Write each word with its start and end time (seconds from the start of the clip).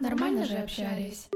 Нормально 0.00 0.44
же 0.44 0.56
общались. 0.56 1.28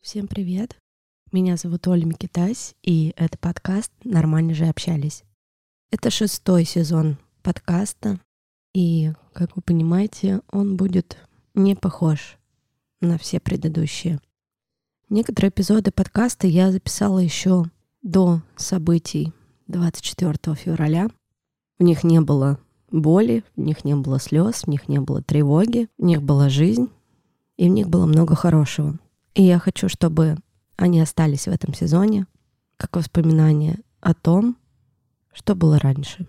Всем 0.00 0.28
привет! 0.28 0.76
Меня 1.32 1.56
зовут 1.56 1.88
Оля 1.88 2.04
Микитась, 2.04 2.74
и 2.82 3.12
это 3.16 3.38
подкаст 3.38 3.92
«Нормально 4.04 4.54
же 4.54 4.66
общались». 4.66 5.24
Это 5.90 6.10
шестой 6.10 6.64
сезон 6.64 7.18
подкаста, 7.42 8.20
и, 8.74 9.12
как 9.32 9.56
вы 9.56 9.62
понимаете, 9.62 10.42
он 10.52 10.76
будет 10.76 11.18
не 11.56 11.74
похож 11.74 12.38
на 13.00 13.18
все 13.18 13.40
предыдущие. 13.40 14.20
Некоторые 15.08 15.50
эпизоды 15.50 15.90
подкаста 15.90 16.46
я 16.46 16.70
записала 16.70 17.18
еще 17.18 17.64
до 18.02 18.42
событий 18.56 19.32
24 19.66 20.54
февраля. 20.54 21.08
В 21.78 21.82
них 21.82 22.04
не 22.04 22.20
было 22.20 22.58
боли, 22.90 23.42
в 23.56 23.60
них 23.60 23.84
не 23.84 23.94
было 23.94 24.20
слез, 24.20 24.62
в 24.62 24.68
них 24.68 24.88
не 24.88 25.00
было 25.00 25.22
тревоги, 25.22 25.88
в 25.98 26.04
них 26.04 26.22
была 26.22 26.48
жизнь, 26.48 26.88
и 27.56 27.68
в 27.68 27.72
них 27.72 27.88
было 27.88 28.06
много 28.06 28.34
хорошего. 28.34 28.98
И 29.34 29.42
я 29.42 29.58
хочу, 29.58 29.88
чтобы 29.88 30.36
они 30.76 31.00
остались 31.00 31.46
в 31.46 31.50
этом 31.50 31.74
сезоне, 31.74 32.26
как 32.76 32.96
воспоминания 32.96 33.80
о 34.00 34.14
том, 34.14 34.56
что 35.32 35.54
было 35.54 35.78
раньше. 35.78 36.26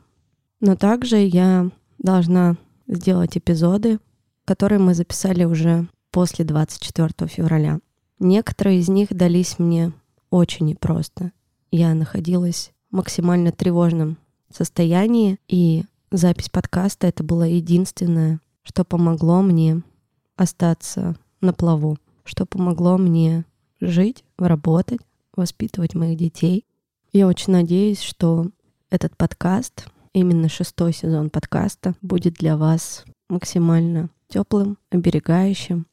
Но 0.59 0.75
также 0.75 1.17
я 1.17 1.69
должна 1.99 2.55
сделать 2.87 3.37
эпизоды, 3.37 3.99
которые 4.47 4.79
мы 4.79 4.95
записали 4.95 5.43
уже 5.43 5.87
после 6.09 6.45
24 6.45 7.29
февраля. 7.29 7.79
Некоторые 8.17 8.79
из 8.79 8.87
них 8.89 9.09
дались 9.09 9.59
мне 9.59 9.93
очень 10.31 10.65
непросто 10.65 11.31
я 11.71 11.93
находилась 11.93 12.71
в 12.91 12.95
максимально 12.95 13.51
тревожном 13.51 14.17
состоянии, 14.49 15.39
и 15.47 15.83
запись 16.11 16.49
подкаста— 16.49 17.07
это 17.07 17.23
было 17.23 17.43
единственное, 17.43 18.39
что 18.63 18.83
помогло 18.83 19.41
мне 19.41 19.81
остаться 20.35 21.15
на 21.41 21.53
плаву, 21.53 21.97
что 22.23 22.45
помогло 22.45 22.97
мне 22.97 23.45
жить, 23.79 24.23
работать, 24.37 25.01
воспитывать 25.35 25.95
моих 25.95 26.17
детей. 26.17 26.65
Я 27.11 27.27
очень 27.27 27.53
надеюсь, 27.53 28.01
что 28.01 28.49
этот 28.89 29.15
подкаст, 29.17 29.87
именно 30.13 30.49
шестой 30.49 30.93
сезон 30.93 31.29
подкаста, 31.29 31.95
будет 32.01 32.35
для 32.35 32.57
вас 32.57 33.05
максимально 33.29 34.09
теплым, 34.27 34.77
оберегающим. 34.89 35.87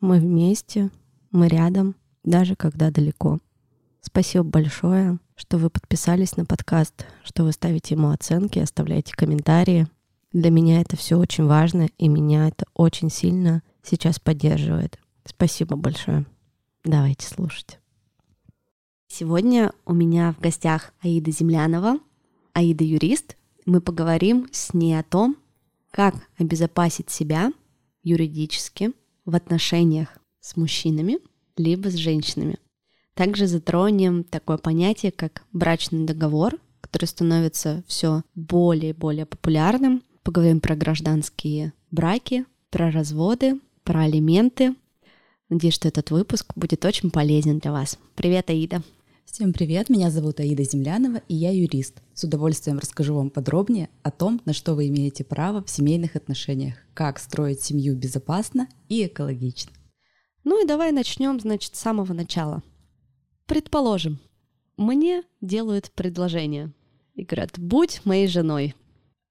Мы 0.00 0.18
вместе, 0.18 0.90
мы 1.30 1.48
рядом, 1.48 1.96
даже 2.24 2.56
когда 2.56 2.90
далеко. 2.90 3.38
Спасибо 4.00 4.44
большое, 4.44 5.18
что 5.36 5.58
вы 5.58 5.70
подписались 5.70 6.36
на 6.36 6.44
подкаст, 6.44 7.06
что 7.22 7.44
вы 7.44 7.52
ставите 7.52 7.94
ему 7.94 8.10
оценки, 8.10 8.58
оставляете 8.58 9.14
комментарии. 9.14 9.86
Для 10.32 10.50
меня 10.50 10.80
это 10.80 10.96
все 10.96 11.18
очень 11.18 11.44
важно, 11.44 11.88
и 11.98 12.08
меня 12.08 12.48
это 12.48 12.64
очень 12.74 13.10
сильно 13.10 13.62
сейчас 13.82 14.18
поддерживает. 14.18 14.98
Спасибо 15.24 15.76
большое. 15.76 16.24
Давайте 16.84 17.26
слушать. 17.26 17.78
Сегодня 19.06 19.72
у 19.86 19.92
меня 19.92 20.32
в 20.32 20.40
гостях 20.40 20.92
Аида 21.02 21.30
Землянова, 21.30 21.98
Аида 22.52 22.84
юрист. 22.84 23.36
Мы 23.66 23.80
поговорим 23.80 24.48
с 24.52 24.72
ней 24.72 24.98
о 24.98 25.02
том, 25.02 25.36
как 25.90 26.14
обезопасить 26.38 27.10
себя 27.10 27.52
юридически 28.02 28.92
в 29.24 29.34
отношениях 29.34 30.08
с 30.40 30.56
мужчинами 30.56 31.18
либо 31.56 31.90
с 31.90 31.94
женщинами. 31.94 32.56
Также 33.14 33.46
затронем 33.46 34.24
такое 34.24 34.56
понятие, 34.56 35.12
как 35.12 35.42
брачный 35.52 36.06
договор, 36.06 36.58
который 36.80 37.06
становится 37.06 37.84
все 37.86 38.22
более 38.34 38.90
и 38.90 38.94
более 38.94 39.26
популярным. 39.26 40.02
Поговорим 40.22 40.60
про 40.60 40.76
гражданские 40.76 41.72
браки, 41.90 42.46
про 42.70 42.90
разводы, 42.90 43.60
про 43.82 44.02
алименты. 44.02 44.74
Надеюсь, 45.48 45.74
что 45.74 45.88
этот 45.88 46.10
выпуск 46.10 46.52
будет 46.56 46.84
очень 46.84 47.10
полезен 47.10 47.58
для 47.58 47.72
вас. 47.72 47.98
Привет, 48.14 48.48
Аида! 48.50 48.82
Всем 49.32 49.52
привет, 49.52 49.88
меня 49.88 50.10
зовут 50.10 50.40
Аида 50.40 50.64
Землянова, 50.64 51.18
и 51.28 51.36
я 51.36 51.52
юрист. 51.52 52.02
С 52.14 52.24
удовольствием 52.24 52.80
расскажу 52.80 53.14
вам 53.14 53.30
подробнее 53.30 53.88
о 54.02 54.10
том, 54.10 54.40
на 54.44 54.52
что 54.52 54.74
вы 54.74 54.88
имеете 54.88 55.22
право 55.22 55.62
в 55.62 55.70
семейных 55.70 56.16
отношениях, 56.16 56.74
как 56.94 57.20
строить 57.20 57.62
семью 57.62 57.94
безопасно 57.94 58.68
и 58.88 59.06
экологично. 59.06 59.70
Ну 60.42 60.60
и 60.60 60.66
давай 60.66 60.90
начнем, 60.90 61.38
значит, 61.38 61.76
с 61.76 61.78
самого 61.78 62.12
начала. 62.12 62.64
Предположим, 63.46 64.18
мне 64.76 65.22
делают 65.40 65.92
предложение 65.92 66.72
и 67.14 67.24
говорят, 67.24 67.56
будь 67.56 68.04
моей 68.04 68.26
женой. 68.26 68.74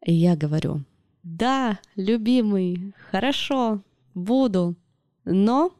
И 0.05 0.13
я 0.13 0.37
говорю, 0.37 0.85
да, 1.23 1.77
любимый, 1.97 2.93
хорошо, 3.11 3.83
буду, 4.13 4.77
но 5.25 5.73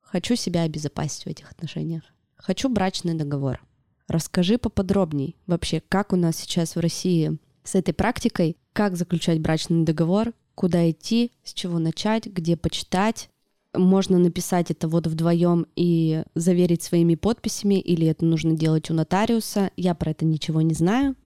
хочу 0.00 0.36
себя 0.36 0.62
обезопасить 0.62 1.24
в 1.24 1.28
этих 1.28 1.50
отношениях. 1.50 2.13
Хочу 2.44 2.68
брачный 2.68 3.14
договор. 3.14 3.64
Расскажи 4.06 4.58
поподробней 4.58 5.34
вообще, 5.46 5.80
как 5.88 6.12
у 6.12 6.16
нас 6.16 6.36
сейчас 6.36 6.76
в 6.76 6.78
России 6.78 7.38
с 7.62 7.74
этой 7.74 7.94
практикой, 7.94 8.58
как 8.74 8.98
заключать 8.98 9.40
брачный 9.40 9.82
договор, 9.82 10.34
куда 10.54 10.90
идти, 10.90 11.32
с 11.42 11.54
чего 11.54 11.78
начать, 11.78 12.26
где 12.26 12.58
почитать, 12.58 13.30
можно 13.72 14.18
написать 14.18 14.70
это 14.70 14.88
вот 14.88 15.06
вдвоем 15.06 15.66
и 15.74 16.22
заверить 16.34 16.82
своими 16.82 17.14
подписями, 17.14 17.80
или 17.80 18.06
это 18.06 18.26
нужно 18.26 18.52
делать 18.52 18.90
у 18.90 18.94
нотариуса. 18.94 19.70
Я 19.78 19.94
про 19.94 20.10
это 20.10 20.26
ничего 20.26 20.60
не 20.60 20.74
знаю. 20.74 21.16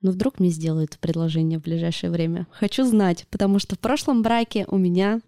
Но 0.00 0.10
вдруг 0.10 0.40
мне 0.40 0.50
сделают 0.50 0.98
предложение 0.98 1.60
в 1.60 1.62
ближайшее 1.62 2.10
время. 2.10 2.48
Хочу 2.50 2.84
знать, 2.84 3.28
потому 3.30 3.60
что 3.60 3.76
в 3.76 3.78
прошлом 3.78 4.22
браке 4.22 4.66
у 4.68 4.76
меня 4.76 5.20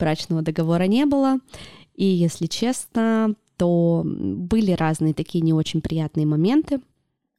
брачного 0.00 0.42
договора 0.42 0.84
не 0.88 1.06
было. 1.06 1.38
И, 1.94 2.04
если 2.04 2.46
честно, 2.46 3.36
то 3.56 4.02
были 4.04 4.72
разные 4.72 5.14
такие 5.14 5.42
не 5.42 5.52
очень 5.52 5.80
приятные 5.80 6.26
моменты, 6.26 6.80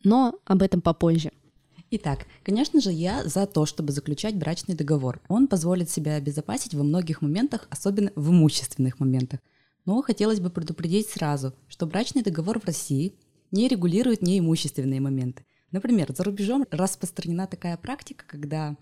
но 0.04 0.40
об 0.46 0.62
этом 0.62 0.82
попозже. 0.82 1.32
Итак, 1.92 2.26
конечно 2.44 2.82
же, 2.82 2.92
я 2.92 3.24
за 3.26 3.46
то, 3.46 3.66
чтобы 3.66 3.92
заключать 3.92 4.36
брачный 4.36 4.76
договор. 4.76 5.22
Он 5.28 5.48
позволит 5.48 5.90
себя 5.90 6.16
обезопасить 6.16 6.74
во 6.74 6.84
многих 6.84 7.22
моментах, 7.22 7.68
особенно 7.70 8.12
в 8.16 8.32
имущественных 8.32 9.00
моментах. 9.00 9.40
Но 9.86 10.02
хотелось 10.02 10.40
бы 10.40 10.50
предупредить 10.50 11.10
сразу, 11.10 11.54
что 11.68 11.86
брачный 11.86 12.24
договор 12.24 12.60
в 12.60 12.66
России 12.66 13.16
не 13.52 13.68
регулирует 13.68 14.24
неимущественные 14.24 15.00
моменты. 15.00 15.46
Например, 15.72 16.12
за 16.16 16.24
рубежом 16.24 16.66
распространена 16.72 17.48
такая 17.48 17.78
практика, 17.78 18.26
когда 18.28 18.76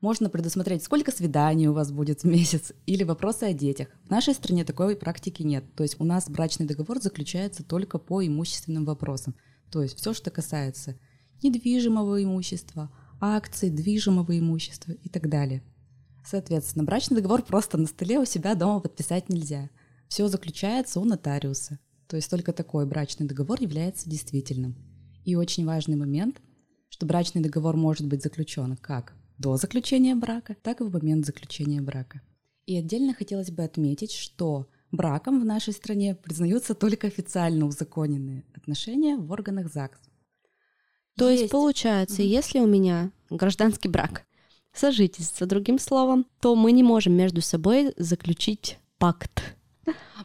можно 0.00 0.30
предусмотреть, 0.30 0.82
сколько 0.82 1.12
свиданий 1.12 1.68
у 1.68 1.74
вас 1.74 1.92
будет 1.92 2.22
в 2.22 2.24
месяц 2.24 2.72
или 2.86 3.04
вопросы 3.04 3.44
о 3.44 3.52
детях. 3.52 3.88
В 4.04 4.10
нашей 4.10 4.34
стране 4.34 4.64
такой 4.64 4.96
практики 4.96 5.42
нет. 5.42 5.64
То 5.74 5.82
есть 5.82 6.00
у 6.00 6.04
нас 6.04 6.28
брачный 6.28 6.66
договор 6.66 7.00
заключается 7.00 7.62
только 7.62 7.98
по 7.98 8.26
имущественным 8.26 8.84
вопросам. 8.84 9.34
То 9.70 9.82
есть 9.82 9.98
все, 9.98 10.14
что 10.14 10.30
касается 10.30 10.98
недвижимого 11.42 12.22
имущества, 12.22 12.90
акций, 13.20 13.70
движимого 13.70 14.38
имущества 14.38 14.92
и 14.92 15.08
так 15.08 15.28
далее. 15.28 15.62
Соответственно, 16.24 16.84
брачный 16.84 17.16
договор 17.16 17.42
просто 17.42 17.76
на 17.78 17.86
столе 17.86 18.18
у 18.18 18.24
себя 18.24 18.54
дома 18.54 18.80
подписать 18.80 19.28
нельзя. 19.28 19.70
Все 20.08 20.28
заключается 20.28 21.00
у 21.00 21.04
нотариуса. 21.04 21.78
То 22.08 22.16
есть 22.16 22.30
только 22.30 22.52
такой 22.52 22.86
брачный 22.86 23.26
договор 23.26 23.60
является 23.60 24.08
действительным. 24.08 24.76
И 25.24 25.36
очень 25.36 25.66
важный 25.66 25.96
момент, 25.96 26.40
что 26.88 27.06
брачный 27.06 27.42
договор 27.42 27.76
может 27.76 28.06
быть 28.06 28.22
заключен 28.22 28.76
как 28.76 29.14
до 29.40 29.56
заключения 29.56 30.14
брака, 30.14 30.54
так 30.62 30.80
и 30.80 30.84
в 30.84 30.92
момент 30.92 31.24
заключения 31.24 31.80
брака. 31.80 32.20
И 32.66 32.76
отдельно 32.76 33.14
хотелось 33.14 33.50
бы 33.50 33.62
отметить, 33.62 34.12
что 34.12 34.68
браком 34.92 35.40
в 35.40 35.46
нашей 35.46 35.72
стране 35.72 36.14
признаются 36.14 36.74
только 36.74 37.06
официально 37.06 37.64
узаконенные 37.64 38.44
отношения 38.54 39.16
в 39.16 39.32
органах 39.32 39.72
ЗАГС. 39.72 39.98
То 41.16 41.30
есть, 41.30 41.42
есть 41.42 41.52
получается, 41.52 42.22
mm-hmm. 42.22 42.26
если 42.26 42.60
у 42.60 42.66
меня 42.66 43.12
гражданский 43.30 43.88
брак, 43.88 44.26
сожительство, 44.74 45.46
другим 45.46 45.78
словом, 45.78 46.26
то 46.40 46.54
мы 46.54 46.72
не 46.72 46.82
можем 46.82 47.14
между 47.14 47.40
собой 47.40 47.94
заключить 47.96 48.78
пакт. 48.98 49.56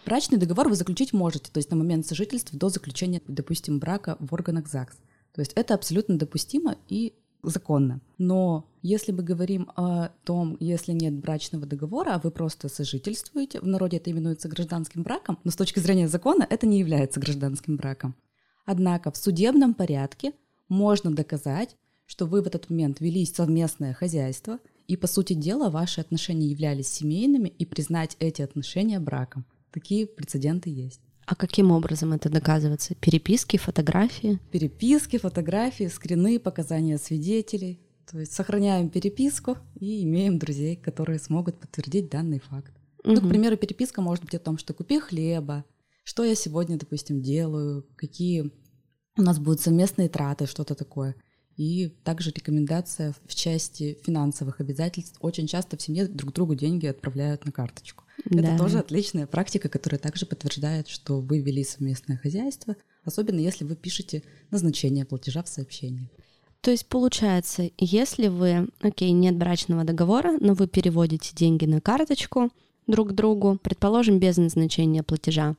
Брачный 0.06 0.38
договор 0.38 0.68
вы 0.68 0.76
заключить 0.76 1.14
можете, 1.14 1.52
то 1.52 1.58
есть 1.58 1.72
на 1.72 1.78
момент 1.78 2.06
сожительства 2.06 2.60
до 2.60 2.68
заключения, 2.68 3.22
допустим, 3.28 3.80
брака 3.80 4.18
в 4.20 4.34
органах 4.34 4.68
ЗАГС. 4.68 4.98
То 5.34 5.42
есть 5.42 5.54
это 5.54 5.74
абсолютно 5.74 6.18
допустимо 6.18 6.76
и 6.90 7.14
законно. 7.50 8.02
Но 8.18 8.70
если 8.82 9.12
мы 9.12 9.24
говорим 9.24 9.72
о 9.76 10.10
том, 10.24 10.58
если 10.60 10.94
нет 10.94 11.14
брачного 11.16 11.66
договора, 11.66 12.16
а 12.16 12.20
вы 12.20 12.32
просто 12.32 12.70
сожительствуете, 12.70 13.60
в 13.60 13.68
народе 13.68 13.98
это 13.98 14.12
именуется 14.12 14.48
гражданским 14.48 15.04
браком, 15.04 15.40
но 15.44 15.52
с 15.52 15.56
точки 15.56 15.80
зрения 15.80 16.08
закона 16.08 16.46
это 16.50 16.68
не 16.68 16.80
является 16.80 17.20
гражданским 17.20 17.78
браком. 17.78 18.16
Однако 18.66 19.12
в 19.12 19.18
судебном 19.18 19.74
порядке 19.74 20.34
можно 20.70 21.12
доказать, 21.12 21.76
что 22.06 22.26
вы 22.26 22.42
в 22.42 22.48
этот 22.48 22.70
момент 22.70 23.00
вели 23.00 23.26
совместное 23.26 23.94
хозяйство 23.94 24.60
и, 24.88 24.96
по 24.96 25.08
сути 25.08 25.34
дела, 25.34 25.70
ваши 25.70 26.02
отношения 26.02 26.48
являлись 26.48 26.88
семейными, 26.88 27.50
и 27.50 27.66
признать 27.66 28.16
эти 28.20 28.42
отношения 28.42 29.00
браком. 29.00 29.46
Такие 29.72 30.06
прецеденты 30.06 30.70
есть. 30.70 31.02
А 31.26 31.36
каким 31.36 31.72
образом 31.72 32.14
это 32.14 32.30
доказывается? 32.30 32.96
Переписки, 32.96 33.58
фотографии? 33.58 34.40
Переписки, 34.52 35.18
фотографии, 35.18 35.88
скрины, 35.88 36.40
показания 36.40 36.98
свидетелей. 36.98 37.80
То 38.10 38.20
есть 38.20 38.34
сохраняем 38.34 38.90
переписку 38.90 39.58
и 39.80 40.04
имеем 40.04 40.38
друзей, 40.38 40.76
которые 40.76 41.18
смогут 41.18 41.60
подтвердить 41.60 42.10
данный 42.10 42.40
факт. 42.40 42.74
Угу. 43.04 43.14
Ну, 43.14 43.22
к 43.22 43.30
примеру, 43.30 43.58
переписка 43.58 44.02
может 44.02 44.24
быть 44.24 44.36
о 44.36 44.40
том, 44.40 44.60
что 44.60 44.74
купи 44.74 45.00
хлеба, 45.00 45.66
что 46.04 46.24
я 46.24 46.36
сегодня, 46.36 46.78
допустим, 46.78 47.22
делаю, 47.22 47.88
какие 47.96 48.52
у 49.18 49.22
нас 49.22 49.40
будут 49.40 49.62
совместные 49.62 50.10
траты, 50.10 50.46
что-то 50.46 50.76
такое. 50.76 51.16
И 51.58 51.88
также 52.04 52.32
рекомендация 52.32 53.16
в 53.26 53.34
части 53.34 53.98
финансовых 54.04 54.60
обязательств. 54.60 55.18
Очень 55.22 55.48
часто 55.48 55.78
в 55.78 55.82
семье 55.82 56.06
друг 56.08 56.34
другу 56.34 56.54
деньги 56.54 56.86
отправляют 56.86 57.46
на 57.46 57.52
карточку. 57.52 58.05
Да. 58.24 58.42
Это 58.42 58.58
тоже 58.58 58.80
отличная 58.80 59.28
практика, 59.28 59.70
которая 59.70 60.00
также 60.00 60.26
подтверждает, 60.26 60.88
что 60.88 61.20
вы 61.20 61.42
вели 61.42 61.64
совместное 61.64 62.18
хозяйство, 62.18 62.76
особенно 63.04 63.40
если 63.40 63.66
вы 63.66 63.76
пишете 63.76 64.24
назначение 64.52 65.06
платежа 65.06 65.44
в 65.44 65.50
сообщении. 65.50 66.10
То 66.62 66.72
есть 66.72 66.88
получается, 66.88 67.70
если 67.78 68.28
вы, 68.28 68.70
окей, 68.82 69.12
нет 69.12 69.36
брачного 69.38 69.84
договора, 69.84 70.38
но 70.40 70.54
вы 70.54 70.68
переводите 70.68 71.36
деньги 71.36 71.66
на 71.66 71.80
карточку 71.82 72.50
друг 72.88 73.14
другу, 73.14 73.60
предположим, 73.62 74.18
без 74.18 74.38
назначения 74.38 75.04
платежа, 75.04 75.56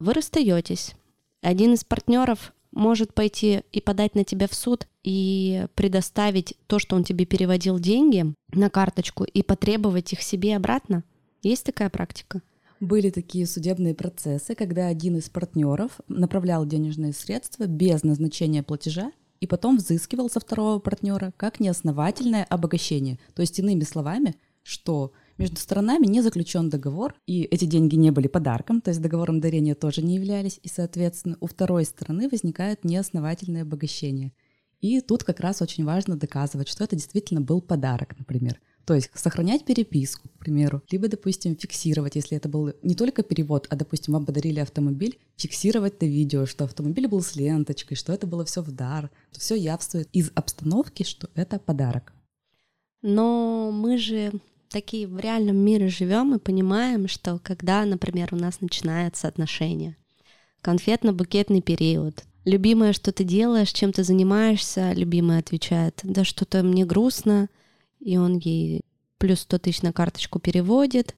вы 0.00 0.14
расстаетесь. 0.14 0.94
Один 1.42 1.74
из 1.74 1.84
партнеров 1.84 2.52
может 2.72 3.14
пойти 3.14 3.62
и 3.70 3.80
подать 3.80 4.14
на 4.14 4.24
тебя 4.24 4.48
в 4.48 4.54
суд 4.54 4.88
и 5.04 5.66
предоставить 5.74 6.54
то, 6.66 6.78
что 6.78 6.96
он 6.96 7.04
тебе 7.04 7.24
переводил 7.24 7.78
деньги 7.78 8.34
на 8.52 8.70
карточку 8.70 9.24
и 9.24 9.42
потребовать 9.42 10.12
их 10.12 10.22
себе 10.22 10.56
обратно? 10.56 11.04
Есть 11.42 11.64
такая 11.64 11.90
практика? 11.90 12.40
Были 12.78 13.10
такие 13.10 13.46
судебные 13.46 13.94
процессы, 13.94 14.54
когда 14.54 14.86
один 14.86 15.16
из 15.16 15.28
партнеров 15.28 16.00
направлял 16.08 16.66
денежные 16.66 17.12
средства 17.12 17.66
без 17.66 18.02
назначения 18.02 18.62
платежа 18.62 19.12
и 19.40 19.46
потом 19.46 19.76
взыскивал 19.76 20.30
со 20.30 20.40
второго 20.40 20.78
партнера 20.78 21.32
как 21.36 21.58
неосновательное 21.58 22.44
обогащение. 22.44 23.18
То 23.34 23.42
есть, 23.42 23.58
иными 23.58 23.82
словами, 23.82 24.36
что 24.62 25.12
между 25.38 25.56
сторонами 25.56 26.06
не 26.06 26.22
заключен 26.22 26.70
договор, 26.70 27.14
и 27.26 27.42
эти 27.42 27.64
деньги 27.64 27.96
не 27.96 28.12
были 28.12 28.28
подарком, 28.28 28.80
то 28.80 28.90
есть 28.90 29.02
договором 29.02 29.40
дарения 29.40 29.74
тоже 29.74 30.02
не 30.02 30.14
являлись, 30.16 30.60
и, 30.62 30.68
соответственно, 30.68 31.36
у 31.40 31.46
второй 31.48 31.84
стороны 31.84 32.28
возникает 32.28 32.84
неосновательное 32.84 33.62
обогащение. 33.62 34.32
И 34.80 35.00
тут 35.00 35.24
как 35.24 35.40
раз 35.40 35.62
очень 35.62 35.84
важно 35.84 36.16
доказывать, 36.16 36.68
что 36.68 36.84
это 36.84 36.94
действительно 36.96 37.40
был 37.40 37.60
подарок, 37.60 38.16
например. 38.18 38.60
То 38.84 38.94
есть 38.94 39.10
сохранять 39.14 39.64
переписку, 39.64 40.28
к 40.28 40.38
примеру, 40.38 40.82
либо, 40.90 41.08
допустим, 41.08 41.56
фиксировать, 41.56 42.16
если 42.16 42.36
это 42.36 42.48
был 42.48 42.72
не 42.82 42.94
только 42.94 43.22
перевод, 43.22 43.66
а, 43.70 43.76
допустим, 43.76 44.14
вам 44.14 44.26
подарили 44.26 44.58
автомобиль, 44.58 45.18
фиксировать 45.36 46.00
на 46.00 46.06
видео, 46.06 46.46
что 46.46 46.64
автомобиль 46.64 47.06
был 47.06 47.22
с 47.22 47.36
ленточкой, 47.36 47.96
что 47.96 48.12
это 48.12 48.26
было 48.26 48.44
все 48.44 48.60
в 48.62 48.72
дар, 48.72 49.10
все 49.30 49.54
явствует 49.54 50.08
из 50.12 50.32
обстановки, 50.34 51.04
что 51.04 51.30
это 51.34 51.60
подарок. 51.60 52.12
Но 53.02 53.70
мы 53.72 53.98
же 53.98 54.32
такие 54.68 55.06
в 55.06 55.18
реальном 55.18 55.56
мире 55.56 55.88
живем 55.88 56.34
и 56.34 56.38
понимаем, 56.38 57.06
что 57.06 57.38
когда, 57.42 57.84
например, 57.84 58.30
у 58.32 58.36
нас 58.36 58.60
начинается 58.60 59.28
отношение, 59.28 59.96
конфетно-букетный 60.62 61.60
период, 61.60 62.24
любимое, 62.44 62.92
что 62.92 63.12
ты 63.12 63.22
делаешь, 63.22 63.72
чем 63.72 63.92
ты 63.92 64.02
занимаешься, 64.02 64.92
любимая 64.92 65.40
отвечает, 65.40 66.00
да 66.02 66.24
что-то 66.24 66.62
мне 66.62 66.84
грустно, 66.84 67.48
и 68.04 68.16
он 68.16 68.38
ей 68.38 68.82
плюс 69.18 69.40
100 69.40 69.58
тысяч 69.58 69.82
на 69.82 69.92
карточку 69.92 70.38
переводит, 70.38 71.16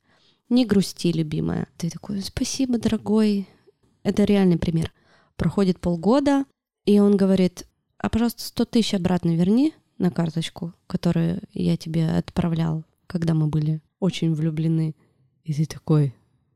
не 0.48 0.66
грусти, 0.66 1.12
любимая. 1.12 1.69
Ты 1.76 1.90
такой, 1.90 2.20
спасибо, 2.20 2.78
дорогой. 2.78 3.48
Это 4.02 4.25
реальный 4.25 4.58
пример. 4.58 4.92
Проходит 5.36 5.81
полгода, 5.81 6.44
и 6.84 7.00
он 7.00 7.16
говорит, 7.16 7.66
а, 7.98 8.10
пожалуйста, 8.10 8.42
100 8.42 8.64
тысяч 8.66 8.94
обратно 8.94 9.34
верни 9.34 9.72
на 9.98 10.10
карточку, 10.10 10.75
которую 10.86 11.40
я 11.52 11.76
тебе 11.76 12.08
отправлял 12.08 12.84
когда 13.06 13.34
мы 13.34 13.46
были 13.46 13.81
очень 14.00 14.34
влюблены. 14.34 14.94
И 15.44 15.52
ты 15.52 15.66
такой, 15.66 16.14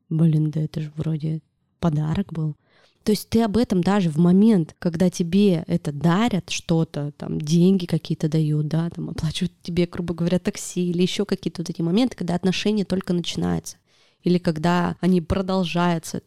блин, 0.09 0.51
да 0.51 0.61
это 0.61 0.81
же 0.81 0.93
вроде 0.97 1.41
подарок 1.79 2.33
был. 2.33 2.57
То 3.05 3.13
есть 3.13 3.29
ты 3.31 3.43
об 3.43 3.57
этом 3.57 3.81
даже 3.81 4.11
в 4.11 4.19
момент, 4.19 4.75
когда 4.79 5.09
тебе 5.09 5.65
это 5.67 5.93
дарят 5.93 6.51
что-то, 6.51 7.13
там 7.17 7.41
деньги 7.41 7.87
какие-то 7.87 8.29
дают, 8.29 8.69
да, 8.69 8.91
там 8.91 9.11
оплачивают 9.11 9.53
тебе, 9.63 9.87
грубо 9.87 10.15
говоря, 10.15 10.39
такси 10.39 10.91
или 10.91 11.03
еще 11.03 11.25
какие-то 11.25 11.63
вот 11.63 11.71
эти 11.71 11.81
моменты, 11.81 12.17
когда 12.17 12.35
отношения 12.35 12.85
только 12.85 13.13
начинаются, 13.15 13.77
или 14.23 14.39
когда 14.39 14.97
они 15.01 15.21
продолжаются, 15.21 16.23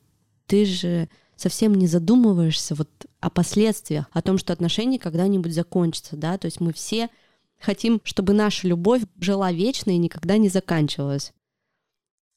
ты 0.47 0.65
же 0.65 1.07
совсем 1.35 1.75
не 1.75 1.87
задумываешься 1.87 2.75
вот 2.75 2.89
о 3.19 3.29
последствиях, 3.29 4.05
о 4.11 4.21
том, 4.21 4.37
что 4.37 4.53
отношения 4.53 4.99
когда-нибудь 4.99 5.53
закончатся, 5.53 6.15
да, 6.15 6.37
то 6.37 6.45
есть 6.45 6.59
мы 6.59 6.73
все 6.73 7.09
хотим, 7.59 8.01
чтобы 8.03 8.33
наша 8.33 8.67
любовь 8.67 9.03
жила 9.19 9.51
вечно 9.51 9.91
и 9.91 9.97
никогда 9.97 10.37
не 10.37 10.49
заканчивалась. 10.49 11.31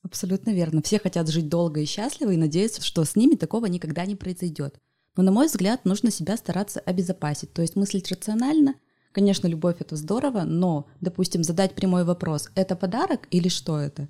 Абсолютно 0.05 0.51
верно. 0.51 0.83
Все 0.83 0.99
хотят 0.99 1.29
жить 1.29 1.49
долго 1.49 1.81
и 1.81 1.87
счастливо 1.87 2.31
и 2.31 2.37
надеются, 2.37 2.83
что 2.83 3.05
с 3.05 3.17
ними 3.17 3.37
такого 3.37 3.67
никогда 3.67 4.05
не 4.05 4.15
произойдет. 4.15 4.79
Но, 5.17 5.23
на 5.23 5.33
мой 5.33 5.47
взгляд, 5.47 5.85
нужно 5.87 6.11
себя 6.11 6.37
стараться 6.37 6.81
обезопасить, 6.81 7.53
то 7.55 7.63
есть 7.63 7.75
мыслить 7.75 8.13
рационально. 8.13 8.75
Конечно, 9.13 9.47
любовь 9.47 9.77
это 9.79 9.97
здорово, 9.97 10.43
но, 10.43 10.87
допустим, 11.01 11.43
задать 11.43 11.75
прямой 11.75 12.05
вопрос, 12.05 12.51
это 12.55 12.77
подарок 12.77 13.29
или 13.31 13.49
что 13.49 13.79
это? 13.79 14.09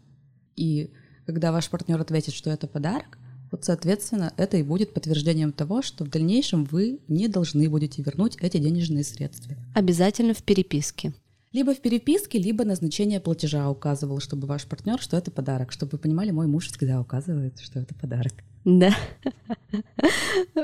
И 0.56 0.90
когда 1.26 1.52
ваш 1.52 1.70
партнер 1.70 2.00
ответит, 2.00 2.34
что 2.34 2.50
это 2.50 2.66
подарок, 2.66 3.18
вот, 3.52 3.64
соответственно, 3.64 4.32
это 4.36 4.56
и 4.56 4.62
будет 4.62 4.94
подтверждением 4.94 5.52
того, 5.52 5.80
что 5.82 6.04
в 6.04 6.08
дальнейшем 6.08 6.64
вы 6.64 7.00
не 7.06 7.28
должны 7.28 7.68
будете 7.68 8.02
вернуть 8.02 8.36
эти 8.40 8.56
денежные 8.56 9.04
средства. 9.04 9.54
Обязательно 9.74 10.34
в 10.34 10.42
переписке. 10.42 11.12
Либо 11.54 11.72
в 11.72 11.80
переписке, 11.80 12.40
либо 12.40 12.64
назначение 12.64 13.20
платежа 13.20 13.70
указывал, 13.70 14.18
чтобы 14.18 14.48
ваш 14.48 14.66
партнер, 14.66 15.00
что 15.00 15.16
это 15.16 15.30
подарок. 15.30 15.70
Чтобы 15.70 15.90
вы 15.92 15.98
понимали, 15.98 16.32
мой 16.32 16.48
муж 16.48 16.66
всегда 16.66 17.00
указывает, 17.00 17.60
что 17.60 17.78
это 17.78 17.94
подарок. 17.94 18.32
Да. 18.64 18.92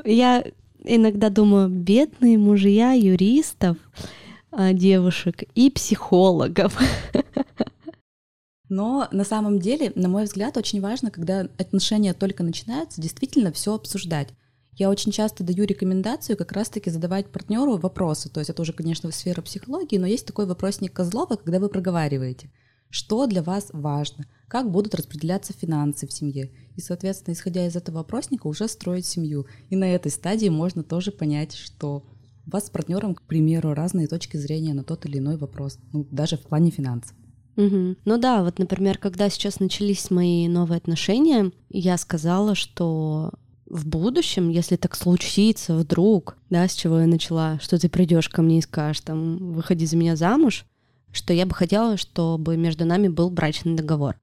Я 0.04 0.44
иногда 0.82 1.30
думаю, 1.30 1.68
бедные 1.68 2.38
мужья 2.38 2.90
юристов, 2.90 3.76
а, 4.50 4.72
девушек 4.72 5.44
и 5.54 5.70
психологов. 5.70 6.76
Но 8.68 9.06
на 9.12 9.24
самом 9.24 9.60
деле, 9.60 9.92
на 9.94 10.08
мой 10.08 10.24
взгляд, 10.24 10.56
очень 10.56 10.80
важно, 10.80 11.12
когда 11.12 11.48
отношения 11.56 12.14
только 12.14 12.42
начинаются, 12.42 13.00
действительно 13.00 13.52
все 13.52 13.74
обсуждать. 13.74 14.30
Я 14.80 14.88
очень 14.88 15.12
часто 15.12 15.44
даю 15.44 15.66
рекомендацию 15.66 16.38
как 16.38 16.52
раз-таки 16.52 16.88
задавать 16.88 17.26
партнеру 17.26 17.76
вопросы. 17.76 18.30
То 18.30 18.40
есть 18.40 18.48
это 18.48 18.62
уже, 18.62 18.72
конечно, 18.72 19.10
сфера 19.10 19.42
психологии, 19.42 19.98
но 19.98 20.06
есть 20.06 20.24
такой 20.24 20.46
вопросник 20.46 20.94
Козлова, 20.94 21.36
когда 21.36 21.60
вы 21.60 21.68
проговариваете, 21.68 22.50
что 22.88 23.26
для 23.26 23.42
вас 23.42 23.68
важно, 23.74 24.24
как 24.48 24.70
будут 24.70 24.94
распределяться 24.94 25.52
финансы 25.52 26.06
в 26.06 26.12
семье. 26.14 26.50
И, 26.76 26.80
соответственно, 26.80 27.34
исходя 27.34 27.66
из 27.66 27.76
этого 27.76 27.98
вопросника, 27.98 28.46
уже 28.46 28.68
строить 28.68 29.04
семью. 29.04 29.44
И 29.68 29.76
на 29.76 29.84
этой 29.84 30.10
стадии 30.10 30.48
можно 30.48 30.82
тоже 30.82 31.12
понять, 31.12 31.54
что 31.54 32.06
у 32.46 32.50
вас 32.50 32.68
с 32.68 32.70
партнером, 32.70 33.14
к 33.14 33.20
примеру, 33.20 33.74
разные 33.74 34.06
точки 34.06 34.38
зрения 34.38 34.72
на 34.72 34.82
тот 34.82 35.04
или 35.04 35.18
иной 35.18 35.36
вопрос, 35.36 35.78
ну, 35.92 36.08
даже 36.10 36.38
в 36.38 36.40
плане 36.40 36.70
финансов. 36.70 37.14
Угу. 37.58 37.96
Ну 38.06 38.18
да, 38.18 38.42
вот, 38.42 38.58
например, 38.58 38.96
когда 38.96 39.28
сейчас 39.28 39.60
начались 39.60 40.10
мои 40.10 40.48
новые 40.48 40.78
отношения, 40.78 41.52
я 41.68 41.98
сказала, 41.98 42.54
что 42.54 43.34
в 43.70 43.86
будущем, 43.86 44.48
если 44.50 44.76
так 44.76 44.96
случится 44.96 45.76
вдруг, 45.76 46.36
да, 46.50 46.66
с 46.66 46.74
чего 46.74 47.00
я 47.00 47.06
начала, 47.06 47.58
что 47.60 47.78
ты 47.78 47.88
придешь 47.88 48.28
ко 48.28 48.42
мне 48.42 48.58
и 48.58 48.62
скажешь, 48.62 49.00
там, 49.00 49.52
выходи 49.52 49.86
за 49.86 49.96
меня 49.96 50.16
замуж, 50.16 50.66
что 51.12 51.32
я 51.32 51.46
бы 51.46 51.54
хотела, 51.54 51.96
чтобы 51.96 52.56
между 52.56 52.84
нами 52.84 53.08
был 53.08 53.30
брачный 53.30 53.76
договор. 53.76 54.18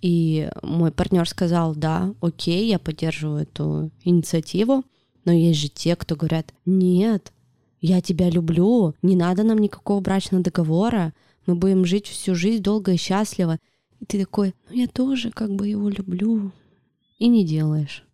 И 0.00 0.48
мой 0.62 0.90
партнер 0.90 1.28
сказал, 1.28 1.74
да, 1.74 2.14
окей, 2.20 2.68
я 2.68 2.78
поддерживаю 2.78 3.42
эту 3.42 3.90
инициативу, 4.04 4.84
но 5.24 5.32
есть 5.32 5.60
же 5.60 5.68
те, 5.68 5.94
кто 5.94 6.16
говорят, 6.16 6.54
нет, 6.64 7.32
я 7.80 8.00
тебя 8.00 8.30
люблю, 8.30 8.94
не 9.02 9.16
надо 9.16 9.42
нам 9.42 9.58
никакого 9.58 10.00
брачного 10.00 10.42
договора, 10.42 11.12
мы 11.46 11.56
будем 11.56 11.84
жить 11.84 12.06
всю 12.06 12.34
жизнь 12.34 12.62
долго 12.62 12.92
и 12.92 12.96
счастливо. 12.96 13.58
И 14.00 14.06
ты 14.06 14.20
такой, 14.20 14.54
ну 14.70 14.76
я 14.76 14.86
тоже 14.86 15.30
как 15.30 15.54
бы 15.54 15.68
его 15.68 15.88
люблю. 15.90 16.52
И 17.18 17.28
не 17.28 17.44
делаешь. 17.44 18.07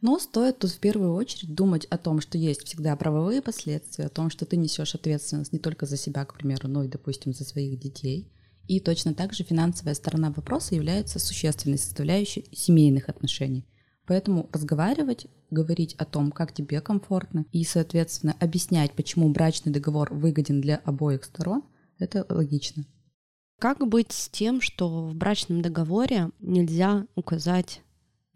Но 0.00 0.18
стоит 0.20 0.58
тут 0.58 0.70
в 0.70 0.78
первую 0.78 1.14
очередь 1.14 1.54
думать 1.54 1.84
о 1.86 1.98
том, 1.98 2.20
что 2.20 2.38
есть 2.38 2.62
всегда 2.64 2.94
правовые 2.94 3.42
последствия, 3.42 4.06
о 4.06 4.10
том, 4.10 4.30
что 4.30 4.46
ты 4.46 4.56
несешь 4.56 4.94
ответственность 4.94 5.52
не 5.52 5.58
только 5.58 5.86
за 5.86 5.96
себя, 5.96 6.24
к 6.24 6.34
примеру, 6.34 6.68
но 6.68 6.84
и, 6.84 6.88
допустим, 6.88 7.32
за 7.32 7.44
своих 7.44 7.80
детей. 7.80 8.32
И 8.68 8.78
точно 8.80 9.14
так 9.14 9.32
же 9.32 9.42
финансовая 9.42 9.94
сторона 9.94 10.30
вопроса 10.30 10.74
является 10.74 11.18
существенной 11.18 11.78
составляющей 11.78 12.44
семейных 12.52 13.08
отношений. 13.08 13.66
Поэтому 14.06 14.48
разговаривать, 14.52 15.26
говорить 15.50 15.94
о 15.94 16.04
том, 16.04 16.30
как 16.30 16.52
тебе 16.52 16.80
комфортно, 16.80 17.46
и, 17.50 17.64
соответственно, 17.64 18.36
объяснять, 18.38 18.92
почему 18.92 19.28
брачный 19.30 19.72
договор 19.72 20.14
выгоден 20.14 20.60
для 20.60 20.76
обоих 20.76 21.24
сторон– 21.24 21.64
это 21.98 22.24
логично. 22.28 22.86
Как 23.58 23.86
быть 23.86 24.12
с 24.12 24.28
тем, 24.28 24.60
что 24.60 25.08
в 25.08 25.14
брачном 25.14 25.62
договоре 25.62 26.30
нельзя 26.38 27.06
указать 27.16 27.82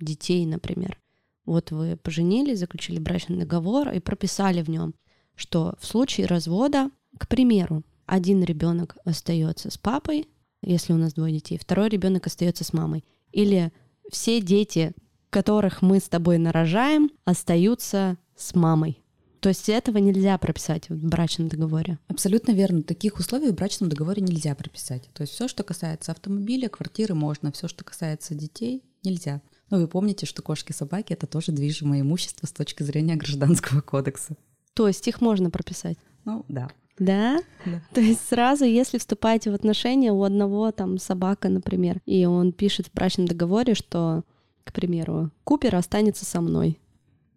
детей, 0.00 0.44
например? 0.44 1.01
Вот 1.44 1.70
вы 1.70 1.96
поженились, 1.96 2.60
заключили 2.60 2.98
брачный 2.98 3.38
договор 3.38 3.88
и 3.90 4.00
прописали 4.00 4.62
в 4.62 4.70
нем, 4.70 4.94
что 5.34 5.74
в 5.80 5.86
случае 5.86 6.26
развода, 6.26 6.90
к 7.18 7.28
примеру, 7.28 7.82
один 8.06 8.42
ребенок 8.44 8.96
остается 9.04 9.70
с 9.70 9.78
папой, 9.78 10.28
если 10.62 10.92
у 10.92 10.96
нас 10.96 11.14
двое 11.14 11.34
детей, 11.34 11.58
второй 11.58 11.88
ребенок 11.88 12.26
остается 12.26 12.64
с 12.64 12.72
мамой. 12.72 13.04
Или 13.32 13.72
все 14.10 14.40
дети, 14.40 14.92
которых 15.30 15.82
мы 15.82 15.98
с 15.98 16.08
тобой 16.08 16.38
нарожаем, 16.38 17.10
остаются 17.24 18.16
с 18.36 18.54
мамой. 18.54 19.02
То 19.40 19.48
есть 19.48 19.68
этого 19.68 19.98
нельзя 19.98 20.38
прописать 20.38 20.88
в 20.88 21.08
брачном 21.08 21.48
договоре. 21.48 21.98
Абсолютно 22.06 22.52
верно. 22.52 22.84
Таких 22.84 23.18
условий 23.18 23.50
в 23.50 23.54
брачном 23.54 23.90
договоре 23.90 24.22
нельзя 24.22 24.54
прописать. 24.54 25.10
То 25.14 25.22
есть 25.22 25.32
все, 25.32 25.48
что 25.48 25.64
касается 25.64 26.12
автомобиля, 26.12 26.68
квартиры, 26.68 27.14
можно. 27.14 27.50
Все, 27.50 27.66
что 27.66 27.82
касается 27.82 28.36
детей, 28.36 28.84
нельзя. 29.02 29.42
Но 29.70 29.78
вы 29.78 29.88
помните, 29.88 30.26
что 30.26 30.42
кошки 30.42 30.72
и 30.72 30.74
собаки 30.74 31.12
это 31.12 31.26
тоже 31.26 31.52
движимое 31.52 32.02
имущество 32.02 32.46
с 32.46 32.52
точки 32.52 32.82
зрения 32.82 33.16
гражданского 33.16 33.80
кодекса. 33.80 34.36
То 34.74 34.88
есть 34.88 35.06
их 35.08 35.20
можно 35.20 35.50
прописать? 35.50 35.98
Ну 36.24 36.44
да. 36.48 36.70
Да? 36.98 37.40
Да. 37.64 37.82
То 37.94 38.00
есть 38.00 38.26
сразу, 38.28 38.64
если 38.64 38.98
вступаете 38.98 39.50
в 39.50 39.54
отношения 39.54 40.12
у 40.12 40.22
одного 40.22 40.70
там 40.72 40.98
собака, 40.98 41.48
например, 41.48 42.00
и 42.06 42.24
он 42.26 42.52
пишет 42.52 42.88
в 42.88 42.92
брачном 42.92 43.26
договоре, 43.26 43.74
что, 43.74 44.24
к 44.64 44.72
примеру, 44.72 45.30
Купер 45.44 45.74
останется 45.74 46.24
со 46.24 46.40
мной. 46.40 46.78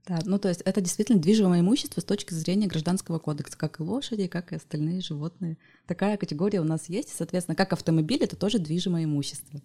Да, 0.08 0.20
ну 0.24 0.38
то 0.38 0.50
есть 0.50 0.62
это 0.62 0.82
действительно 0.82 1.20
движимое 1.20 1.62
имущество 1.62 2.00
с 2.00 2.04
точки 2.04 2.34
зрения 2.34 2.68
гражданского 2.68 3.18
кодекса, 3.18 3.58
как 3.58 3.80
и 3.80 3.84
лошади, 3.84 4.28
как 4.28 4.52
и 4.52 4.56
остальные 4.56 5.02
животные. 5.02 5.58
Такая 5.88 6.18
категория 6.18 6.62
у 6.62 6.66
нас 6.66 6.90
есть, 6.90 7.12
и, 7.12 7.16
соответственно, 7.16 7.56
как 7.56 7.74
автомобиль, 7.74 8.22
это 8.22 8.36
тоже 8.36 8.60
движимое 8.60 9.06
имущество. 9.06 9.62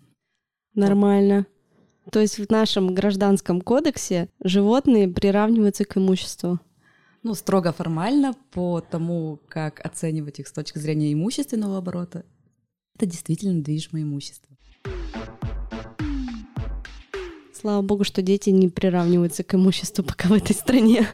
Нормально. 0.74 1.46
То 2.10 2.20
есть 2.20 2.38
в 2.38 2.50
нашем 2.50 2.94
гражданском 2.94 3.60
кодексе 3.60 4.28
животные 4.42 5.08
приравниваются 5.08 5.84
к 5.84 5.96
имуществу. 5.96 6.58
Ну, 7.22 7.34
строго 7.34 7.72
формально, 7.72 8.34
по 8.50 8.80
тому, 8.80 9.40
как 9.48 9.84
оценивать 9.84 10.40
их 10.40 10.48
с 10.48 10.52
точки 10.52 10.78
зрения 10.78 11.12
имущественного 11.12 11.78
оборота, 11.78 12.24
это 12.96 13.06
действительно 13.06 13.62
движимое 13.62 14.02
имущество. 14.02 14.49
Слава 17.60 17.82
богу, 17.82 18.04
что 18.04 18.22
дети 18.22 18.48
не 18.48 18.70
приравниваются 18.70 19.44
к 19.44 19.54
имуществу 19.54 20.02
пока 20.02 20.28
в 20.28 20.32
этой 20.32 20.56
стране. 20.56 21.06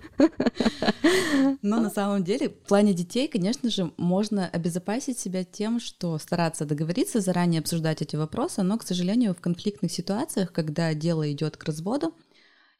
Но 1.60 1.80
на 1.80 1.90
самом 1.90 2.22
деле, 2.22 2.50
в 2.50 2.68
плане 2.68 2.94
детей, 2.94 3.26
конечно 3.26 3.68
же, 3.68 3.90
можно 3.96 4.48
обезопасить 4.48 5.18
себя 5.18 5.42
тем, 5.42 5.80
что 5.80 6.16
стараться 6.18 6.64
договориться, 6.64 7.20
заранее 7.20 7.58
обсуждать 7.58 8.00
эти 8.00 8.14
вопросы, 8.14 8.62
но, 8.62 8.78
к 8.78 8.84
сожалению, 8.84 9.34
в 9.34 9.40
конфликтных 9.40 9.90
ситуациях, 9.90 10.52
когда 10.52 10.94
дело 10.94 11.30
идет 11.32 11.56
к 11.56 11.64
разводу, 11.64 12.14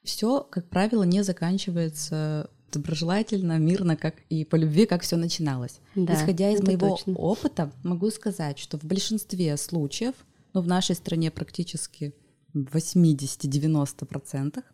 все, 0.05 0.47
как 0.49 0.69
правило, 0.69 1.03
не 1.03 1.25
заканчивается 1.25 2.49
доброжелательно, 2.71 3.59
мирно, 3.59 3.97
как 3.97 4.15
и 4.29 4.45
по 4.45 4.55
любви, 4.55 4.87
как 4.87 5.03
все 5.03 5.17
начиналось. 5.17 5.81
Да, 5.97 6.15
Исходя 6.15 6.53
из 6.53 6.63
моего 6.63 6.91
точно. 6.91 7.15
опыта, 7.15 7.73
могу 7.83 8.11
сказать, 8.11 8.61
что 8.61 8.79
в 8.79 8.85
большинстве 8.85 9.57
случаев, 9.57 10.15
ну, 10.53 10.61
в 10.61 10.69
нашей 10.69 10.95
стране 10.95 11.33
практически 11.33 12.15
в 12.65 12.75
80-90%, 12.75 14.65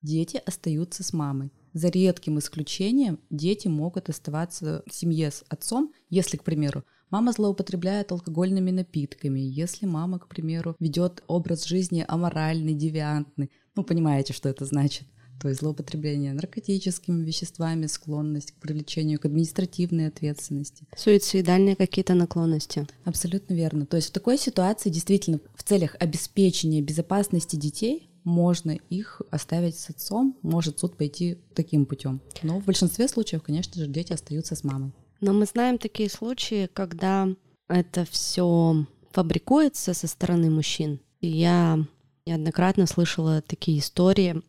дети 0.00 0.40
остаются 0.46 1.02
с 1.02 1.12
мамой. 1.12 1.52
За 1.74 1.88
редким 1.88 2.38
исключением 2.38 3.20
дети 3.28 3.68
могут 3.68 4.08
оставаться 4.08 4.82
в 4.86 4.94
семье 4.94 5.30
с 5.30 5.44
отцом, 5.48 5.92
если, 6.08 6.38
к 6.38 6.44
примеру, 6.44 6.84
мама 7.10 7.32
злоупотребляет 7.32 8.10
алкогольными 8.12 8.70
напитками, 8.70 9.40
если 9.40 9.84
мама, 9.84 10.18
к 10.18 10.28
примеру, 10.28 10.74
ведет 10.80 11.22
образ 11.26 11.64
жизни 11.64 12.04
аморальный, 12.08 12.74
девиантный. 12.74 13.50
Ну, 13.76 13.84
понимаете, 13.84 14.32
что 14.32 14.48
это 14.48 14.64
значит. 14.64 15.06
То 15.40 15.48
есть 15.48 15.60
злоупотребление 15.60 16.32
наркотическими 16.32 17.24
веществами, 17.24 17.86
склонность 17.86 18.52
к 18.52 18.56
привлечению 18.56 19.20
к 19.20 19.24
административной 19.24 20.08
ответственности. 20.08 20.86
Суицидальные 20.96 21.76
какие-то 21.76 22.14
наклонности. 22.14 22.86
Абсолютно 23.04 23.54
верно. 23.54 23.86
То 23.86 23.96
есть 23.96 24.08
в 24.08 24.12
такой 24.12 24.38
ситуации 24.38 24.90
действительно 24.90 25.40
в 25.54 25.62
целях 25.62 25.96
обеспечения 26.00 26.82
безопасности 26.82 27.56
детей 27.56 28.10
можно 28.24 28.72
их 28.72 29.22
оставить 29.30 29.78
с 29.78 29.90
отцом, 29.90 30.36
может 30.42 30.78
суд 30.78 30.96
пойти 30.96 31.38
таким 31.54 31.86
путем. 31.86 32.20
Но 32.42 32.60
в 32.60 32.64
большинстве 32.64 33.08
случаев, 33.08 33.42
конечно 33.42 33.82
же, 33.82 33.88
дети 33.88 34.12
остаются 34.12 34.54
с 34.54 34.64
мамой. 34.64 34.92
Но 35.20 35.32
мы 35.32 35.46
знаем 35.46 35.78
такие 35.78 36.10
случаи, 36.10 36.68
когда 36.72 37.28
это 37.68 38.04
все 38.10 38.86
фабрикуется 39.12 39.94
со 39.94 40.06
стороны 40.06 40.50
мужчин. 40.50 41.00
И 41.20 41.28
я 41.28 41.78
неоднократно 42.26 42.86
слышала 42.86 43.42
такие 43.42 43.78
истории 43.78 44.42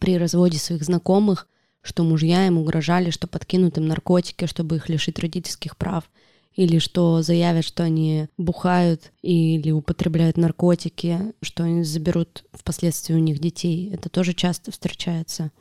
при 0.00 0.18
разводе 0.18 0.58
своих 0.58 0.82
знакомых, 0.82 1.46
что 1.82 2.02
мужья 2.02 2.46
им 2.46 2.58
угрожали, 2.58 3.10
что 3.10 3.28
подкинут 3.28 3.78
им 3.78 3.86
наркотики, 3.86 4.46
чтобы 4.46 4.76
их 4.76 4.88
лишить 4.88 5.20
родительских 5.20 5.76
прав, 5.76 6.10
или 6.54 6.78
что 6.78 7.22
заявят, 7.22 7.64
что 7.64 7.84
они 7.84 8.26
бухают 8.36 9.12
или 9.22 9.70
употребляют 9.70 10.36
наркотики, 10.36 11.32
что 11.42 11.62
они 11.62 11.84
заберут 11.84 12.44
впоследствии 12.52 13.14
у 13.14 13.18
них 13.18 13.38
детей. 13.38 13.90
Это 13.92 14.08
тоже 14.08 14.34
часто 14.34 14.72
встречается. 14.72 15.52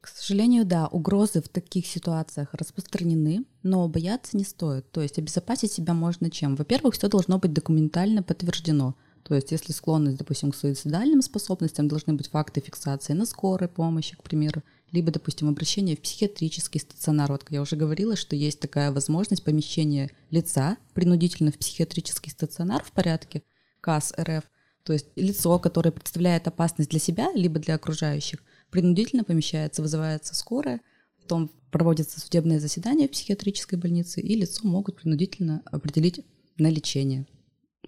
К 0.00 0.08
сожалению, 0.08 0.66
да, 0.66 0.86
угрозы 0.86 1.40
в 1.40 1.48
таких 1.48 1.86
ситуациях 1.86 2.48
распространены, 2.52 3.44
но 3.62 3.88
бояться 3.88 4.36
не 4.36 4.44
стоит. 4.44 4.90
То 4.92 5.00
есть 5.00 5.18
обезопасить 5.18 5.72
себя 5.72 5.94
можно 5.94 6.30
чем? 6.30 6.56
Во-первых, 6.56 6.94
все 6.94 7.08
должно 7.08 7.38
быть 7.38 7.54
документально 7.54 8.22
подтверждено. 8.22 8.96
То 9.24 9.34
есть 9.34 9.50
если 9.52 9.72
склонность, 9.72 10.18
допустим, 10.18 10.52
к 10.52 10.56
суицидальным 10.56 11.22
способностям, 11.22 11.88
должны 11.88 12.12
быть 12.12 12.28
факты 12.28 12.60
фиксации 12.60 13.14
на 13.14 13.24
скорой 13.24 13.68
помощи, 13.68 14.14
к 14.16 14.22
примеру, 14.22 14.62
либо, 14.92 15.10
допустим, 15.10 15.48
обращение 15.48 15.96
в 15.96 16.00
психиатрический 16.00 16.78
стационар. 16.78 17.32
Вот 17.32 17.46
я 17.48 17.62
уже 17.62 17.74
говорила, 17.74 18.16
что 18.16 18.36
есть 18.36 18.60
такая 18.60 18.92
возможность 18.92 19.42
помещения 19.42 20.10
лица 20.30 20.76
принудительно 20.92 21.50
в 21.50 21.58
психиатрический 21.58 22.30
стационар 22.30 22.84
в 22.84 22.92
порядке 22.92 23.42
КАС 23.80 24.12
РФ. 24.20 24.44
То 24.84 24.92
есть 24.92 25.06
лицо, 25.16 25.58
которое 25.58 25.90
представляет 25.90 26.46
опасность 26.46 26.90
для 26.90 27.00
себя, 27.00 27.32
либо 27.34 27.58
для 27.58 27.76
окружающих, 27.76 28.40
принудительно 28.70 29.24
помещается, 29.24 29.80
вызывается 29.80 30.34
скорая, 30.34 30.82
потом 31.22 31.50
проводится 31.70 32.20
судебное 32.20 32.60
заседание 32.60 33.08
в 33.08 33.12
психиатрической 33.12 33.78
больнице, 33.78 34.20
и 34.20 34.36
лицо 34.36 34.68
могут 34.68 34.96
принудительно 34.96 35.62
определить 35.64 36.20
на 36.58 36.68
лечение. 36.68 37.26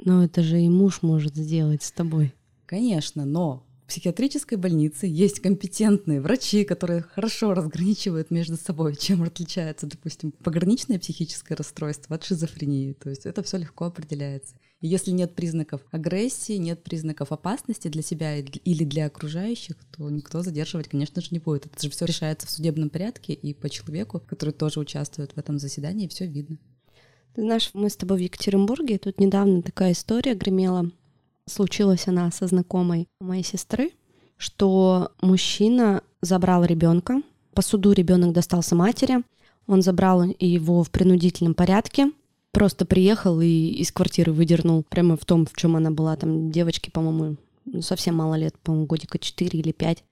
Но 0.04 0.24
это 0.24 0.42
же 0.42 0.60
и 0.60 0.68
муж 0.68 1.02
может 1.02 1.36
сделать 1.36 1.82
с 1.82 1.92
тобой. 1.92 2.34
Конечно, 2.66 3.24
но 3.24 3.66
в 3.86 3.88
психиатрической 3.88 4.58
больнице 4.58 5.06
есть 5.06 5.38
компетентные 5.38 6.20
врачи, 6.20 6.64
которые 6.64 7.02
хорошо 7.02 7.54
разграничивают 7.54 8.32
между 8.32 8.56
собой, 8.56 8.96
чем 8.96 9.22
отличается, 9.22 9.86
допустим, 9.86 10.32
пограничное 10.32 10.98
психическое 10.98 11.54
расстройство 11.54 12.16
от 12.16 12.24
шизофрении. 12.24 12.94
То 12.94 13.10
есть 13.10 13.26
это 13.26 13.44
все 13.44 13.58
легко 13.58 13.84
определяется. 13.84 14.56
И 14.80 14.88
если 14.88 15.12
нет 15.12 15.36
признаков 15.36 15.82
агрессии, 15.92 16.56
нет 16.56 16.82
признаков 16.82 17.30
опасности 17.30 17.86
для 17.86 18.02
себя 18.02 18.36
или 18.36 18.84
для 18.84 19.06
окружающих, 19.06 19.76
то 19.96 20.10
никто 20.10 20.42
задерживать, 20.42 20.88
конечно 20.88 21.22
же, 21.22 21.28
не 21.30 21.38
будет. 21.38 21.66
Это 21.66 21.80
же 21.80 21.90
все 21.90 22.06
решается 22.06 22.48
в 22.48 22.50
судебном 22.50 22.90
порядке 22.90 23.34
и 23.34 23.54
по 23.54 23.70
человеку, 23.70 24.20
который 24.20 24.52
тоже 24.52 24.80
участвует 24.80 25.32
в 25.32 25.38
этом 25.38 25.60
заседании, 25.60 26.08
все 26.08 26.26
видно. 26.26 26.58
Ты 27.36 27.42
знаешь, 27.42 27.68
мы 27.74 27.90
с 27.90 27.96
тобой 27.96 28.16
в 28.16 28.22
Екатеринбурге, 28.22 28.96
тут 28.96 29.20
недавно 29.20 29.60
такая 29.60 29.92
история 29.92 30.34
гремела. 30.34 30.90
Случилась 31.44 32.08
она 32.08 32.30
со 32.30 32.46
знакомой 32.46 33.08
моей 33.20 33.44
сестры, 33.44 33.90
что 34.38 35.12
мужчина 35.20 36.02
забрал 36.22 36.64
ребенка, 36.64 37.20
по 37.52 37.60
суду 37.60 37.92
ребенок 37.92 38.32
достался 38.32 38.74
матери, 38.74 39.22
он 39.66 39.82
забрал 39.82 40.22
его 40.38 40.82
в 40.82 40.90
принудительном 40.90 41.52
порядке, 41.52 42.10
просто 42.52 42.86
приехал 42.86 43.38
и 43.42 43.68
из 43.68 43.92
квартиры 43.92 44.32
выдернул. 44.32 44.82
Прямо 44.88 45.18
в 45.18 45.26
том, 45.26 45.44
в 45.44 45.54
чем 45.56 45.76
она 45.76 45.90
была, 45.90 46.16
там 46.16 46.50
девочки, 46.50 46.88
по-моему, 46.88 47.36
ну, 47.66 47.82
совсем 47.82 48.14
мало 48.14 48.36
лет, 48.36 48.58
по-моему, 48.60 48.86
годика 48.86 49.18
4 49.18 49.60
или 49.60 49.72
5. 49.72 50.04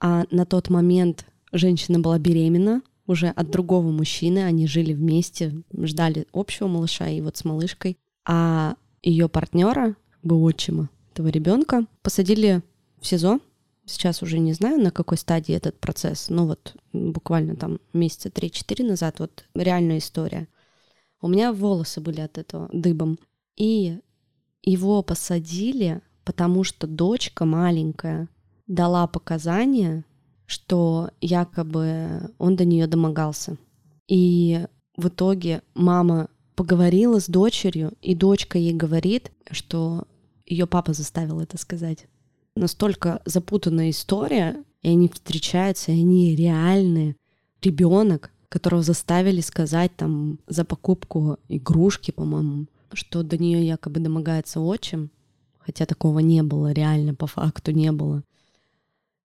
А 0.00 0.24
на 0.30 0.44
тот 0.44 0.68
момент 0.68 1.24
женщина 1.52 2.00
была 2.00 2.18
беременна, 2.18 2.82
уже 3.10 3.28
от 3.28 3.50
другого 3.50 3.90
мужчины, 3.90 4.44
они 4.44 4.68
жили 4.68 4.92
вместе, 4.92 5.52
ждали 5.72 6.26
общего 6.32 6.68
малыша 6.68 7.08
и 7.08 7.20
вот 7.20 7.36
с 7.36 7.44
малышкой. 7.44 7.98
А 8.24 8.76
ее 9.02 9.28
партнера, 9.28 9.96
как 10.10 10.22
бы 10.22 10.40
отчима 10.40 10.90
этого 11.12 11.26
ребенка, 11.28 11.86
посадили 12.02 12.62
в 13.00 13.06
СИЗО. 13.06 13.40
Сейчас 13.84 14.22
уже 14.22 14.38
не 14.38 14.52
знаю, 14.52 14.80
на 14.80 14.92
какой 14.92 15.18
стадии 15.18 15.52
этот 15.52 15.80
процесс, 15.80 16.28
но 16.28 16.46
вот 16.46 16.76
буквально 16.92 17.56
там 17.56 17.80
месяца 17.92 18.28
3-4 18.28 18.86
назад 18.86 19.18
вот 19.18 19.44
реальная 19.54 19.98
история. 19.98 20.46
У 21.20 21.26
меня 21.26 21.52
волосы 21.52 22.00
были 22.00 22.20
от 22.20 22.38
этого 22.38 22.70
дыбом. 22.72 23.18
И 23.56 23.98
его 24.62 25.02
посадили, 25.02 26.00
потому 26.24 26.62
что 26.62 26.86
дочка 26.86 27.44
маленькая 27.44 28.28
дала 28.68 29.08
показания 29.08 30.04
что 30.50 31.10
якобы 31.20 32.32
он 32.38 32.56
до 32.56 32.64
нее 32.64 32.88
домогался. 32.88 33.56
И 34.08 34.66
в 34.96 35.06
итоге 35.06 35.62
мама 35.74 36.28
поговорила 36.56 37.20
с 37.20 37.28
дочерью, 37.28 37.92
и 38.02 38.16
дочка 38.16 38.58
ей 38.58 38.74
говорит, 38.74 39.30
что 39.52 40.08
ее 40.44 40.66
папа 40.66 40.92
заставил 40.92 41.38
это 41.38 41.56
сказать. 41.56 42.08
Настолько 42.56 43.22
запутанная 43.26 43.90
история, 43.90 44.64
и 44.82 44.88
они 44.88 45.08
встречаются, 45.08 45.92
и 45.92 46.00
они 46.00 46.34
реальные. 46.34 47.14
Ребенок, 47.62 48.32
которого 48.48 48.82
заставили 48.82 49.42
сказать 49.42 49.94
там 49.96 50.40
за 50.48 50.64
покупку 50.64 51.38
игрушки, 51.48 52.10
по-моему, 52.10 52.66
что 52.92 53.22
до 53.22 53.38
нее 53.38 53.64
якобы 53.64 54.00
домогается 54.00 54.58
отчим, 54.58 55.12
хотя 55.60 55.86
такого 55.86 56.18
не 56.18 56.42
было, 56.42 56.72
реально 56.72 57.14
по 57.14 57.28
факту 57.28 57.70
не 57.70 57.92
было. 57.92 58.24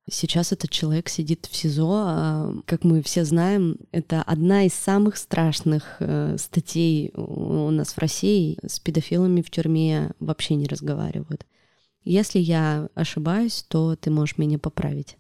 Сейчас 0.08 0.52
этот 0.52 0.70
человек 0.70 1.10
сидит 1.10 1.48
в 1.52 1.56
СИЗО. 1.56 2.04
А, 2.06 2.54
как 2.66 2.84
мы 2.84 3.02
все 3.02 3.26
знаем, 3.26 3.78
это 3.92 4.22
одна 4.22 4.66
из 4.66 4.74
самых 4.74 5.18
страшных 5.18 5.98
э, 6.00 6.38
статей 6.38 7.12
у 7.16 7.72
нас 7.72 7.94
в 7.94 7.98
России. 7.98 8.60
С 8.64 8.80
педофилами 8.80 9.42
в 9.42 9.50
тюрьме 9.50 10.12
вообще 10.20 10.56
не 10.56 10.68
разговаривают. 10.68 11.46
Если 12.04 12.38
я 12.38 12.88
ошибаюсь, 12.94 13.66
то 13.68 13.96
ты 13.96 14.12
можешь 14.12 14.38
меня 14.38 14.60
поправить. 14.60 15.18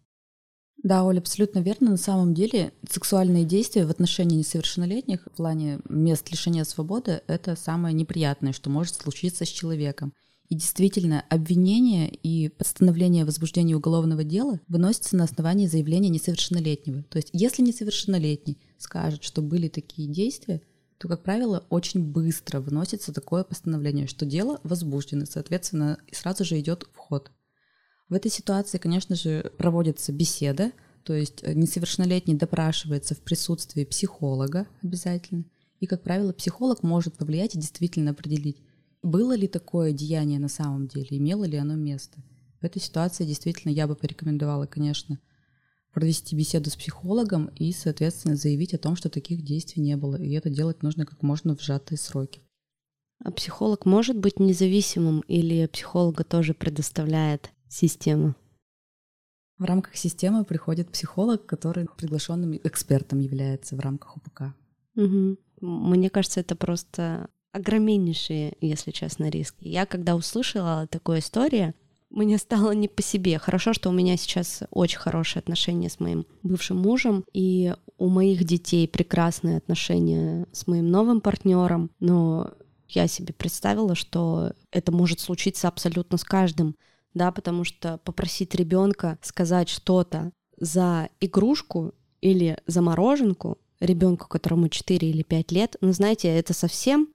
Да, 0.83 1.03
Оля, 1.03 1.17
абсолютно 1.17 1.59
верно. 1.59 1.89
На 1.89 1.97
самом 1.97 2.35
деле 2.35 2.71
сексуальные 2.87 3.43
действия 3.43 3.87
в 3.87 3.89
отношении 3.89 4.37
несовершеннолетних 4.37 5.25
в 5.25 5.35
плане 5.35 5.79
мест 5.89 6.29
лишения 6.29 6.63
свободы— 6.63 7.23
это 7.27 7.55
самое 7.55 7.95
неприятное, 7.95 8.53
что 8.53 8.69
может 8.69 8.93
случиться 8.93 9.45
с 9.45 9.49
человеком. 9.49 10.13
И 10.47 10.55
действительно, 10.55 11.25
обвинение 11.29 12.07
и 12.07 12.49
постановление 12.49 13.23
о 13.23 13.25
возбуждении 13.25 13.73
уголовного 13.73 14.23
дела 14.23 14.59
выносится 14.67 15.15
на 15.15 15.23
основании 15.23 15.65
заявления 15.65 16.09
несовершеннолетнего. 16.09 17.03
То 17.03 17.17
есть, 17.17 17.29
если 17.33 17.63
несовершеннолетний 17.63 18.59
скажет, 18.77 19.23
что 19.23 19.41
были 19.41 19.69
такие 19.69 20.07
действия, 20.07 20.61
то, 20.97 21.07
как 21.07 21.23
правило, 21.23 21.65
очень 21.69 22.03
быстро 22.03 22.59
выносится 22.59 23.11
такое 23.11 23.43
постановление, 23.43 24.07
что 24.07 24.25
дело 24.25 24.59
возбуждено, 24.63 25.25
соответственно, 25.25 25.97
сразу 26.11 26.45
же 26.45 26.59
идет 26.59 26.87
в 26.93 26.97
ход. 26.97 27.31
В 28.07 28.13
этой 28.13 28.29
ситуации, 28.29 28.77
конечно 28.77 29.15
же, 29.15 29.51
проводится 29.57 30.13
беседа, 30.13 30.71
то 31.03 31.13
есть 31.13 31.43
э, 31.43 31.53
несовершеннолетний 31.53 32.35
допрашивается 32.35 33.15
в 33.15 33.19
присутствии 33.19 33.83
психолога 33.83 34.67
обязательно. 34.83 35.45
И, 35.79 35.87
как 35.87 36.03
правило, 36.03 36.31
психолог 36.31 36.83
может 36.83 37.15
повлиять 37.15 37.55
и 37.55 37.59
действительно 37.59 38.11
определить, 38.11 38.61
было 39.05 39.35
ли 39.35 39.47
такое 39.47 39.91
деяние 39.93 40.39
на 40.39 40.47
самом 40.47 40.87
деле, 40.87 41.17
имело 41.17 41.43
ли 41.45 41.57
оно 41.57 41.75
место. 41.75 42.23
В 42.61 42.65
этой 42.65 42.81
ситуации 42.81 43.25
действительно 43.25 43.71
я 43.71 43.87
бы 43.87 43.95
порекомендовала, 43.95 44.65
конечно, 44.65 45.19
провести 45.93 46.35
беседу 46.35 46.69
с 46.69 46.75
психологом 46.75 47.47
и, 47.55 47.71
соответственно, 47.71 48.35
заявить 48.35 48.73
о 48.73 48.77
том, 48.77 48.95
что 48.95 49.09
таких 49.09 49.43
действий 49.43 49.81
не 49.81 49.95
было. 49.95 50.15
И 50.15 50.31
это 50.33 50.49
делать 50.49 50.83
нужно 50.83 51.05
как 51.05 51.21
можно 51.21 51.55
в 51.55 51.61
сжатые 51.61 51.97
сроки. 51.97 52.41
А 53.23 53.31
психолог 53.31 53.85
может 53.85 54.17
быть 54.17 54.39
независимым 54.39 55.21
или 55.21 55.67
психолога 55.67 56.23
тоже 56.23 56.53
предоставляет 56.53 57.51
система? 57.69 58.35
В 59.57 59.63
рамках 59.63 59.95
системы 59.95 60.43
приходит 60.43 60.91
психолог, 60.91 61.45
который 61.45 61.87
приглашенным 61.95 62.59
экспертом 62.63 63.19
является 63.19 63.75
в 63.75 63.79
рамках 63.79 64.17
УПК. 64.17 64.53
Угу. 64.95 65.37
Мне 65.61 66.09
кажется, 66.09 66.41
это 66.41 66.55
просто 66.55 67.29
огромнейшие, 67.55 68.53
если 68.59 68.91
честно, 68.91 69.29
риски. 69.29 69.67
Я 69.67 69.85
когда 69.85 70.15
услышала 70.15 70.87
такую 70.87 71.19
историю, 71.19 71.73
мне 72.09 72.37
стало 72.37 72.71
не 72.71 72.87
по 72.87 73.01
себе. 73.01 73.39
Хорошо, 73.39 73.73
что 73.73 73.89
у 73.89 73.93
меня 73.93 74.17
сейчас 74.17 74.63
очень 74.71 74.99
хорошие 74.99 75.39
отношения 75.39 75.89
с 75.89 75.99
моим 75.99 76.25
бывшим 76.43 76.77
мужем, 76.77 77.23
и 77.33 77.73
у 77.97 78.09
моих 78.09 78.43
детей 78.43 78.87
прекрасные 78.87 79.57
отношения 79.57 80.47
с 80.51 80.67
моим 80.67 80.89
новым 80.89 81.21
партнером, 81.21 81.91
но 81.99 82.51
я 82.89 83.07
себе 83.07 83.33
представила, 83.33 83.95
что 83.95 84.51
это 84.71 84.91
может 84.91 85.19
случиться 85.19 85.67
абсолютно 85.67 86.17
с 86.17 86.23
каждым, 86.23 86.75
да, 87.13 87.31
потому 87.31 87.63
что 87.63 87.99
попросить 88.03 88.53
ребенка 88.53 89.17
сказать 89.21 89.69
что-то 89.69 90.31
за 90.59 91.09
игрушку 91.19 91.93
или 92.21 92.57
за 92.67 92.81
мороженку 92.81 93.57
ребенку, 93.79 94.27
которому 94.27 94.69
4 94.69 95.09
или 95.09 95.23
5 95.23 95.51
лет, 95.51 95.75
ну, 95.81 95.91
знаете, 95.91 96.27
это 96.29 96.53
совсем 96.53 97.09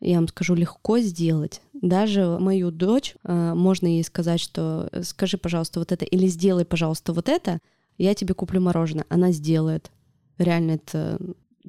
я 0.00 0.16
вам 0.16 0.28
скажу, 0.28 0.54
легко 0.54 0.98
сделать. 0.98 1.62
Даже 1.72 2.38
мою 2.38 2.70
дочь, 2.70 3.16
э, 3.24 3.54
можно 3.54 3.86
ей 3.86 4.04
сказать, 4.04 4.40
что 4.40 4.88
э, 4.92 5.02
скажи, 5.02 5.38
пожалуйста, 5.38 5.80
вот 5.80 5.92
это, 5.92 6.04
или 6.04 6.26
сделай, 6.26 6.64
пожалуйста, 6.64 7.12
вот 7.12 7.28
это, 7.28 7.60
я 7.96 8.14
тебе 8.14 8.34
куплю 8.34 8.60
мороженое. 8.60 9.06
Она 9.08 9.32
сделает. 9.32 9.90
Реально 10.38 10.72
это 10.72 11.18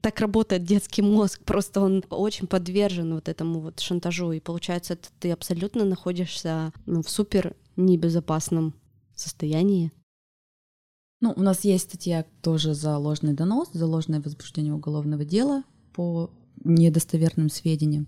так 0.01 0.19
работает 0.19 0.63
детский 0.63 1.01
мозг, 1.01 1.41
просто 1.43 1.81
он 1.81 2.03
очень 2.09 2.47
подвержен 2.47 3.15
вот 3.15 3.29
этому 3.29 3.61
вот 3.61 3.79
шантажу, 3.79 4.31
и 4.31 4.39
получается, 4.39 4.93
это 4.93 5.07
ты 5.19 5.31
абсолютно 5.31 5.85
находишься 5.85 6.71
ну, 6.85 7.01
в 7.01 7.09
супер 7.09 7.55
небезопасном 7.77 8.75
состоянии. 9.15 9.91
Ну, 11.19 11.33
у 11.35 11.41
нас 11.41 11.63
есть 11.63 11.85
статья 11.85 12.25
тоже 12.43 12.75
за 12.75 12.95
ложный 12.97 13.33
донос, 13.33 13.69
за 13.71 13.87
ложное 13.87 14.21
возбуждение 14.21 14.73
уголовного 14.73 15.25
дела 15.25 15.63
по 15.93 16.29
недостоверным 16.63 17.49
сведениям 17.49 18.07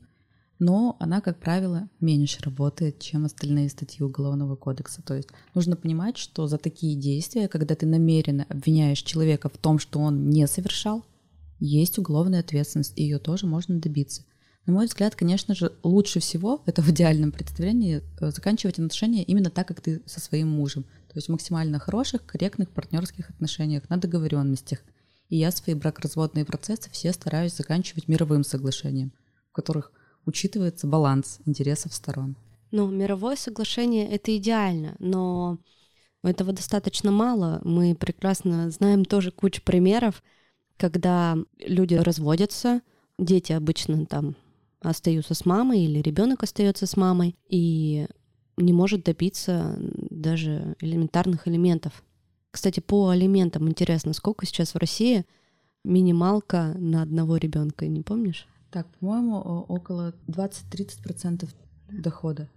но 0.60 0.98
она, 1.00 1.22
как 1.22 1.40
правило, 1.40 1.90
меньше 2.02 2.44
работает, 2.44 3.00
чем 3.00 3.26
остальные 3.26 3.70
статьи 3.70 4.04
Уголовного 4.04 4.58
кодекса. 4.58 5.02
То 5.02 5.16
есть 5.16 5.30
нужно 5.56 5.78
понимать, 5.78 6.18
что 6.18 6.48
за 6.48 6.58
такие 6.58 6.96
действия, 6.96 7.48
когда 7.48 7.76
ты 7.76 7.86
намеренно 7.86 8.46
обвиняешь 8.50 9.02
человека 9.02 9.48
в 9.48 9.58
том, 9.58 9.80
что 9.80 10.00
он 10.00 10.30
не 10.30 10.46
совершал, 10.48 11.06
есть 11.60 11.98
уголовная 11.98 12.42
ответственность, 12.42 12.94
и 12.98 13.04
ее 13.04 13.20
тоже 13.20 13.46
можно 13.46 13.80
добиться. 13.80 14.24
На 14.66 14.74
мой 14.74 14.86
взгляд, 14.86 15.16
конечно 15.16 15.56
же, 15.56 15.72
лучше 15.82 16.20
всего, 16.20 16.62
это 16.66 16.82
в 16.82 16.90
идеальном 16.90 17.32
представлении, 17.32 18.04
э, 18.20 18.32
заканчивать 18.32 18.80
отношения 18.80 19.24
именно 19.24 19.50
так, 19.50 19.68
как 19.68 19.80
ты 19.80 20.02
со 20.06 20.20
своим 20.20 20.50
мужем. 20.50 20.84
То 20.84 21.16
есть 21.16 21.28
в 21.28 21.32
максимально 21.32 21.80
хороших, 21.80 22.26
корректных 22.26 22.70
партнерских 22.70 23.30
отношениях, 23.30 23.90
на 23.90 23.98
договоренностях. 23.98 24.80
И 25.30 25.38
я 25.38 25.52
свои 25.52 25.74
бракоразводные 25.74 26.44
процессы 26.44 26.90
все 26.92 27.14
стараюсь 27.14 27.56
заканчивать 27.56 28.08
мировым 28.08 28.44
соглашением, 28.44 29.14
в 29.50 29.54
которых 29.54 29.92
учитывается 30.26 30.88
баланс 30.88 31.40
интересов 31.46 31.94
сторон. 31.94 32.36
Ну, 32.72 32.88
мировое 32.88 33.36
соглашение— 33.36 34.08
это 34.10 34.36
идеально, 34.38 34.96
но 35.00 35.58
этого 36.24 36.54
достаточно 36.54 37.12
мало. 37.12 37.62
Мы 37.64 37.96
прекрасно 37.96 38.70
знаем 38.70 39.06
тоже 39.06 39.32
кучу 39.32 39.62
примеров, 39.64 40.24
когда 40.78 41.36
люди 41.60 41.96
разводятся, 41.96 42.82
дети 43.18 43.52
обычно 43.52 44.06
там 44.06 44.36
остаются 44.82 45.34
с 45.34 45.46
мамой 45.46 45.82
или 45.82 46.00
ребенок 46.00 46.44
остается 46.44 46.86
с 46.86 46.96
мамой 46.96 47.36
и 47.50 48.08
не 48.58 48.74
может 48.74 49.04
добиться 49.04 49.76
даже 49.80 50.76
элементарных 50.80 51.48
элементов. 51.48 52.04
Кстати, 52.52 52.80
по 52.80 53.10
алиментам 53.10 53.68
интересно, 53.68 54.14
сколько 54.14 54.46
сейчас 54.46 54.74
в 54.74 54.78
России 54.78 55.26
минималка 55.84 56.76
на 56.78 57.02
одного 57.02 57.38
ребенка, 57.38 57.88
не 57.88 58.02
помнишь? 58.02 58.48
Так, 58.72 58.88
по-моему, 59.00 59.38
около 59.68 60.14
20-30% 60.28 61.50
дохода. 61.92 62.50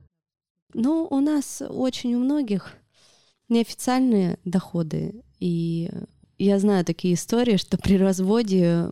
Ну, 0.75 1.07
у 1.11 1.21
нас 1.21 1.63
очень 1.67 2.15
у 2.15 2.19
многих 2.19 2.73
неофициальные 3.49 4.39
доходы. 4.45 5.23
И 5.39 5.91
я 6.39 6.59
знаю 6.59 6.85
такие 6.85 7.15
истории, 7.15 7.57
что 7.57 7.79
при 7.79 7.97
разводе 7.97 8.91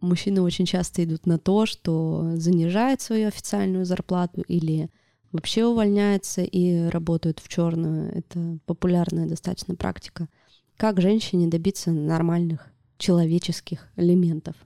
мужчины 0.00 0.42
очень 0.42 0.66
часто 0.66 1.04
идут 1.04 1.26
на 1.26 1.38
то, 1.38 1.66
что 1.66 2.32
занижают 2.36 3.00
свою 3.00 3.28
официальную 3.28 3.84
зарплату 3.84 4.42
или 4.42 4.90
вообще 5.32 5.66
увольняются 5.66 6.42
и 6.42 6.88
работают 6.88 7.40
в 7.40 7.48
черную. 7.48 8.16
Это 8.16 8.58
популярная 8.66 9.26
достаточно 9.26 9.74
практика. 9.74 10.28
Как 10.76 11.00
женщине 11.00 11.48
добиться 11.48 11.90
нормальных 11.90 12.66
человеческих 12.96 13.88
элементов? 13.96 14.56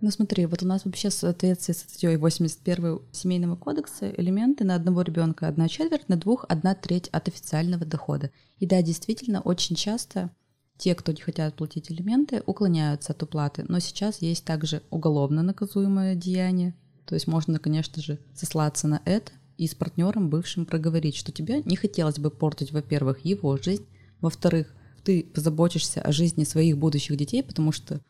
Ну 0.00 0.10
смотри, 0.10 0.46
вот 0.46 0.62
у 0.62 0.66
нас 0.66 0.84
вообще 0.84 1.08
в 1.08 1.14
соответствии 1.14 1.72
с 1.72 1.78
статьей 1.78 2.16
81 2.16 3.00
Семейного 3.12 3.56
кодекса 3.56 4.10
элементы 4.10 4.64
на 4.64 4.74
одного 4.74 5.02
ребенка 5.02 5.48
одна 5.48 5.68
четверть, 5.68 6.08
на 6.08 6.16
двух 6.16 6.44
одна 6.48 6.74
треть 6.74 7.08
от 7.08 7.28
официального 7.28 7.86
дохода. 7.86 8.30
И 8.58 8.66
да, 8.66 8.82
действительно, 8.82 9.40
очень 9.40 9.76
часто 9.76 10.30
те, 10.76 10.94
кто 10.94 11.12
не 11.12 11.20
хотят 11.20 11.54
платить 11.54 11.90
элементы, 11.90 12.42
уклоняются 12.44 13.12
от 13.12 13.22
уплаты. 13.22 13.64
Но 13.68 13.78
сейчас 13.78 14.20
есть 14.20 14.44
также 14.44 14.82
уголовно 14.90 15.42
наказуемое 15.42 16.16
деяние. 16.16 16.74
То 17.06 17.14
есть 17.14 17.26
можно, 17.26 17.58
конечно 17.58 18.02
же, 18.02 18.18
сослаться 18.34 18.88
на 18.88 19.00
это 19.04 19.32
и 19.56 19.66
с 19.68 19.74
партнером 19.74 20.30
бывшим 20.30 20.66
проговорить, 20.66 21.16
что 21.16 21.30
тебе 21.30 21.62
не 21.62 21.76
хотелось 21.76 22.18
бы 22.18 22.30
портить, 22.30 22.72
во-первых, 22.72 23.24
его 23.24 23.56
жизнь, 23.56 23.86
во-вторых, 24.20 24.74
ты 25.04 25.22
позаботишься 25.22 26.00
о 26.00 26.12
жизни 26.12 26.44
своих 26.44 26.78
будущих 26.78 27.16
детей, 27.16 27.42
потому 27.42 27.70
что 27.72 28.00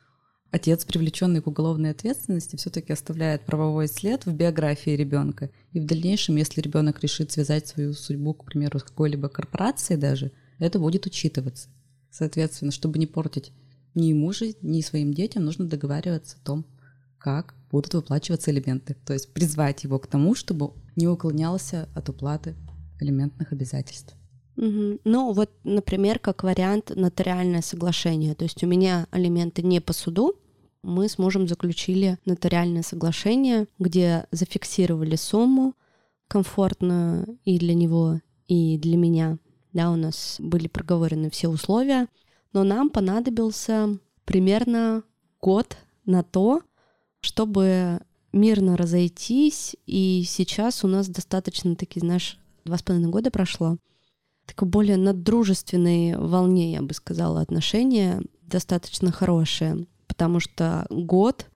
отец, 0.55 0.85
привлеченный 0.85 1.43
к 1.43 1.49
уголовной 1.49 1.91
ответственности, 1.91 2.55
все-таки 2.55 2.93
оставляет 2.93 3.45
правовой 3.45 3.89
след 3.89 4.25
в 4.25 4.33
биографии 4.33 4.91
ребенка. 4.91 5.51
И 5.73 5.81
в 5.81 5.85
дальнейшем, 5.85 6.37
если 6.37 6.61
ребенок 6.61 7.03
решит 7.03 7.33
связать 7.33 7.67
свою 7.67 7.93
судьбу, 7.93 8.35
к 8.35 8.45
примеру, 8.45 8.79
с 8.79 8.85
какой-либо 8.85 9.29
корпорацией 9.29 9.99
даже, 9.99 10.31
это 10.61 10.79
будет 10.79 11.07
учитываться. 11.07 11.69
Соответственно, 12.09 12.71
чтобы 12.71 13.01
не 13.01 13.07
портить 13.07 13.51
ни 13.97 14.07
ему 14.07 14.33
жизнь, 14.33 14.59
ни 14.63 14.81
своим 14.81 15.13
детям, 15.13 15.45
нужно 15.45 15.67
договариваться 15.67 16.37
о 16.41 16.47
том, 16.47 16.67
как 17.19 17.57
будут 17.73 17.93
выплачиваться 17.95 18.53
элементы. 18.53 18.97
То 19.05 19.13
есть 19.13 19.33
призвать 19.33 19.83
его 19.83 19.99
к 19.99 20.07
тому, 20.07 20.37
чтобы 20.37 20.71
не 20.95 21.09
уклонялся 21.09 21.89
от 21.97 22.09
уплаты 22.09 22.55
элементных 23.01 23.51
обязательств. 23.51 24.15
Угу. 24.57 25.01
Ну, 25.03 25.33
вот, 25.33 25.51
например, 25.65 26.21
как 26.21 26.45
вариант 26.45 26.93
нотариальное 26.95 27.61
соглашение. 27.61 28.37
То 28.37 28.45
есть 28.45 28.63
у 28.63 28.69
меня 28.69 29.09
алименты 29.11 29.63
не 29.63 29.81
по 29.81 29.93
суду, 29.93 30.37
мы 30.85 31.09
с 31.09 31.19
мужем 31.19 31.49
заключили 31.49 32.19
нотариальное 32.27 32.83
соглашение, 32.83 33.67
где 33.79 34.27
зафиксировали 34.31 35.17
сумму 35.17 35.75
комфортно 36.29 37.27
и 37.45 37.59
для 37.59 37.75
него, 37.75 38.21
и 38.47 38.79
для 38.79 38.97
меня. 38.97 39.39
Да, 39.73 39.91
у 39.91 39.97
нас 39.97 40.37
были 40.39 40.69
проговорены 40.69 41.31
все 41.31 41.49
условия, 41.49 42.09
но 42.53 42.63
нам 42.63 42.91
понадобился 42.91 43.99
примерно 44.25 45.03
год 45.41 45.77
на 46.05 46.23
то, 46.23 46.63
чтобы 47.21 48.01
мирно 48.33 48.77
разойтись, 48.77 49.77
и 49.87 50.25
сейчас 50.27 50.85
у 50.85 50.89
нас 50.89 51.09
достаточно 51.09 51.77
таки, 51.77 52.01
знаешь, 52.01 52.39
два 52.65 52.79
с 52.79 52.83
половиной 52.83 53.11
года 53.11 53.31
прошло, 53.31 53.79
такой 54.47 54.69
более 54.69 54.97
на 54.97 55.15
дружественной 55.15 56.17
волне, 56.17 56.73
я 56.73 56.83
бы 56.83 56.93
сказала, 56.95 57.41
отношения 57.41 58.23
достаточно 58.43 59.11
хорошие, 59.11 59.87
потому 60.15 60.39
что 60.39 60.87
год, 60.91 61.47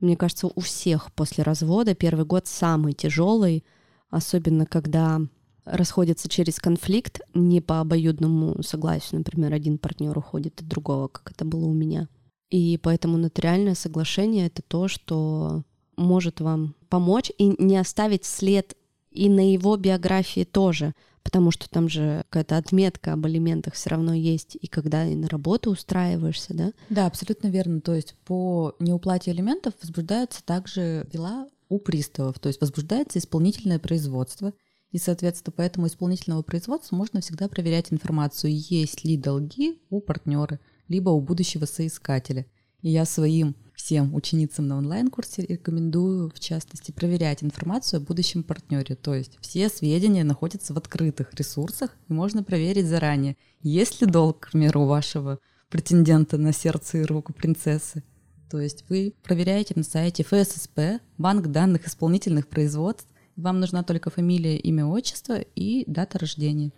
мне 0.00 0.16
кажется, 0.16 0.48
у 0.48 0.60
всех 0.60 1.12
после 1.12 1.44
развода 1.44 1.94
первый 1.94 2.24
год 2.24 2.48
самый 2.48 2.92
тяжелый, 2.92 3.64
особенно 4.10 4.66
когда 4.66 5.20
расходятся 5.64 6.28
через 6.28 6.58
конфликт 6.58 7.20
не 7.34 7.60
по 7.60 7.78
обоюдному 7.78 8.64
согласию, 8.64 9.18
например, 9.18 9.54
один 9.54 9.78
партнер 9.78 10.18
уходит 10.18 10.60
от 10.60 10.66
другого, 10.66 11.06
как 11.06 11.30
это 11.30 11.44
было 11.44 11.66
у 11.66 11.72
меня. 11.72 12.08
И 12.48 12.80
поэтому 12.82 13.16
нотариальное 13.16 13.76
соглашение 13.76 14.48
это 14.48 14.60
то, 14.62 14.88
что 14.88 15.62
может 15.96 16.40
вам 16.40 16.74
помочь 16.88 17.30
и 17.38 17.54
не 17.62 17.76
оставить 17.76 18.24
след 18.24 18.76
и 19.12 19.28
на 19.28 19.52
его 19.52 19.76
биографии 19.76 20.42
тоже, 20.42 20.94
потому 21.22 21.50
что 21.50 21.68
там 21.68 21.88
же 21.88 22.24
какая-то 22.28 22.56
отметка 22.56 23.12
об 23.12 23.26
алиментах 23.26 23.74
все 23.74 23.90
равно 23.90 24.14
есть, 24.14 24.56
и 24.60 24.66
когда 24.66 25.06
и 25.06 25.14
на 25.14 25.28
работу 25.28 25.70
устраиваешься, 25.70 26.54
да? 26.54 26.72
Да, 26.88 27.06
абсолютно 27.06 27.48
верно. 27.48 27.80
То 27.80 27.94
есть 27.94 28.14
по 28.24 28.74
неуплате 28.78 29.30
алиментов 29.30 29.74
возбуждаются 29.80 30.44
также 30.44 31.06
дела 31.12 31.48
у 31.68 31.78
приставов, 31.78 32.38
то 32.38 32.48
есть 32.48 32.60
возбуждается 32.60 33.18
исполнительное 33.18 33.78
производство, 33.78 34.52
и, 34.90 34.98
соответственно, 34.98 35.52
по 35.52 35.62
этому 35.62 35.86
исполнительному 35.86 36.42
производству 36.42 36.96
можно 36.96 37.20
всегда 37.20 37.48
проверять 37.48 37.92
информацию, 37.92 38.52
есть 38.52 39.04
ли 39.04 39.16
долги 39.16 39.80
у 39.88 40.00
партнера, 40.00 40.58
либо 40.88 41.10
у 41.10 41.20
будущего 41.20 41.64
соискателя. 41.64 42.46
И 42.82 42.90
я 42.90 43.04
своим 43.04 43.54
всем 43.80 44.14
ученицам 44.14 44.68
на 44.68 44.76
онлайн-курсе 44.76 45.46
рекомендую, 45.46 46.30
в 46.30 46.38
частности, 46.38 46.90
проверять 46.92 47.42
информацию 47.42 47.98
о 47.98 48.04
будущем 48.04 48.42
партнере. 48.42 48.94
То 48.94 49.14
есть 49.14 49.38
все 49.40 49.68
сведения 49.70 50.22
находятся 50.22 50.74
в 50.74 50.76
открытых 50.76 51.32
ресурсах, 51.34 51.96
и 52.08 52.12
можно 52.12 52.42
проверить 52.42 52.86
заранее, 52.86 53.36
есть 53.62 54.00
ли 54.00 54.06
долг, 54.06 54.40
к 54.40 54.50
примеру, 54.52 54.82
у 54.82 54.86
вашего 54.86 55.38
претендента 55.70 56.36
на 56.36 56.52
сердце 56.52 56.98
и 56.98 57.04
руку 57.04 57.32
принцессы. 57.32 58.04
То 58.50 58.60
есть 58.60 58.84
вы 58.88 59.14
проверяете 59.22 59.74
на 59.76 59.82
сайте 59.82 60.24
ФССП, 60.24 61.00
банк 61.16 61.46
данных 61.46 61.86
исполнительных 61.86 62.48
производств, 62.48 63.08
вам 63.36 63.60
нужна 63.60 63.82
только 63.82 64.10
фамилия, 64.10 64.58
имя, 64.58 64.84
отчество 64.84 65.40
и 65.54 65.84
дата 65.86 66.18
рождения. 66.18 66.72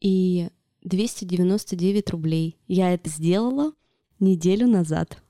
И 0.00 0.50
299 0.82 2.10
рублей. 2.10 2.58
Я 2.68 2.92
это 2.92 3.08
сделала 3.08 3.72
неделю 4.20 4.66
назад. 4.68 5.22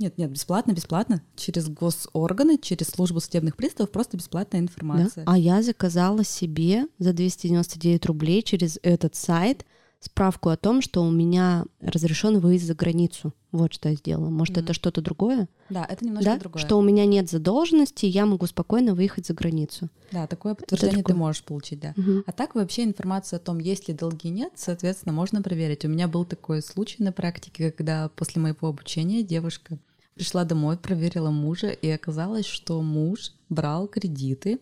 Нет, 0.00 0.16
нет, 0.16 0.30
бесплатно, 0.30 0.72
бесплатно. 0.72 1.22
Через 1.36 1.68
госорганы, 1.68 2.56
через 2.56 2.88
службу 2.88 3.20
судебных 3.20 3.54
приставов 3.54 3.92
просто 3.92 4.16
бесплатная 4.16 4.60
информация. 4.60 5.26
Да? 5.26 5.32
А 5.32 5.36
я 5.36 5.62
заказала 5.62 6.24
себе 6.24 6.86
за 6.98 7.12
299 7.12 8.06
рублей 8.06 8.42
через 8.42 8.78
этот 8.82 9.14
сайт 9.14 9.66
справку 10.00 10.48
о 10.48 10.56
том, 10.56 10.80
что 10.80 11.02
у 11.02 11.10
меня 11.10 11.64
разрешен 11.80 12.38
выезд 12.40 12.64
за 12.64 12.74
границу. 12.74 13.34
Вот 13.52 13.74
что 13.74 13.90
я 13.90 13.94
сделала. 13.96 14.30
Может, 14.30 14.56
mm-hmm. 14.56 14.62
это 14.62 14.72
что-то 14.72 15.02
другое? 15.02 15.48
Да, 15.68 15.84
это 15.84 16.04
немножко 16.04 16.30
да? 16.30 16.38
другое. 16.38 16.62
Что 16.62 16.78
у 16.78 16.82
меня 16.82 17.04
нет 17.04 17.28
задолженности, 17.28 18.06
я 18.06 18.24
могу 18.24 18.46
спокойно 18.46 18.94
выехать 18.94 19.26
за 19.26 19.34
границу. 19.34 19.90
Да, 20.10 20.26
такое 20.26 20.54
подтверждение 20.54 21.04
ты 21.04 21.14
можешь 21.14 21.44
получить, 21.44 21.80
да. 21.80 21.94
Угу. 21.96 22.22
А 22.26 22.32
так 22.32 22.54
вообще 22.54 22.84
информация 22.84 23.36
о 23.36 23.40
том, 23.40 23.58
есть 23.58 23.88
ли 23.88 23.94
долги 23.94 24.30
нет, 24.30 24.52
соответственно, 24.54 25.12
можно 25.12 25.42
проверить. 25.42 25.84
У 25.84 25.88
меня 25.88 26.08
был 26.08 26.24
такой 26.24 26.62
случай 26.62 27.02
на 27.02 27.12
практике, 27.12 27.70
когда 27.70 28.08
после 28.08 28.40
моего 28.40 28.68
обучения 28.68 29.22
девушка 29.22 29.78
пришла 30.20 30.44
домой, 30.44 30.76
проверила 30.76 31.30
мужа, 31.30 31.70
и 31.70 31.88
оказалось, 31.88 32.44
что 32.44 32.82
муж 32.82 33.32
брал 33.48 33.88
кредиты 33.88 34.60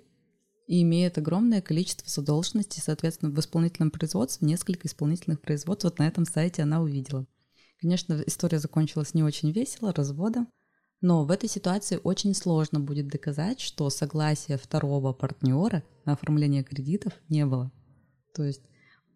и 0.68 0.82
имеет 0.82 1.18
огромное 1.18 1.60
количество 1.60 2.08
задолженностей, 2.08 2.80
соответственно, 2.80 3.32
в 3.32 3.40
исполнительном 3.40 3.90
производстве, 3.90 4.46
несколько 4.46 4.86
исполнительных 4.86 5.40
производств. 5.40 5.82
Вот 5.82 5.98
на 5.98 6.06
этом 6.06 6.26
сайте 6.26 6.62
она 6.62 6.80
увидела. 6.80 7.26
Конечно, 7.80 8.22
история 8.24 8.60
закончилась 8.60 9.14
не 9.14 9.24
очень 9.24 9.50
весело, 9.50 9.92
разводом, 9.92 10.46
но 11.00 11.24
в 11.24 11.30
этой 11.32 11.48
ситуации 11.48 11.98
очень 12.04 12.36
сложно 12.36 12.78
будет 12.78 13.08
доказать, 13.08 13.58
что 13.58 13.90
согласия 13.90 14.58
второго 14.58 15.12
партнера 15.12 15.82
на 16.04 16.12
оформление 16.12 16.62
кредитов 16.62 17.14
не 17.28 17.44
было. 17.44 17.72
То 18.32 18.44
есть 18.44 18.62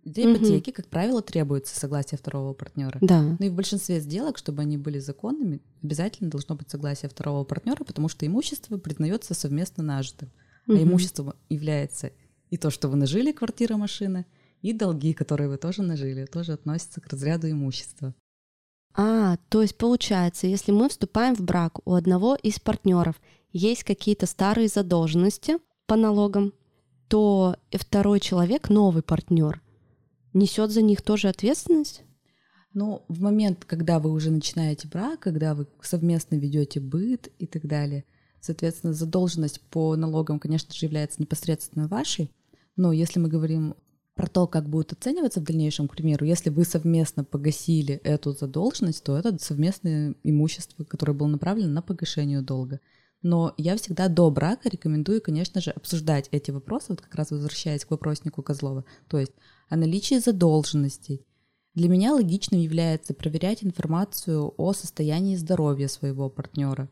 для 0.04 0.32
ипотеки, 0.32 0.70
угу. 0.70 0.76
как 0.76 0.88
правило, 0.88 1.22
требуется 1.22 1.78
согласие 1.78 2.18
второго 2.18 2.54
партнера. 2.54 2.98
Да. 3.00 3.22
Ну 3.38 3.46
и 3.46 3.48
в 3.48 3.54
большинстве 3.54 4.00
сделок, 4.00 4.38
чтобы 4.38 4.62
они 4.62 4.76
были 4.76 4.98
законными, 4.98 5.60
обязательно 5.82 6.30
должно 6.30 6.56
быть 6.56 6.70
согласие 6.70 7.08
второго 7.08 7.44
партнера, 7.44 7.84
потому 7.84 8.08
что 8.08 8.26
имущество 8.26 8.78
признается 8.78 9.34
совместно 9.34 9.82
нажитым. 9.82 10.30
Угу. 10.66 10.76
А 10.76 10.82
имуществом 10.82 11.34
является 11.48 12.12
и 12.50 12.56
то, 12.56 12.70
что 12.70 12.88
вы 12.88 12.96
нажили, 12.96 13.32
квартира, 13.32 13.76
машина, 13.76 14.26
и 14.60 14.72
долги, 14.72 15.12
которые 15.12 15.48
вы 15.48 15.56
тоже 15.56 15.82
нажили, 15.82 16.26
тоже 16.26 16.52
относятся 16.52 17.00
к 17.00 17.08
разряду 17.08 17.50
имущества. 17.50 18.14
А, 18.94 19.38
то 19.48 19.62
есть 19.62 19.76
получается, 19.76 20.46
если 20.46 20.70
мы 20.70 20.88
вступаем 20.88 21.34
в 21.34 21.40
брак, 21.40 21.78
у 21.86 21.94
одного 21.94 22.36
из 22.36 22.60
партнеров 22.60 23.20
есть 23.52 23.84
какие-то 23.84 24.26
старые 24.26 24.68
задолженности 24.68 25.58
по 25.86 25.96
налогам, 25.96 26.52
то 27.08 27.56
второй 27.72 28.20
человек, 28.20 28.68
новый 28.68 29.02
партнер, 29.02 29.60
несет 30.32 30.70
за 30.70 30.82
них 30.82 31.02
тоже 31.02 31.28
ответственность? 31.28 32.02
Ну, 32.74 33.04
в 33.08 33.20
момент, 33.20 33.64
когда 33.64 33.98
вы 33.98 34.10
уже 34.10 34.30
начинаете 34.30 34.88
брак, 34.88 35.20
когда 35.20 35.54
вы 35.54 35.66
совместно 35.82 36.36
ведете 36.36 36.80
быт 36.80 37.28
и 37.38 37.46
так 37.46 37.66
далее, 37.66 38.04
соответственно, 38.40 38.94
задолженность 38.94 39.60
по 39.70 39.94
налогам, 39.94 40.38
конечно 40.38 40.72
же, 40.74 40.86
является 40.86 41.20
непосредственно 41.20 41.86
вашей. 41.86 42.30
Но 42.76 42.92
если 42.92 43.20
мы 43.20 43.28
говорим 43.28 43.74
про 44.14 44.26
то, 44.26 44.46
как 44.46 44.68
будет 44.68 44.92
оцениваться 44.92 45.40
в 45.40 45.44
дальнейшем, 45.44 45.88
к 45.88 45.92
примеру, 45.92 46.24
если 46.24 46.50
вы 46.50 46.64
совместно 46.64 47.24
погасили 47.24 47.94
эту 47.96 48.32
задолженность, 48.32 49.04
то 49.04 49.16
это 49.16 49.36
совместное 49.38 50.14
имущество, 50.22 50.84
которое 50.84 51.12
было 51.12 51.28
направлено 51.28 51.72
на 51.72 51.82
погашение 51.82 52.40
долга. 52.40 52.80
Но 53.22 53.54
я 53.56 53.76
всегда 53.76 54.08
до 54.08 54.30
брака 54.30 54.68
рекомендую, 54.68 55.22
конечно 55.22 55.60
же, 55.60 55.70
обсуждать 55.70 56.28
эти 56.32 56.50
вопросы, 56.50 56.86
вот 56.88 57.00
как 57.00 57.14
раз 57.14 57.30
возвращаясь 57.30 57.84
к 57.84 57.90
вопроснику 57.90 58.42
Козлова, 58.42 58.84
то 59.08 59.18
есть 59.18 59.32
о 59.68 59.76
наличии 59.76 60.18
задолженностей. 60.18 61.24
Для 61.74 61.88
меня 61.88 62.12
логичным 62.12 62.60
является 62.60 63.14
проверять 63.14 63.64
информацию 63.64 64.52
о 64.58 64.72
состоянии 64.72 65.36
здоровья 65.36 65.88
своего 65.88 66.28
партнера. 66.28 66.88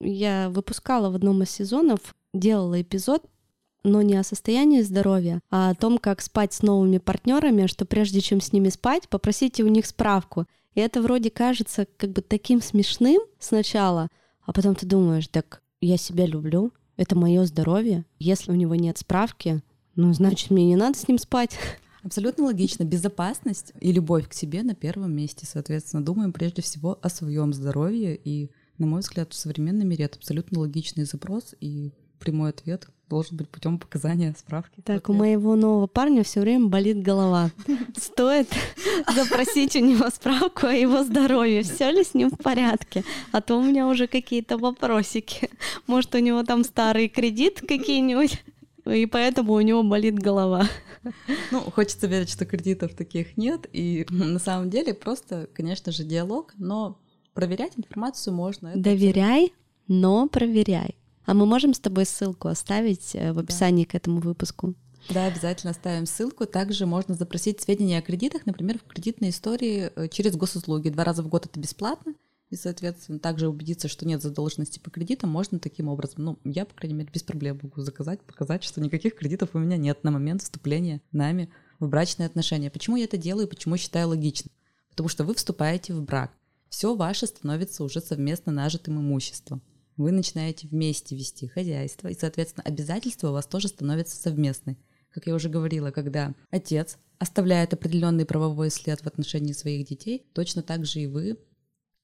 Я 0.00 0.50
выпускала 0.50 1.10
в 1.10 1.14
одном 1.14 1.42
из 1.42 1.50
сезонов, 1.50 2.14
делала 2.34 2.80
эпизод, 2.80 3.24
но 3.82 4.02
не 4.02 4.16
о 4.16 4.24
состоянии 4.24 4.82
здоровья, 4.82 5.40
а 5.50 5.70
о 5.70 5.74
том, 5.74 5.98
как 5.98 6.20
спать 6.20 6.52
с 6.52 6.62
новыми 6.62 6.98
партнерами, 6.98 7.66
что 7.66 7.86
прежде 7.86 8.20
чем 8.20 8.40
с 8.40 8.52
ними 8.52 8.68
спать, 8.68 9.08
попросите 9.08 9.62
у 9.62 9.68
них 9.68 9.86
справку. 9.86 10.46
И 10.74 10.80
это 10.80 11.02
вроде 11.02 11.30
кажется 11.30 11.86
как 11.96 12.10
бы 12.10 12.20
таким 12.20 12.60
смешным 12.60 13.20
сначала, 13.38 14.08
а 14.44 14.52
потом 14.52 14.74
ты 14.74 14.86
думаешь, 14.86 15.28
так 15.28 15.62
я 15.80 15.96
себя 15.96 16.26
люблю, 16.26 16.72
это 16.96 17.16
мое 17.16 17.44
здоровье. 17.46 18.04
Если 18.18 18.52
у 18.52 18.54
него 18.54 18.74
нет 18.74 18.98
справки, 18.98 19.62
ну, 19.96 20.12
значит, 20.12 20.50
мне 20.50 20.66
не 20.66 20.76
надо 20.76 20.98
с 20.98 21.08
ним 21.08 21.18
спать. 21.18 21.58
Абсолютно 22.02 22.44
логично. 22.44 22.84
Безопасность 22.84 23.72
и 23.80 23.92
любовь 23.92 24.28
к 24.28 24.32
себе 24.32 24.62
на 24.62 24.74
первом 24.74 25.12
месте. 25.12 25.46
Соответственно, 25.46 26.04
думаем 26.04 26.32
прежде 26.32 26.62
всего 26.62 26.98
о 27.02 27.08
своем 27.08 27.52
здоровье. 27.52 28.18
И, 28.22 28.50
на 28.78 28.86
мой 28.86 29.00
взгляд, 29.00 29.32
в 29.32 29.36
современном 29.36 29.88
мире 29.88 30.06
это 30.06 30.16
абсолютно 30.16 30.60
логичный 30.60 31.04
запрос 31.04 31.54
и 31.60 31.92
прямой 32.18 32.50
ответ 32.50 32.88
должен 33.08 33.36
быть 33.36 33.48
путем 33.48 33.78
показания 33.78 34.34
справки. 34.38 34.80
Так, 34.84 35.08
у 35.08 35.12
моего 35.12 35.56
нового 35.56 35.88
парня 35.88 36.22
все 36.22 36.40
время 36.40 36.68
болит 36.68 37.02
голова. 37.02 37.50
Стоит 37.96 38.48
запросить 39.12 39.74
у 39.74 39.80
него 39.80 40.08
справку 40.10 40.68
о 40.68 40.72
его 40.72 41.02
здоровье, 41.02 41.64
все 41.64 41.90
ли 41.90 42.04
с 42.04 42.14
ним 42.14 42.30
в 42.30 42.38
порядке. 42.38 43.02
А 43.32 43.40
то 43.40 43.58
у 43.58 43.62
меня 43.64 43.88
уже 43.88 44.06
какие-то 44.06 44.58
вопросики. 44.58 45.50
Может, 45.88 46.14
у 46.14 46.18
него 46.18 46.44
там 46.44 46.62
старый 46.62 47.08
кредит 47.08 47.60
какие-нибудь, 47.66 48.44
и 48.86 49.06
поэтому 49.06 49.54
у 49.54 49.60
него 49.60 49.82
болит 49.82 50.18
голова. 50.18 50.66
Ну, 51.50 51.60
хочется 51.60 52.06
верить, 52.06 52.30
что 52.30 52.44
кредитов 52.44 52.94
таких 52.94 53.36
нет. 53.36 53.66
И 53.72 54.06
на 54.10 54.38
самом 54.38 54.70
деле 54.70 54.94
просто, 54.94 55.48
конечно 55.54 55.92
же, 55.92 56.04
диалог, 56.04 56.52
но 56.58 57.00
проверять 57.34 57.72
информацию 57.76 58.34
можно. 58.34 58.68
Это 58.68 58.80
Доверяй, 58.80 59.52
но 59.88 60.28
проверяй. 60.28 60.96
А 61.24 61.34
мы 61.34 61.46
можем 61.46 61.74
с 61.74 61.80
тобой 61.80 62.06
ссылку 62.06 62.48
оставить 62.48 63.14
э, 63.14 63.32
в 63.32 63.38
описании 63.38 63.84
да. 63.84 63.90
к 63.90 63.94
этому 63.94 64.20
выпуску? 64.20 64.74
Да, 65.08 65.26
обязательно 65.26 65.70
оставим 65.70 66.06
ссылку. 66.06 66.46
Также 66.46 66.86
можно 66.86 67.14
запросить 67.14 67.60
сведения 67.60 67.98
о 67.98 68.02
кредитах, 68.02 68.46
например, 68.46 68.78
в 68.78 68.84
кредитной 68.84 69.30
истории 69.30 69.90
э, 69.94 70.08
через 70.08 70.36
госуслуги. 70.36 70.88
Два 70.88 71.04
раза 71.04 71.22
в 71.22 71.28
год 71.28 71.46
это 71.46 71.58
бесплатно. 71.58 72.14
И, 72.50 72.56
соответственно, 72.56 73.20
также 73.20 73.48
убедиться, 73.48 73.86
что 73.86 74.04
нет 74.06 74.22
задолженности 74.22 74.80
по 74.80 74.90
кредитам, 74.90 75.30
можно 75.30 75.60
таким 75.60 75.86
образом. 75.88 76.24
Ну, 76.24 76.38
я, 76.44 76.64
по 76.64 76.74
крайней 76.74 76.96
мере, 76.96 77.10
без 77.12 77.22
проблем 77.22 77.60
могу 77.62 77.80
заказать, 77.80 78.20
показать, 78.22 78.64
что 78.64 78.80
никаких 78.80 79.14
кредитов 79.14 79.50
у 79.54 79.58
меня 79.60 79.76
нет 79.76 80.02
на 80.02 80.10
момент 80.10 80.42
вступления 80.42 81.00
нами 81.12 81.48
в 81.78 81.88
брачные 81.88 82.26
отношения. 82.26 82.68
Почему 82.68 82.96
я 82.96 83.04
это 83.04 83.16
делаю, 83.16 83.46
почему 83.46 83.76
считаю 83.76 84.08
логичным? 84.08 84.52
Потому 84.90 85.08
что 85.08 85.22
вы 85.22 85.34
вступаете 85.34 85.94
в 85.94 86.02
брак. 86.02 86.32
Все 86.68 86.96
ваше 86.96 87.28
становится 87.28 87.84
уже 87.84 88.00
совместно 88.00 88.50
нажитым 88.50 88.98
имуществом. 88.98 89.62
Вы 89.96 90.10
начинаете 90.10 90.66
вместе 90.66 91.14
вести 91.14 91.46
хозяйство, 91.46 92.08
и, 92.08 92.18
соответственно, 92.18 92.64
обязательства 92.64 93.28
у 93.28 93.32
вас 93.32 93.46
тоже 93.46 93.68
становятся 93.68 94.16
совместны. 94.16 94.76
Как 95.10 95.26
я 95.26 95.34
уже 95.34 95.48
говорила, 95.48 95.92
когда 95.92 96.34
отец 96.50 96.98
оставляет 97.18 97.74
определенный 97.74 98.24
правовой 98.24 98.70
след 98.70 99.00
в 99.00 99.06
отношении 99.06 99.52
своих 99.52 99.86
детей, 99.86 100.26
точно 100.32 100.62
так 100.62 100.84
же 100.84 101.00
и 101.00 101.06
вы 101.06 101.38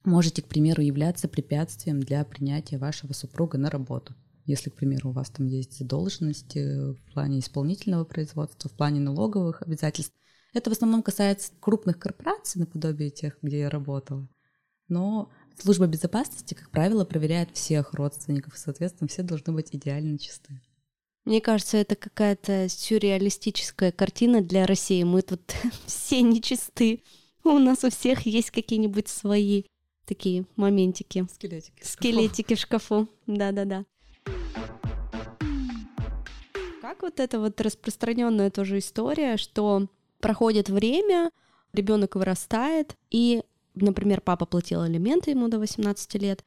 можете, 0.06 0.40
к 0.40 0.46
примеру, 0.46 0.82
являться 0.82 1.28
препятствием 1.28 2.00
для 2.00 2.24
принятия 2.24 2.78
вашего 2.78 3.12
супруга 3.12 3.58
на 3.58 3.70
работу. 3.70 4.14
Если, 4.44 4.70
к 4.70 4.74
примеру, 4.74 5.10
у 5.10 5.12
вас 5.12 5.28
там 5.28 5.46
есть 5.46 5.76
задолженности 5.76 6.92
в 6.92 7.12
плане 7.12 7.40
исполнительного 7.40 8.04
производства, 8.04 8.70
в 8.70 8.74
плане 8.74 9.00
налоговых 9.00 9.62
обязательств, 9.62 10.14
это 10.54 10.70
в 10.70 10.72
основном 10.72 11.02
касается 11.02 11.52
крупных 11.60 11.98
корпораций, 11.98 12.60
наподобие 12.60 13.10
тех, 13.10 13.36
где 13.42 13.58
я 13.60 13.70
работала. 13.70 14.28
Но 14.88 15.30
служба 15.58 15.86
безопасности, 15.86 16.54
как 16.54 16.70
правило, 16.70 17.04
проверяет 17.04 17.50
всех 17.54 17.92
родственников, 17.92 18.56
соответственно, 18.56 19.08
все 19.08 19.22
должны 19.22 19.52
быть 19.52 19.74
идеально 19.74 20.18
чисты. 20.18 20.62
Мне 21.24 21.40
кажется, 21.40 21.76
это 21.76 21.96
какая-то 21.96 22.68
сюрреалистическая 22.68 23.90
картина 23.90 24.42
для 24.42 24.64
России. 24.64 25.02
Мы 25.02 25.22
тут 25.22 25.54
все 25.86 26.22
нечисты. 26.22 27.02
У 27.42 27.58
нас 27.58 27.82
у 27.82 27.90
всех 27.90 28.26
есть 28.26 28.52
какие-нибудь 28.52 29.08
свои 29.08 29.64
такие 30.06 30.46
моментики. 30.56 31.26
Скелетики. 31.32 31.82
Скелетики 31.82 32.54
в 32.54 32.58
шкафу. 32.58 33.08
Да-да-да. 33.26 33.84
Как 36.80 37.02
вот 37.02 37.20
эта 37.20 37.40
вот 37.40 37.60
распространенная 37.60 38.50
тоже 38.50 38.78
история, 38.78 39.36
что 39.36 39.88
проходит 40.20 40.68
время, 40.70 41.30
ребенок 41.72 42.14
вырастает, 42.14 42.94
и, 43.10 43.42
например, 43.74 44.20
папа 44.20 44.46
платил 44.46 44.82
алименты 44.82 45.32
ему 45.32 45.48
до 45.48 45.58
18 45.58 46.14
лет, 46.14 46.44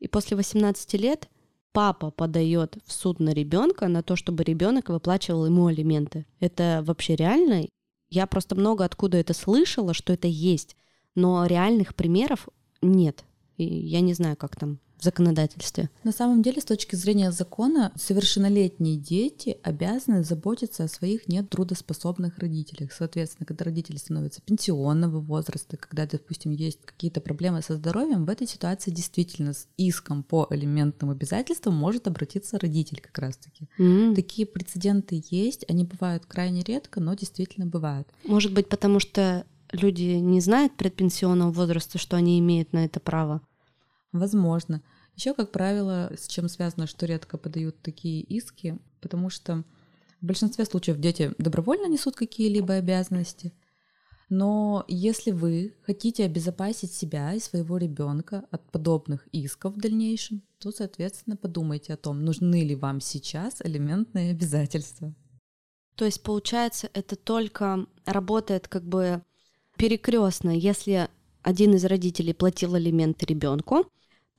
и 0.00 0.08
после 0.08 0.36
18 0.36 0.94
лет 0.94 1.28
папа 1.72 2.10
подает 2.10 2.78
в 2.86 2.92
суд 2.92 3.20
на 3.20 3.34
ребенка 3.34 3.88
на 3.88 4.02
то, 4.02 4.16
чтобы 4.16 4.44
ребенок 4.44 4.88
выплачивал 4.88 5.46
ему 5.46 5.66
алименты. 5.66 6.24
Это 6.40 6.82
вообще 6.84 7.16
реально? 7.16 7.66
Я 8.08 8.26
просто 8.26 8.54
много 8.54 8.84
откуда 8.84 9.18
это 9.18 9.34
слышала, 9.34 9.92
что 9.92 10.12
это 10.12 10.28
есть, 10.28 10.76
но 11.14 11.46
реальных 11.46 11.94
примеров 11.94 12.48
нет. 12.84 13.24
И 13.56 13.64
я 13.64 14.00
не 14.00 14.14
знаю, 14.14 14.36
как 14.36 14.56
там 14.56 14.78
в 14.98 15.04
законодательстве. 15.04 15.90
На 16.02 16.12
самом 16.12 16.42
деле, 16.42 16.60
с 16.60 16.64
точки 16.64 16.96
зрения 16.96 17.30
закона, 17.30 17.92
совершеннолетние 17.94 18.96
дети 18.96 19.58
обязаны 19.62 20.24
заботиться 20.24 20.84
о 20.84 20.88
своих 20.88 21.28
нетрудоспособных 21.28 22.38
родителях. 22.38 22.92
Соответственно, 22.92 23.46
когда 23.46 23.66
родители 23.66 23.96
становятся 23.96 24.40
пенсионного 24.40 25.20
возраста, 25.20 25.76
когда, 25.76 26.06
допустим, 26.06 26.52
есть 26.52 26.78
какие-то 26.84 27.20
проблемы 27.20 27.60
со 27.60 27.76
здоровьем, 27.76 28.24
в 28.24 28.30
этой 28.30 28.46
ситуации 28.46 28.90
действительно 28.90 29.52
с 29.52 29.68
иском 29.76 30.22
по 30.22 30.46
элементным 30.50 31.10
обязательствам 31.10 31.74
может 31.74 32.06
обратиться 32.06 32.58
родитель 32.58 33.00
как 33.00 33.18
раз-таки. 33.18 33.68
Mm. 33.78 34.14
Такие 34.14 34.46
прецеденты 34.46 35.22
есть, 35.30 35.64
они 35.68 35.84
бывают 35.84 36.24
крайне 36.26 36.62
редко, 36.62 37.00
но 37.00 37.14
действительно 37.14 37.66
бывают. 37.66 38.08
Может 38.24 38.52
быть, 38.52 38.68
потому 38.68 39.00
что 39.00 39.44
люди 39.74 40.14
не 40.14 40.40
знают 40.40 40.76
предпенсионного 40.76 41.50
возраста, 41.50 41.98
что 41.98 42.16
они 42.16 42.38
имеют 42.38 42.72
на 42.72 42.84
это 42.84 43.00
право? 43.00 43.42
Возможно. 44.12 44.82
Еще, 45.16 45.34
как 45.34 45.52
правило, 45.52 46.12
с 46.16 46.26
чем 46.28 46.48
связано, 46.48 46.86
что 46.86 47.06
редко 47.06 47.38
подают 47.38 47.80
такие 47.82 48.22
иски, 48.22 48.78
потому 49.00 49.30
что 49.30 49.64
в 50.20 50.26
большинстве 50.26 50.64
случаев 50.64 50.98
дети 50.98 51.32
добровольно 51.38 51.86
несут 51.86 52.16
какие-либо 52.16 52.74
обязанности. 52.74 53.52
Но 54.30 54.84
если 54.88 55.30
вы 55.30 55.74
хотите 55.82 56.24
обезопасить 56.24 56.92
себя 56.92 57.34
и 57.34 57.40
своего 57.40 57.76
ребенка 57.76 58.44
от 58.50 58.70
подобных 58.70 59.28
исков 59.32 59.74
в 59.74 59.80
дальнейшем, 59.80 60.42
то, 60.58 60.72
соответственно, 60.72 61.36
подумайте 61.36 61.92
о 61.92 61.98
том, 61.98 62.24
нужны 62.24 62.64
ли 62.64 62.74
вам 62.74 63.00
сейчас 63.00 63.60
элементные 63.62 64.30
обязательства. 64.30 65.14
То 65.94 66.06
есть, 66.06 66.22
получается, 66.22 66.88
это 66.94 67.16
только 67.16 67.86
работает 68.06 68.66
как 68.66 68.84
бы 68.84 69.22
перекрестно. 69.76 70.50
Если 70.50 71.08
один 71.42 71.74
из 71.74 71.84
родителей 71.84 72.32
платил 72.32 72.74
алименты 72.74 73.26
ребенку, 73.26 73.86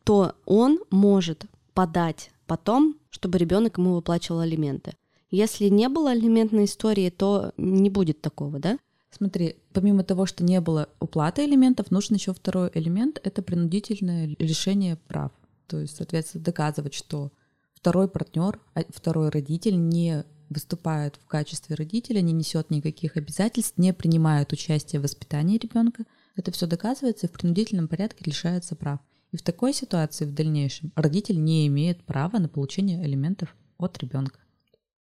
то 0.04 0.36
он 0.46 0.80
может 0.92 1.46
подать 1.74 2.32
потом, 2.48 2.96
чтобы 3.10 3.38
ребенок 3.38 3.78
ему 3.78 3.96
выплачивал 3.96 4.40
алименты. 4.40 4.94
Если 5.32 5.68
не 5.70 5.90
было 5.90 6.12
алиментной 6.12 6.66
истории, 6.66 7.10
то 7.10 7.52
не 7.58 7.90
будет 7.90 8.22
такого, 8.22 8.60
да? 8.60 8.78
Смотри, 9.12 9.56
помимо 9.74 10.04
того, 10.04 10.26
что 10.26 10.44
не 10.44 10.60
было 10.62 10.90
уплаты 11.00 11.46
элементов, 11.46 11.90
нужен 11.90 12.16
еще 12.16 12.34
второй 12.34 12.70
элемент— 12.74 13.20
это 13.24 13.42
принудительное 13.42 14.36
лишение 14.40 14.98
прав. 15.08 15.32
То 15.68 15.80
есть, 15.80 15.96
соответственно, 15.96 16.44
доказывать, 16.44 16.94
что 16.94 17.32
второй 17.74 18.08
партнер, 18.08 18.60
а 18.74 18.82
второй 18.90 19.30
родитель 19.30 19.78
не 19.78 20.26
выступает 20.50 21.18
в 21.18 21.26
качестве 21.26 21.76
родителя, 21.76 22.22
не 22.22 22.34
несет 22.34 22.70
никаких 22.70 23.18
обязательств, 23.18 23.78
не 23.78 23.94
принимает 23.94 24.52
участие 24.54 25.00
в 25.00 25.04
воспитании 25.04 25.58
ребенка. 25.58 26.06
Это 26.36 26.52
все 26.52 26.68
доказывается 26.68 27.28
и 27.28 27.30
в 27.30 27.34
принудительном 27.34 27.88
порядке 27.88 28.24
лишается 28.26 28.76
прав. 28.76 29.00
И 29.32 29.38
в 29.38 29.42
такой 29.42 29.74
ситуации 29.74 30.26
в 30.26 30.34
дальнейшем 30.34 30.92
родитель 30.96 31.44
не 31.44 31.68
имеет 31.68 32.04
права 32.04 32.40
на 32.40 32.48
получение 32.48 33.04
элементов 33.06 33.56
от 33.78 33.98
ребенка. 33.98 34.40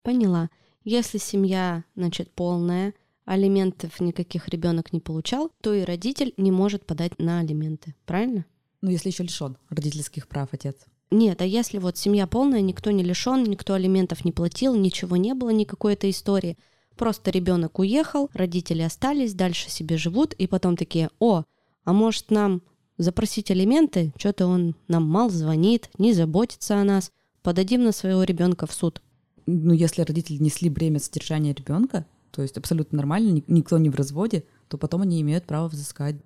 Поняла. 0.02 0.50
Если 0.84 1.18
семья, 1.18 1.84
значит, 1.94 2.30
полная, 2.30 2.94
алиментов 3.24 4.00
никаких 4.00 4.48
ребенок 4.48 4.92
не 4.92 5.00
получал, 5.00 5.50
то 5.60 5.72
и 5.72 5.82
родитель 5.82 6.34
не 6.36 6.50
может 6.50 6.86
подать 6.86 7.18
на 7.18 7.40
алименты. 7.40 7.94
Правильно? 8.04 8.44
Ну, 8.82 8.90
если 8.90 9.08
еще 9.08 9.22
лишен 9.22 9.56
родительских 9.70 10.28
прав 10.28 10.50
отец. 10.52 10.76
Нет, 11.14 11.42
а 11.42 11.44
если 11.44 11.78
вот 11.78 11.96
семья 11.96 12.26
полная, 12.26 12.60
никто 12.60 12.90
не 12.90 13.04
лишен, 13.04 13.44
никто 13.44 13.74
алиментов 13.74 14.24
не 14.24 14.32
платил, 14.32 14.74
ничего 14.74 15.16
не 15.16 15.32
было, 15.32 15.50
никакой 15.50 15.92
этой 15.92 16.10
истории. 16.10 16.58
Просто 16.96 17.30
ребенок 17.30 17.78
уехал, 17.78 18.30
родители 18.34 18.82
остались, 18.82 19.32
дальше 19.32 19.70
себе 19.70 19.96
живут, 19.96 20.32
и 20.32 20.48
потом 20.48 20.76
такие, 20.76 21.10
о, 21.20 21.44
а 21.84 21.92
может 21.92 22.32
нам 22.32 22.62
запросить 22.98 23.52
алименты, 23.52 24.12
что-то 24.18 24.48
он 24.48 24.74
нам 24.88 25.08
мало 25.08 25.30
звонит, 25.30 25.88
не 25.98 26.12
заботится 26.14 26.80
о 26.80 26.84
нас, 26.84 27.12
подадим 27.44 27.84
на 27.84 27.92
своего 27.92 28.24
ребенка 28.24 28.66
в 28.66 28.72
суд. 28.72 29.00
Ну, 29.46 29.72
если 29.72 30.02
родители 30.02 30.42
несли 30.42 30.68
бремя 30.68 30.98
содержания 30.98 31.54
ребенка, 31.54 32.06
то 32.32 32.42
есть 32.42 32.58
абсолютно 32.58 32.96
нормально, 32.96 33.40
никто 33.46 33.78
не 33.78 33.88
в 33.88 33.94
разводе, 33.94 34.46
то 34.66 34.78
потом 34.78 35.02
они 35.02 35.20
имеют 35.20 35.44
право 35.44 35.68
взыскать. 35.68 36.16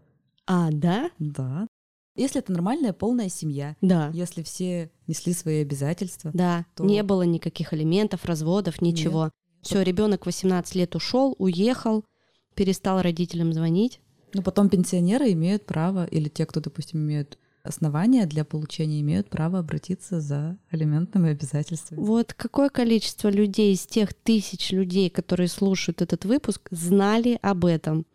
А, 0.46 0.70
да? 0.72 1.11
Да. 1.18 1.66
Если 2.18 2.40
это 2.40 2.52
нормальная 2.52 2.92
полная 2.92 3.28
семья, 3.28 3.76
да. 3.81 4.11
если 4.12 4.42
все 4.42 4.90
несли 5.07 5.33
свои 5.33 5.62
обязательства, 5.62 6.31
да, 6.35 6.66
то... 6.74 6.85
не 6.85 7.02
было 7.02 7.22
никаких 7.22 7.72
элементов, 7.72 8.24
разводов, 8.24 8.83
ничего. 8.83 9.31
Все, 9.62 9.83
ребенок 9.83 10.26
18 10.26 10.74
лет 10.74 10.96
ушел, 10.96 11.35
уехал, 11.38 12.04
перестал 12.54 13.02
родителям 13.02 13.52
звонить. 13.52 14.00
Но 14.35 14.42
потом 14.42 14.68
пенсионеры 14.68 15.33
имеют 15.33 15.64
право, 15.64 16.04
или 16.07 16.28
те, 16.28 16.44
кто, 16.44 16.61
допустим, 16.61 17.00
имеют 17.00 17.38
основания 17.62 18.26
для 18.26 18.44
получения, 18.44 19.00
имеют 19.00 19.31
право 19.31 19.59
обратиться 19.59 20.20
за 20.20 20.59
алиментными 20.70 21.31
обязательствами. 21.31 22.00
Вот 22.00 22.35
какое 22.35 22.68
количество 22.68 23.28
людей 23.28 23.74
из 23.74 23.87
тех 23.87 24.12
тысяч 24.12 24.70
людей, 24.72 25.11
которые 25.11 25.48
слушают 25.48 26.02
этот 26.02 26.24
выпуск, 26.24 26.68
знали 26.70 27.38
об 27.42 27.64
этом? 27.64 28.07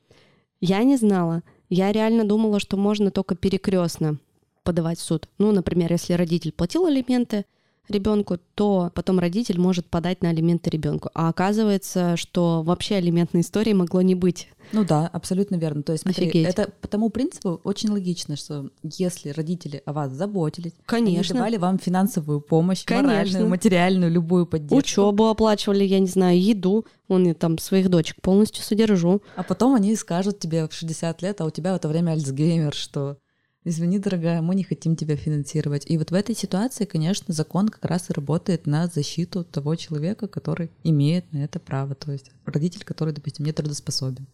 Я 0.60 0.84
не 0.84 0.98
знала. 0.98 1.44
Я 1.70 1.92
реально 1.92 2.26
думала, 2.26 2.60
что 2.60 2.78
можно 2.78 3.12
только 3.12 3.36
перекрестно 3.36 4.18
подавать 4.64 5.00
в 5.00 5.04
суд. 5.04 5.28
Ну, 5.38 5.52
например, 5.52 5.92
если 5.92 6.14
родитель 6.14 6.52
платил 6.52 6.86
алименты 6.86 7.46
ребенку, 7.90 8.38
то 8.56 8.92
потом 8.94 9.20
родитель 9.20 9.60
может 9.60 9.86
подать 9.88 10.22
на 10.22 10.30
алименты 10.30 10.70
ребенку. 10.70 11.10
А 11.14 11.30
оказывается, 11.30 12.16
что 12.18 12.64
вообще 12.64 12.96
алиментной 12.96 13.42
истории 13.42 13.74
могло 13.74 14.02
не 14.02 14.16
быть. 14.16 14.48
Ну 14.72 14.84
да, 14.86 15.08
абсолютно 15.08 15.56
верно. 15.56 15.84
То 15.84 15.92
есть, 15.92 16.04
смотри, 16.04 16.30
Офигеть. 16.30 16.48
это 16.48 16.72
по 16.82 16.88
тому 16.88 17.10
принципу 17.10 17.60
очень 17.64 17.90
логично, 17.90 18.36
что 18.36 18.70
если 18.82 19.30
родители 19.30 19.82
о 19.86 19.94
вас 19.94 20.12
заботились, 20.12 20.74
Конечно. 20.86 21.34
они 21.34 21.40
давали 21.40 21.58
вам 21.58 21.80
финансовую 21.80 22.42
помощь, 22.42 22.84
Конечно. 22.86 23.08
моральную, 23.10 23.48
материальную, 23.48 24.12
любую 24.12 24.46
поддержку. 24.46 24.78
Учебу 24.78 25.28
оплачивали, 25.28 25.84
я 25.84 26.00
не 26.00 26.08
знаю, 26.08 26.42
еду. 26.42 26.86
Он 27.10 27.26
я 27.28 27.34
там 27.34 27.58
своих 27.58 27.90
дочек 27.90 28.22
полностью 28.22 28.64
содержу. 28.64 29.22
А 29.36 29.44
потом 29.44 29.76
они 29.76 29.96
скажут 29.96 30.40
тебе 30.40 30.68
в 30.68 30.74
60 30.74 31.22
лет, 31.22 31.42
а 31.42 31.46
у 31.46 31.50
тебя 31.50 31.74
в 31.74 31.76
это 31.76 31.88
время 31.90 32.12
Альцгеймер, 32.12 32.74
что 32.74 33.18
Извини, 33.66 33.98
дорогая, 34.00 34.42
мы 34.42 34.56
не 34.56 34.64
хотим 34.64 34.96
тебя 34.98 35.16
финансировать. 35.16 35.90
И 35.90 35.98
вот 35.98 36.12
в 36.12 36.14
этой 36.14 36.36
ситуации, 36.36 36.84
конечно, 36.84 37.34
закон 37.34 37.70
как 37.70 37.86
раз 37.86 38.10
и 38.10 38.14
работает 38.14 38.68
на 38.68 38.88
защиту 38.88 39.46
того 39.46 39.76
человека, 39.76 40.28
который 40.28 40.70
имеет 40.84 41.32
на 41.32 41.38
это 41.46 41.60
право. 41.60 41.96
То 41.96 42.12
есть 42.12 42.32
родитель, 42.46 42.84
который, 42.84 43.14
допустим, 43.14 43.46
не 43.46 43.54
трудоспособен. 43.54 44.28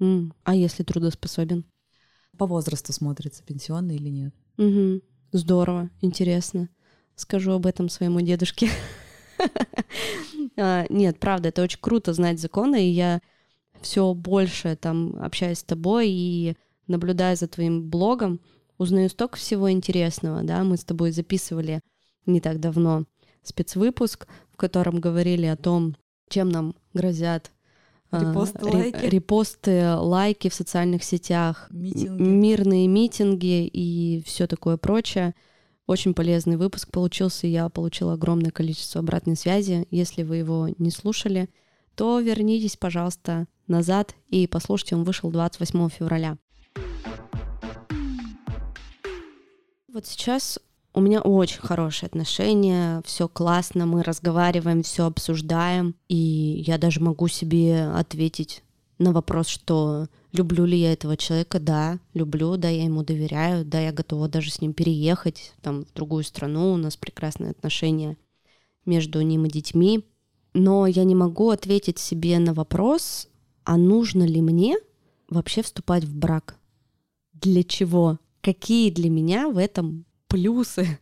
М, 0.00 0.34
А 0.44 0.54
если 0.54 0.82
трудоспособен? 0.82 1.64
По 2.36 2.46
возрасту 2.46 2.92
смотрится, 2.92 3.42
пенсионный 3.42 3.96
или 3.96 4.10
нет. 4.10 4.34
Мгм. 4.58 5.00
Здорово, 5.32 5.90
интересно. 6.02 6.68
Скажу 7.16 7.52
об 7.52 7.66
этом 7.66 7.88
своему 7.88 8.20
дедушке. 8.20 8.68
А, 10.56 10.86
Нет, 10.90 11.20
правда, 11.20 11.48
это 11.50 11.62
очень 11.62 11.78
круто 11.80 12.12
знать 12.12 12.40
законы, 12.40 12.84
и 12.88 12.90
я 12.90 13.20
все 13.80 14.12
больше 14.14 14.74
там 14.74 15.14
общаюсь 15.20 15.58
с 15.60 15.62
тобой 15.62 16.08
и 16.10 16.56
наблюдая 16.88 17.36
за 17.36 17.46
твоим 17.46 17.88
блогом, 17.88 18.40
узнаю 18.78 19.10
столько 19.10 19.36
всего 19.36 19.70
интересного, 19.70 20.42
да, 20.42 20.62
мы 20.64 20.76
с 20.76 20.84
тобой 20.84 21.10
записывали 21.12 21.80
не 22.26 22.40
так 22.40 22.60
давно 22.60 23.04
спецвыпуск, 23.42 24.26
в 24.52 24.56
котором 24.56 25.00
говорили 25.00 25.46
о 25.46 25.56
том, 25.56 25.96
чем 26.28 26.48
нам 26.50 26.74
грозят 26.94 27.50
а, 28.10 28.20
Репосты, 28.20 28.58
ре- 28.64 28.70
лайки. 28.72 29.04
репосты, 29.06 29.94
лайки 29.94 30.48
в 30.48 30.54
социальных 30.54 31.02
сетях, 31.04 31.68
Митинги. 31.70 32.22
мирные 32.22 32.86
митинги 32.86 33.66
и 33.66 34.22
все 34.24 34.46
такое 34.46 34.76
прочее. 34.76 35.34
Очень 35.86 36.12
полезный 36.14 36.56
выпуск 36.56 36.90
получился, 36.90 37.46
я 37.46 37.68
получила 37.70 38.12
огромное 38.14 38.50
количество 38.50 39.00
обратной 39.00 39.36
связи. 39.36 39.86
Если 39.90 40.22
вы 40.22 40.36
его 40.36 40.68
не 40.78 40.90
слушали, 40.90 41.48
то 41.94 42.20
вернитесь, 42.20 42.76
пожалуйста, 42.76 43.46
назад 43.66 44.14
и 44.28 44.46
послушайте, 44.46 44.96
он 44.96 45.04
вышел 45.04 45.30
28 45.30 45.88
февраля. 45.88 46.36
Вот 49.98 50.06
сейчас 50.06 50.60
у 50.94 51.00
меня 51.00 51.20
очень 51.20 51.58
хорошие 51.58 52.06
отношения, 52.06 53.02
все 53.04 53.26
классно, 53.26 53.84
мы 53.84 54.04
разговариваем, 54.04 54.84
все 54.84 55.06
обсуждаем, 55.06 55.96
и 56.06 56.14
я 56.64 56.78
даже 56.78 57.00
могу 57.00 57.26
себе 57.26 57.88
ответить 57.88 58.62
на 58.98 59.10
вопрос, 59.10 59.48
что 59.48 60.06
люблю 60.30 60.66
ли 60.66 60.78
я 60.78 60.92
этого 60.92 61.16
человека, 61.16 61.58
да, 61.58 61.98
люблю, 62.14 62.56
да, 62.56 62.68
я 62.68 62.84
ему 62.84 63.02
доверяю, 63.02 63.64
да, 63.64 63.80
я 63.80 63.90
готова 63.90 64.28
даже 64.28 64.52
с 64.52 64.60
ним 64.60 64.72
переехать 64.72 65.52
там 65.62 65.84
в 65.84 65.92
другую 65.94 66.22
страну, 66.22 66.74
у 66.74 66.76
нас 66.76 66.96
прекрасные 66.96 67.50
отношения 67.50 68.16
между 68.86 69.20
ним 69.20 69.46
и 69.46 69.50
детьми, 69.50 70.04
но 70.54 70.86
я 70.86 71.02
не 71.02 71.16
могу 71.16 71.50
ответить 71.50 71.98
себе 71.98 72.38
на 72.38 72.54
вопрос, 72.54 73.26
а 73.64 73.76
нужно 73.76 74.22
ли 74.22 74.40
мне 74.40 74.76
вообще 75.28 75.60
вступать 75.62 76.04
в 76.04 76.16
брак? 76.16 76.56
Для 77.32 77.64
чего? 77.64 78.20
Какие 78.40 78.90
для 78.90 79.10
меня 79.10 79.48
в 79.48 79.58
этом 79.58 80.04
плюсы? 80.28 80.98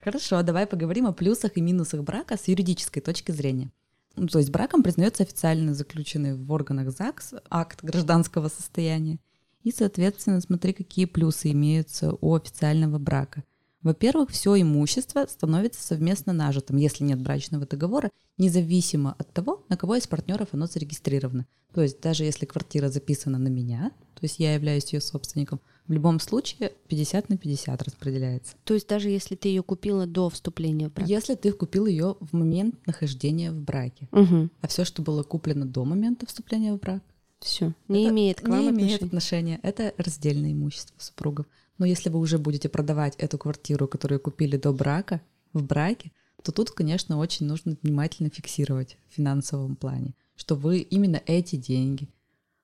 Хорошо, 0.00 0.42
давай 0.42 0.66
поговорим 0.66 1.06
о 1.06 1.12
плюсах 1.12 1.56
и 1.56 1.60
минусах 1.60 2.02
брака 2.02 2.36
с 2.36 2.48
юридической 2.48 3.00
точки 3.00 3.32
зрения. 3.32 3.72
Ну, 4.14 4.28
то 4.28 4.38
есть 4.38 4.50
браком 4.50 4.82
признается 4.82 5.22
официально 5.22 5.74
заключенный 5.74 6.34
в 6.34 6.50
органах 6.52 6.90
ЗАГС 6.90 7.34
акт 7.50 7.82
гражданского 7.82 8.48
состояния. 8.48 9.18
И, 9.62 9.72
соответственно, 9.72 10.40
смотри, 10.40 10.72
какие 10.72 11.06
плюсы 11.06 11.50
имеются 11.50 12.12
у 12.20 12.34
официального 12.34 12.98
брака. 12.98 13.42
Во-первых, 13.82 14.30
все 14.30 14.60
имущество 14.60 15.26
становится 15.26 15.82
совместно 15.82 16.32
нажитым, 16.32 16.76
если 16.76 17.04
нет 17.04 17.20
брачного 17.20 17.66
договора, 17.66 18.10
независимо 18.38 19.14
от 19.18 19.32
того, 19.32 19.64
на 19.68 19.76
кого 19.76 19.96
из 19.96 20.06
партнеров 20.06 20.48
оно 20.52 20.66
зарегистрировано. 20.66 21.46
То 21.72 21.82
есть 21.82 22.00
даже 22.00 22.24
если 22.24 22.46
квартира 22.46 22.88
записана 22.88 23.38
на 23.38 23.48
меня, 23.48 23.92
то 24.14 24.20
есть 24.22 24.38
я 24.38 24.54
являюсь 24.54 24.92
ее 24.92 25.00
собственником, 25.00 25.60
в 25.86 25.92
любом 25.92 26.20
случае 26.20 26.72
50 26.88 27.28
на 27.28 27.36
50 27.36 27.82
распределяется. 27.82 28.56
То 28.64 28.74
есть 28.74 28.88
даже 28.88 29.08
если 29.08 29.36
ты 29.36 29.48
ее 29.48 29.62
купила 29.62 30.06
до 30.06 30.30
вступления 30.30 30.88
в 30.88 30.94
брак? 30.94 31.08
Если 31.08 31.34
ты 31.34 31.52
купил 31.52 31.86
ее 31.86 32.16
в 32.20 32.32
момент 32.32 32.74
нахождения 32.86 33.52
в 33.52 33.60
браке, 33.60 34.08
Угу, 34.12 34.48
а 34.62 34.66
все, 34.68 34.84
что 34.84 35.02
было 35.02 35.22
куплено 35.22 35.66
до 35.66 35.84
момента 35.84 36.26
вступления 36.26 36.72
в 36.72 36.78
брак, 36.78 37.02
все. 37.40 37.74
Не 37.88 38.04
это 38.04 38.12
имеет 38.12 38.40
к 38.40 38.48
вам 38.48 38.62
не 38.62 38.70
имеет 38.70 39.02
отношения. 39.02 39.56
отношения. 39.56 39.60
Это 39.62 39.94
раздельное 39.98 40.52
имущество 40.52 40.94
супругов. 40.98 41.46
Но 41.78 41.86
если 41.86 42.08
вы 42.08 42.18
уже 42.18 42.38
будете 42.38 42.68
продавать 42.68 43.16
эту 43.16 43.38
квартиру, 43.38 43.86
которую 43.86 44.20
купили 44.20 44.56
до 44.56 44.72
брака, 44.72 45.20
в 45.52 45.62
браке, 45.62 46.12
то 46.42 46.52
тут, 46.52 46.70
конечно, 46.70 47.18
очень 47.18 47.46
нужно 47.46 47.76
внимательно 47.82 48.30
фиксировать 48.30 48.98
в 49.08 49.14
финансовом 49.14 49.76
плане, 49.76 50.14
что 50.36 50.54
вы 50.54 50.78
именно 50.78 51.20
эти 51.26 51.56
деньги 51.56 52.08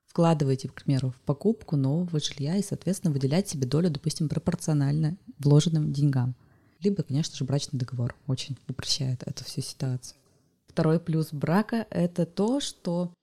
вкладываете, 0.07 0.69
к 0.69 0.75
примеру, 0.75 1.11
в 1.11 1.21
покупку 1.23 1.77
нового 1.77 2.21
жилья 2.21 2.57
и, 2.57 2.63
соответственно, 2.63 3.13
выделять 3.13 3.49
себе 3.49 3.67
долю, 3.67 3.91
допустим, 3.91 4.29
пропорционально 4.29 5.17
вложенным 5.39 5.93
деньгам. 5.93 6.37
Либо, 6.81 7.03
конечно 7.03 7.35
же, 7.35 7.45
брачный 7.45 7.79
договор 7.79 8.15
очень 8.27 8.59
упрощает 8.69 9.23
эту 9.25 9.45
всю 9.45 9.63
ситуацию. 9.63 10.19
Второй 10.67 11.01
плюс 11.01 11.33
брака— 11.33 11.87
это 11.91 12.27
то, 12.27 12.61
что 12.61 13.15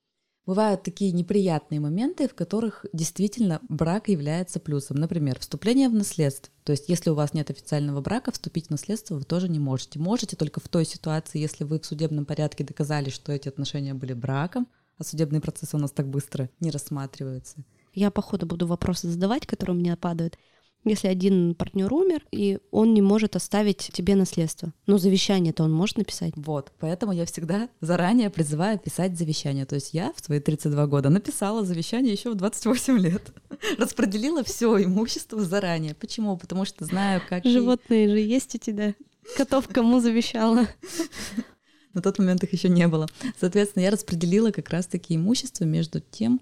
бывают 0.50 0.82
такие 0.82 1.12
неприятные 1.12 1.78
моменты, 1.78 2.26
в 2.26 2.34
которых 2.34 2.84
действительно 2.92 3.60
брак 3.68 4.08
является 4.08 4.58
плюсом. 4.58 4.96
Например, 4.96 5.38
вступление 5.38 5.88
в 5.88 5.94
наследство. 5.94 6.52
То 6.64 6.72
есть, 6.72 6.88
если 6.88 7.10
у 7.10 7.14
вас 7.14 7.34
нет 7.34 7.50
официального 7.50 8.00
брака, 8.00 8.32
вступить 8.32 8.66
в 8.66 8.70
наследство 8.70 9.14
вы 9.14 9.22
тоже 9.22 9.48
не 9.48 9.60
можете. 9.60 10.00
Можете 10.00 10.34
только 10.34 10.58
в 10.58 10.66
той 10.66 10.84
ситуации, 10.84 11.38
если 11.38 11.62
вы 11.62 11.78
в 11.78 11.86
судебном 11.86 12.24
порядке 12.24 12.64
доказали, 12.64 13.10
что 13.10 13.30
эти 13.30 13.46
отношения 13.46 13.94
были 13.94 14.12
браком, 14.12 14.66
а 14.98 15.04
судебный 15.04 15.40
процесс 15.40 15.72
у 15.72 15.78
нас 15.78 15.92
так 15.92 16.08
быстро 16.08 16.50
не 16.58 16.72
рассматривается. 16.72 17.58
Я 17.94 18.10
по 18.10 18.20
ходу 18.20 18.44
буду 18.44 18.66
вопросы 18.66 19.08
задавать, 19.08 19.46
которые 19.46 19.76
у 19.76 19.78
меня 19.78 19.96
падают. 19.96 20.36
Если 20.84 21.08
один 21.08 21.54
партнер 21.54 21.92
умер, 21.92 22.22
и 22.30 22.58
он 22.70 22.94
не 22.94 23.02
может 23.02 23.36
оставить 23.36 23.90
тебе 23.92 24.14
наследство, 24.14 24.72
но 24.86 24.96
завещание-то 24.96 25.62
он 25.62 25.72
может 25.72 25.98
написать. 25.98 26.32
Вот, 26.36 26.72
поэтому 26.80 27.12
я 27.12 27.26
всегда 27.26 27.68
заранее 27.80 28.30
призываю 28.30 28.78
писать 28.78 29.18
завещание. 29.18 29.66
То 29.66 29.74
есть 29.74 29.92
я 29.92 30.12
в 30.16 30.24
свои 30.24 30.40
32 30.40 30.86
года 30.86 31.10
написала 31.10 31.64
завещание 31.64 32.12
еще 32.12 32.30
в 32.30 32.34
28 32.34 32.98
лет. 32.98 33.22
Распределила 33.78 34.42
все 34.42 34.82
имущество 34.82 35.42
заранее. 35.42 35.94
Почему? 35.94 36.36
Потому 36.38 36.64
что 36.64 36.84
знаю, 36.86 37.20
как... 37.28 37.44
Животные 37.44 38.08
же 38.08 38.18
есть 38.18 38.54
у 38.54 38.58
тебя. 38.58 38.94
Котов 39.36 39.68
кому 39.68 40.00
завещала? 40.00 40.66
На 41.94 42.02
тот 42.02 42.18
момент 42.18 42.42
их 42.44 42.52
еще 42.52 42.68
не 42.68 42.86
было. 42.88 43.06
Соответственно, 43.38 43.82
я 43.82 43.90
распределила 43.90 44.50
как 44.50 44.70
раз-таки 44.70 45.16
имущество 45.16 45.64
между 45.64 46.00
тем, 46.00 46.40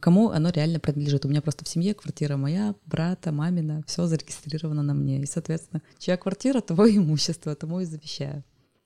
кому 0.00 0.30
оно 0.30 0.50
реально 0.50 0.80
принадлежит. 0.80 1.24
У 1.24 1.28
меня 1.28 1.42
просто 1.42 1.64
в 1.64 1.68
семье 1.68 1.94
квартира 1.94 2.36
моя, 2.36 2.74
брата, 2.86 3.32
мамина, 3.32 3.82
все 3.86 4.06
зарегистрировано 4.06 4.82
на 4.82 4.94
мне. 4.94 5.20
И, 5.20 5.26
соответственно, 5.26 5.82
чья 5.98 6.16
квартира, 6.16 6.60
и 6.86 6.96
имущество, 6.96 7.54
тому 7.54 7.80
и 7.80 7.84
завещаю. 7.84 8.42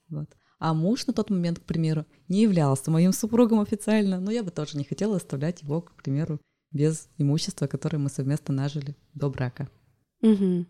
Вот. 0.08 0.28
А 0.58 0.74
муж 0.74 1.06
на 1.06 1.12
тот 1.12 1.30
момент, 1.30 1.58
к 1.58 1.62
примеру, 1.62 2.06
не 2.28 2.42
являлся 2.42 2.90
моим 2.90 3.12
супругом 3.12 3.60
официально, 3.60 4.20
но 4.20 4.30
я 4.30 4.42
бы 4.42 4.50
тоже 4.50 4.76
не 4.76 4.84
хотела 4.84 5.16
оставлять 5.16 5.62
его, 5.62 5.82
к 5.82 5.92
примеру, 6.02 6.40
без 6.72 7.08
имущества, 7.18 7.66
которое 7.66 7.98
мы 7.98 8.10
совместно 8.10 8.54
нажили 8.54 8.96
до 9.14 9.30
брака. 9.30 9.68
Мгм. 10.20 10.66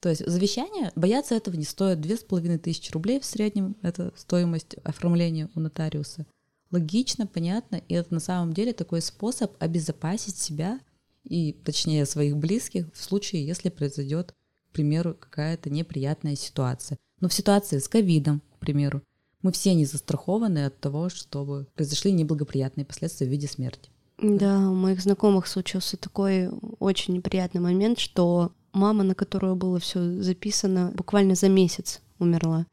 То 0.00 0.10
есть 0.10 0.26
завещание, 0.26 0.92
бояться 0.96 1.34
этого 1.34 1.56
не 1.56 1.64
стоит. 1.64 2.00
Две 2.00 2.16
с 2.16 2.24
половиной 2.24 2.58
тысячи 2.58 2.92
рублей 2.92 3.20
в 3.20 3.24
среднем— 3.24 3.76
это 3.82 4.12
стоимость 4.16 4.74
оформления 4.84 5.48
у 5.54 5.60
нотариуса. 5.60 6.26
Логично, 6.74 7.28
понятно, 7.28 7.76
и 7.86 7.94
это 7.94 8.12
на 8.12 8.18
самом 8.18 8.52
деле 8.52 8.72
такой 8.72 9.00
способ 9.00 9.52
обезопасить 9.60 10.36
себя 10.36 10.80
и, 11.22 11.52
точнее, 11.52 12.04
своих 12.04 12.36
близких 12.36 12.92
в 12.92 13.00
случае, 13.00 13.46
если 13.46 13.68
произойдет, 13.68 14.32
к 14.32 14.72
примеру, 14.72 15.14
какая-то 15.14 15.70
неприятная 15.70 16.34
ситуация. 16.34 16.98
Но 17.20 17.28
в 17.28 17.32
ситуации 17.32 17.78
с 17.78 17.86
ковидом, 17.86 18.42
к 18.56 18.58
примеру, 18.58 19.02
мы 19.40 19.52
все 19.52 19.72
не 19.72 19.84
застрахованы 19.84 20.64
от 20.66 20.80
того, 20.80 21.10
чтобы 21.10 21.68
произошли 21.76 22.10
неблагоприятные 22.10 22.84
последствия 22.84 23.28
в 23.28 23.30
виде 23.30 23.46
смерти. 23.46 23.90
Да, 24.20 24.68
у 24.68 24.74
моих 24.74 25.00
знакомых 25.00 25.46
случился 25.46 25.96
такой 25.96 26.48
очень 26.80 27.14
неприятный 27.14 27.60
момент, 27.60 28.00
что 28.00 28.50
мама, 28.72 29.04
на 29.04 29.14
которую 29.14 29.54
было 29.54 29.78
все 29.78 30.20
записано, 30.20 30.90
буквально 30.92 31.36
за 31.36 31.48
месяц 31.48 32.00
умерла. 32.18 32.66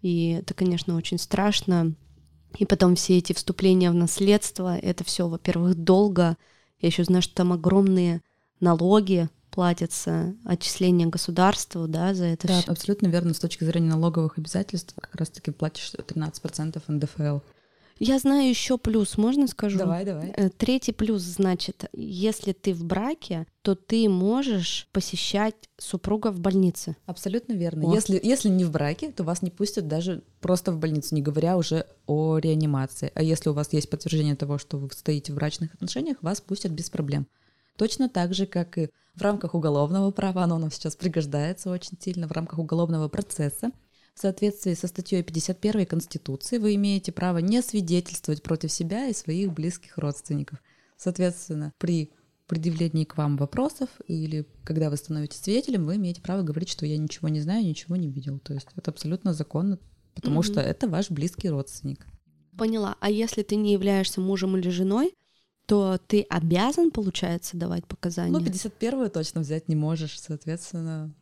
И 0.00 0.30
это, 0.30 0.54
конечно, 0.54 0.96
очень 0.96 1.18
страшно. 1.18 1.94
И 2.58 2.64
потом 2.66 2.94
все 2.94 3.18
эти 3.18 3.32
вступления 3.32 3.90
в 3.90 3.94
наследство, 3.94 4.76
это 4.76 5.04
все, 5.04 5.28
во-первых, 5.28 5.74
долго. 5.74 6.36
Я 6.80 6.88
еще 6.88 7.04
знаю, 7.04 7.22
что 7.22 7.34
там 7.34 7.52
огромные 7.52 8.22
налоги 8.60 9.28
платятся, 9.50 10.34
отчисления 10.44 11.06
государству, 11.06 11.86
да, 11.86 12.12
за 12.14 12.24
это 12.26 12.48
Да, 12.48 12.60
всё. 12.60 12.72
абсолютно 12.72 13.06
верно. 13.06 13.34
С 13.34 13.38
точки 13.38 13.64
зрения 13.64 13.88
налоговых 13.90 14.38
обязательств 14.38 14.94
как 15.00 15.14
раз-таки 15.14 15.50
платишь 15.52 15.92
13% 15.94 16.82
НДФЛ. 16.88 17.38
Я 17.98 18.18
знаю 18.18 18.48
еще 18.48 18.76
плюс, 18.76 19.16
можно 19.16 19.46
скажу? 19.46 19.78
Давай, 19.78 20.04
давай. 20.04 20.30
Э, 20.30 20.48
Третий 20.48 20.92
плюс, 20.92 21.22
значит, 21.22 21.84
если 21.92 22.52
ты 22.52 22.74
в 22.74 22.84
браке, 22.84 23.46
то 23.62 23.74
ты 23.74 24.08
можешь 24.08 24.88
посещать 24.92 25.54
супруга 25.78 26.32
в 26.32 26.40
больнице. 26.40 26.96
Абсолютно 27.06 27.52
верно. 27.52 27.88
О. 27.88 27.94
Если, 27.94 28.20
если 28.22 28.48
не 28.48 28.64
в 28.64 28.70
браке, 28.70 29.12
то 29.12 29.22
вас 29.22 29.42
не 29.42 29.50
пустят 29.50 29.86
даже 29.86 30.22
просто 30.40 30.72
в 30.72 30.78
больницу, 30.78 31.14
не 31.14 31.22
говоря 31.22 31.56
уже 31.56 31.86
о 32.06 32.38
реанимации. 32.38 33.12
А 33.14 33.22
если 33.22 33.50
у 33.50 33.52
вас 33.52 33.72
есть 33.72 33.88
подтверждение 33.88 34.34
того, 34.34 34.58
что 34.58 34.76
вы 34.76 34.90
стоите 34.92 35.32
в 35.32 35.36
брачных 35.36 35.74
отношениях, 35.74 36.18
вас 36.20 36.40
пустят 36.40 36.72
без 36.72 36.90
проблем. 36.90 37.26
Точно 37.76 38.08
так 38.08 38.34
же, 38.34 38.46
как 38.46 38.78
и 38.78 38.90
в 39.14 39.22
рамках 39.22 39.54
уголовного 39.54 40.10
права, 40.10 40.42
оно 40.44 40.58
нам 40.58 40.70
сейчас 40.70 40.96
пригождается 40.96 41.70
очень 41.70 41.96
сильно, 42.00 42.26
в 42.26 42.32
рамках 42.32 42.58
уголовного 42.58 43.08
процесса, 43.08 43.70
в 44.14 44.20
соответствии 44.20 44.74
со 44.74 44.86
статьей 44.86 45.22
51 45.22 45.86
Конституции 45.86 46.58
вы 46.58 46.76
имеете 46.76 47.12
право 47.12 47.38
не 47.38 47.62
свидетельствовать 47.62 48.42
против 48.42 48.70
себя 48.70 49.08
и 49.08 49.14
своих 49.14 49.52
близких 49.52 49.98
родственников. 49.98 50.62
Соответственно, 50.96 51.72
при 51.78 52.10
предъявлении 52.46 53.04
к 53.04 53.16
вам 53.16 53.36
вопросов 53.36 53.88
или 54.06 54.46
когда 54.64 54.90
вы 54.90 54.96
становитесь 54.96 55.40
свидетелем, 55.40 55.86
вы 55.86 55.96
имеете 55.96 56.20
право 56.22 56.42
говорить, 56.42 56.68
что 56.68 56.86
я 56.86 56.96
ничего 56.96 57.28
не 57.28 57.40
знаю, 57.40 57.64
ничего 57.64 57.96
не 57.96 58.08
видел. 58.08 58.38
То 58.38 58.54
есть 58.54 58.68
это 58.76 58.90
абсолютно 58.90 59.32
законно, 59.32 59.78
потому 60.14 60.40
mm-hmm. 60.40 60.52
что 60.52 60.60
это 60.60 60.88
ваш 60.88 61.10
близкий 61.10 61.50
родственник. 61.50 62.06
Поняла. 62.56 62.96
А 63.00 63.10
если 63.10 63.42
ты 63.42 63.56
не 63.56 63.72
являешься 63.72 64.20
мужем 64.20 64.56
или 64.56 64.68
женой, 64.68 65.14
то 65.66 65.98
ты 66.06 66.22
обязан, 66.28 66.90
получается, 66.90 67.56
давать 67.56 67.86
показания? 67.86 68.30
Ну, 68.30 68.44
51-ю 68.44 69.10
точно 69.10 69.40
взять 69.40 69.68
не 69.68 69.74
можешь, 69.74 70.20
соответственно, 70.20 71.12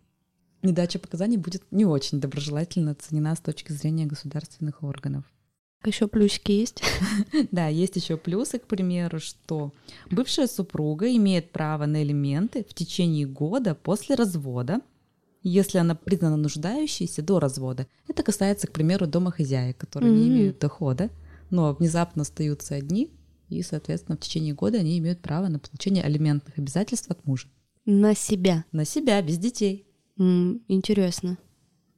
недача 0.62 0.98
показаний 0.98 1.36
будет 1.36 1.62
не 1.70 1.84
очень 1.84 2.20
доброжелательно 2.20 2.92
оценена 2.92 3.34
с 3.34 3.40
точки 3.40 3.72
зрения 3.72 4.06
государственных 4.06 4.82
органов. 4.82 5.24
Еще 5.84 6.06
плюсики 6.06 6.52
есть? 6.52 6.82
Да, 7.50 7.66
есть 7.66 7.96
еще 7.96 8.16
плюсы, 8.16 8.58
к 8.58 8.66
примеру, 8.66 9.18
что 9.18 9.72
бывшая 10.10 10.46
супруга 10.46 11.14
имеет 11.16 11.50
право 11.50 11.86
на 11.86 12.02
элементы 12.02 12.64
в 12.68 12.74
течение 12.74 13.26
года 13.26 13.74
после 13.74 14.14
развода, 14.14 14.80
если 15.42 15.78
она 15.78 15.96
признана 15.96 16.36
нуждающейся 16.36 17.22
до 17.22 17.40
развода. 17.40 17.88
Это 18.06 18.22
касается, 18.22 18.68
к 18.68 18.72
примеру, 18.72 19.06
домохозяек, 19.06 19.76
которые 19.76 20.12
mm-hmm. 20.12 20.16
не 20.16 20.28
имеют 20.28 20.58
дохода, 20.60 21.10
но 21.50 21.74
внезапно 21.74 22.22
остаются 22.22 22.76
одни, 22.76 23.10
и, 23.48 23.62
соответственно, 23.62 24.16
в 24.16 24.20
течение 24.20 24.54
года 24.54 24.78
они 24.78 24.98
имеют 24.98 25.20
право 25.20 25.48
на 25.48 25.58
получение 25.58 26.04
алиментных 26.04 26.58
обязательств 26.58 27.10
от 27.10 27.26
мужа. 27.26 27.48
На 27.84 28.14
себя? 28.14 28.64
На 28.70 28.84
себя, 28.84 29.20
без 29.20 29.38
детей. 29.38 29.86
Mm, 30.18 30.62
интересно. 30.68 31.38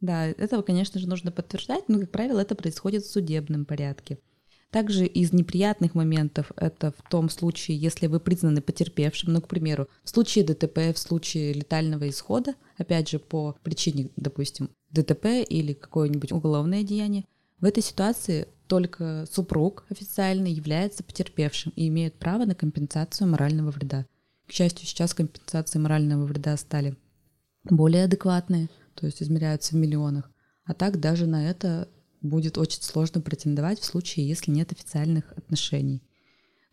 Да, 0.00 0.26
этого, 0.26 0.62
конечно 0.62 1.00
же, 1.00 1.08
нужно 1.08 1.32
подтверждать, 1.32 1.88
но, 1.88 2.00
как 2.00 2.10
правило, 2.10 2.40
это 2.40 2.54
происходит 2.54 3.04
в 3.04 3.10
судебном 3.10 3.64
порядке. 3.64 4.18
Также 4.70 5.06
из 5.06 5.32
неприятных 5.32 5.94
моментов 5.94 6.50
это 6.56 6.92
в 6.92 7.08
том 7.08 7.30
случае, 7.30 7.76
если 7.76 8.08
вы 8.08 8.18
признаны 8.18 8.60
потерпевшим, 8.60 9.32
ну, 9.32 9.40
к 9.40 9.48
примеру, 9.48 9.88
в 10.02 10.10
случае 10.10 10.44
ДТП, 10.44 10.92
в 10.92 10.98
случае 10.98 11.52
летального 11.52 12.08
исхода, 12.08 12.54
опять 12.76 13.08
же, 13.08 13.20
по 13.20 13.56
причине, 13.62 14.10
допустим, 14.16 14.70
ДТП 14.90 15.26
или 15.48 15.74
какое-нибудь 15.74 16.32
уголовное 16.32 16.82
деяние, 16.82 17.24
в 17.60 17.64
этой 17.64 17.82
ситуации 17.82 18.48
только 18.66 19.26
супруг 19.30 19.86
официально 19.90 20.48
является 20.48 21.04
потерпевшим 21.04 21.72
и 21.76 21.86
имеет 21.88 22.14
право 22.14 22.44
на 22.44 22.54
компенсацию 22.54 23.28
морального 23.28 23.70
вреда. 23.70 24.06
К 24.46 24.52
счастью, 24.52 24.86
сейчас 24.86 25.14
компенсации 25.14 25.78
морального 25.78 26.24
вреда 26.24 26.56
стали 26.56 26.96
более 27.64 28.04
адекватные– 28.04 28.68
то 28.94 29.06
есть 29.06 29.22
измеряются 29.22 29.74
в 29.74 29.78
миллионах. 29.78 30.30
А 30.64 30.74
так 30.74 31.00
даже 31.00 31.26
на 31.26 31.48
это 31.48 31.88
будет 32.22 32.56
очень 32.56 32.82
сложно 32.82 33.20
претендовать 33.20 33.80
в 33.80 33.84
случае, 33.84 34.26
если 34.28 34.50
нет 34.50 34.72
официальных 34.72 35.32
отношений. 35.36 36.02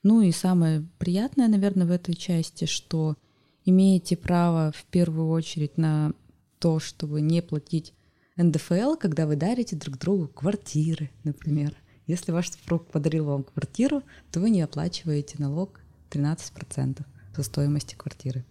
Ну 0.03 0.21
и 0.21 0.31
самое 0.31 0.87
приятное, 0.97 1.47
наверное, 1.47 1.85
в 1.85 1.91
этой 1.91 2.15
части, 2.15 2.65
что 2.65 3.17
имеете 3.65 4.15
право 4.15 4.71
в 4.71 4.85
первую 4.85 5.29
очередь 5.29 5.77
на 5.77 6.13
то, 6.59 6.79
чтобы 6.79 7.21
не 7.21 7.41
платить 7.41 7.93
НДФЛ, 8.37 8.95
когда 8.95 9.27
вы 9.27 9.35
дарите 9.35 9.75
друг 9.75 9.97
другу 9.97 10.27
квартиры, 10.27 11.11
например. 11.23 11.75
Если 12.07 12.31
ваш 12.31 12.49
супруг 12.49 12.87
подарил 12.87 13.25
вам 13.25 13.43
квартиру, 13.43 14.03
то 14.31 14.39
вы 14.39 14.49
не 14.49 14.61
оплачиваете 14.61 15.35
налог 15.37 15.79
13% 16.09 17.01
со 17.35 17.43
стоимости 17.43 17.95
квартиры. 17.95 18.45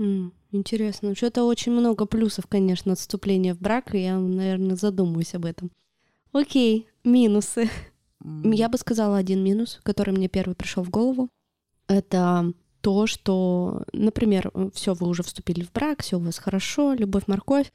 Mm, 0.00 0.32
интересно. 0.52 1.14
Что-то 1.14 1.44
очень 1.44 1.72
много 1.72 2.06
плюсов, 2.06 2.46
конечно, 2.46 2.94
отступления 2.94 3.54
в 3.54 3.60
брак, 3.60 3.94
и 3.94 4.02
я, 4.02 4.18
наверное, 4.18 4.76
задумаюсь 4.76 5.34
об 5.34 5.44
этом. 5.44 5.70
Окей, 6.32 6.88
минусы. 7.04 7.68
Mm. 8.24 8.54
Я 8.54 8.70
бы 8.70 8.78
сказала 8.78 9.18
один 9.18 9.44
минус, 9.44 9.78
который 9.82 10.14
мне 10.14 10.28
первый 10.28 10.54
пришел 10.54 10.82
в 10.82 10.90
голову. 10.90 11.28
Это 11.86 12.52
то, 12.80 13.06
что, 13.06 13.82
например, 13.92 14.50
все, 14.72 14.94
вы 14.94 15.06
уже 15.06 15.22
вступили 15.22 15.64
в 15.64 15.72
брак, 15.72 16.02
все 16.02 16.16
у 16.16 16.20
вас 16.20 16.38
хорошо, 16.38 16.94
любовь, 16.94 17.24
морковь, 17.26 17.70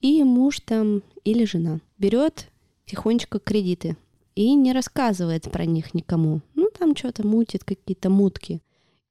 и 0.00 0.24
муж 0.24 0.60
там 0.60 1.02
или 1.24 1.44
жена 1.44 1.80
берет 1.98 2.48
тихонечко 2.86 3.38
кредиты 3.38 3.96
и 4.34 4.54
не 4.54 4.72
рассказывает 4.72 5.50
про 5.52 5.66
них 5.66 5.94
никому. 5.94 6.40
Ну, 6.54 6.68
там 6.76 6.96
что-то 6.96 7.24
мутит, 7.24 7.62
какие-то 7.62 8.10
мутки. 8.10 8.60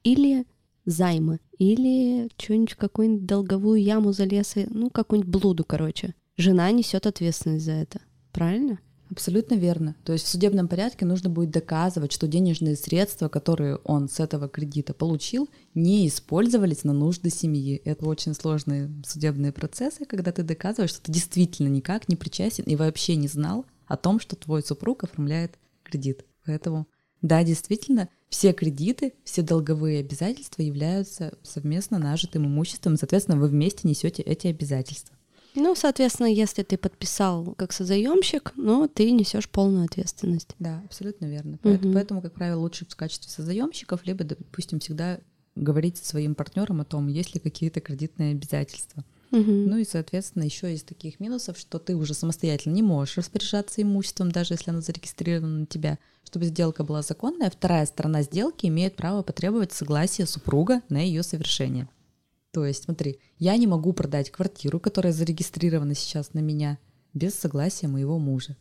Или 0.03 0.45
займы 0.90 1.40
или 1.58 2.30
что-нибудь, 2.38 2.76
какую-нибудь 2.76 3.26
долговую 3.26 3.82
яму 3.82 4.12
залез, 4.12 4.56
ну, 4.70 4.90
какую-нибудь 4.90 5.32
блуду, 5.32 5.64
короче. 5.64 6.16
Жена 6.38 6.72
несет 6.72 7.06
ответственность 7.06 7.66
за 7.66 7.74
это. 7.74 8.02
Правильно? 8.32 8.80
Абсолютно 9.12 9.56
верно. 9.56 9.96
То 10.04 10.14
есть 10.14 10.26
в 10.26 10.30
судебном 10.30 10.68
порядке 10.68 11.04
нужно 11.04 11.30
будет 11.30 11.50
доказывать, 11.50 12.12
что 12.12 12.28
денежные 12.28 12.76
средства, 12.76 13.28
которые 13.28 13.78
он 13.78 14.08
с 14.08 14.20
этого 14.20 14.48
кредита 14.48 14.94
получил, 14.94 15.50
не 15.74 16.08
использовались 16.08 16.84
на 16.84 16.94
нужды 16.94 17.32
семьи. 17.32 17.82
Это 17.86 18.06
очень 18.06 18.36
сложные 18.36 18.92
судебные 19.04 19.52
процессы, 19.52 20.06
когда 20.06 20.32
ты 20.32 20.44
доказываешь, 20.44 20.92
что 20.92 21.02
ты 21.02 21.12
действительно 21.12 21.70
никак 21.70 22.08
не 22.08 22.16
причастен 22.16 22.66
и 22.66 22.76
вообще 22.76 23.16
не 23.16 23.28
знал 23.28 23.66
о 23.88 23.98
том, 23.98 24.20
что 24.20 24.36
твой 24.36 24.62
супруг 24.62 25.04
оформляет 25.04 25.58
кредит. 25.84 26.26
Поэтому, 26.46 26.88
да, 27.22 27.43
действительно, 27.43 28.09
все 28.30 28.53
кредиты, 28.53 29.13
все 29.24 29.41
долговые 29.41 29.99
обязательства 29.99 30.61
являются 30.61 31.38
совместно 31.43 31.97
нажитым 31.97 32.45
имуществом, 32.45 32.97
соответственно, 32.97 33.38
вы 33.38 33.47
вместе 33.47 33.88
несете 33.88 34.22
эти 34.22 34.47
обязательства. 34.47 35.15
Ну, 35.55 35.76
соответственно, 35.76 36.28
если 36.28 36.63
ты 36.63 36.78
подписал 36.78 37.55
как 37.55 37.74
созаемщик, 37.74 38.53
ну, 38.55 38.88
ты 38.88 39.11
несешь 39.11 39.49
полную 39.49 39.86
ответственность. 39.86 40.55
Да, 40.59 40.82
абсолютно 40.86 41.26
верно. 41.26 41.53
Угу. 41.53 41.59
Поэтому, 41.63 41.93
поэтому, 41.93 42.22
как 42.22 42.34
правило, 42.34 42.59
лучше 42.59 42.86
в 42.88 42.95
качестве 42.95 43.32
созаемщиков, 43.32 44.05
либо, 44.05 44.24
допустим, 44.24 44.80
всегда 44.80 45.20
говорить 45.55 45.97
со 45.97 46.05
своим 46.05 46.36
партнером 46.36 46.82
о 46.82 46.86
том, 46.86 47.07
есть 47.07 47.34
ли 47.34 47.41
какие-то 47.41 47.82
кредитные 47.82 48.32
обязательства. 48.32 49.03
Угу. 49.32 49.52
Ну 49.52 49.78
и, 49.78 49.86
соответственно, 49.86 50.44
еще 50.44 50.74
из 50.74 50.84
таких 50.84 51.20
минусов, 51.20 51.58
что 51.58 51.78
ты 51.78 51.96
уже 51.96 52.14
самостоятельно 52.14 52.74
не 52.74 52.82
можешь 52.82 53.18
распоряжаться 53.18 53.82
имуществом, 53.82 54.32
даже 54.32 54.56
если 54.56 54.72
оно 54.72 54.82
зарегистрировано 54.82 55.60
на 55.60 55.66
тебя. 55.66 56.00
Чтобы 56.24 56.46
сделка 56.46 56.84
была 56.84 57.02
законная, 57.02 57.50
вторая 57.50 57.86
сторона 57.86 58.24
сделки 58.24 58.66
имеет 58.66 58.96
право 58.96 59.22
потребовать 59.22 59.72
согласия 59.72 60.26
супруга 60.26 60.82
на 60.90 60.98
ее 60.98 61.24
совершение. 61.24 61.88
То 62.52 62.66
есть, 62.66 62.86
смотри, 62.86 63.20
я 63.38 63.56
не 63.58 63.68
могу 63.68 63.94
продать 63.94 64.32
квартиру, 64.32 64.80
которая 64.80 65.14
зарегистрирована 65.14 65.94
сейчас 65.94 66.34
на 66.34 66.40
меня, 66.40 66.80
без 67.14 67.36
согласия 67.36 67.88
моего 67.88 68.18
мужа. 68.18 68.58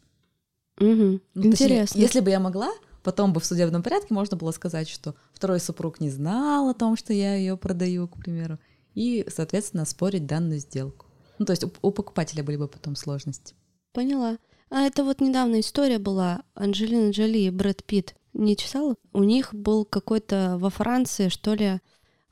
Угу. 0.79 1.21
Интересно. 1.35 1.51
Точнее, 1.51 1.87
если 1.95 2.21
бы 2.21 2.31
я 2.31 2.41
могла, 2.41 2.71
потом 3.03 3.33
бы 3.33 3.41
в 3.41 3.47
судебном 3.47 3.83
порядке 3.83 4.13
можно 4.13 4.37
было 4.37 4.51
сказать, 4.51 4.89
что 4.89 5.15
второй 5.33 5.61
супруг 5.61 6.01
не 6.01 6.11
знал 6.11 6.69
о 6.69 6.75
том, 6.75 6.97
что 6.97 7.13
я 7.13 7.37
ее 7.37 7.57
продаю, 7.57 8.07
к 8.07 8.19
примеру, 8.19 8.59
и, 8.95 9.27
соответственно, 9.29 9.85
спорить 9.85 10.27
данную 10.27 10.61
сделку. 10.61 11.07
Ну, 11.39 11.47
то 11.47 11.53
есть 11.53 11.65
у, 11.65 11.73
у 11.83 11.91
покупателя 11.91 12.43
были 12.43 12.57
бы 12.57 12.69
потом 12.69 12.97
сложности. 12.97 13.55
Поняла. 13.93 14.39
А 14.71 14.83
это 14.83 15.05
вот 15.05 15.21
недавно 15.21 15.61
история 15.61 15.99
была. 15.99 16.43
Анджелина 16.55 17.11
Джоли 17.11 17.39
и 17.39 17.51
Брэд 17.51 17.85
Питт. 17.85 18.15
Не 18.35 18.57
читала? 18.57 18.95
У 19.13 19.23
них 19.23 19.55
был 19.55 19.85
какой-то 19.85 20.57
во 20.61 20.71
Франции, 20.71 21.29
что 21.29 21.55
ли, 21.55 21.81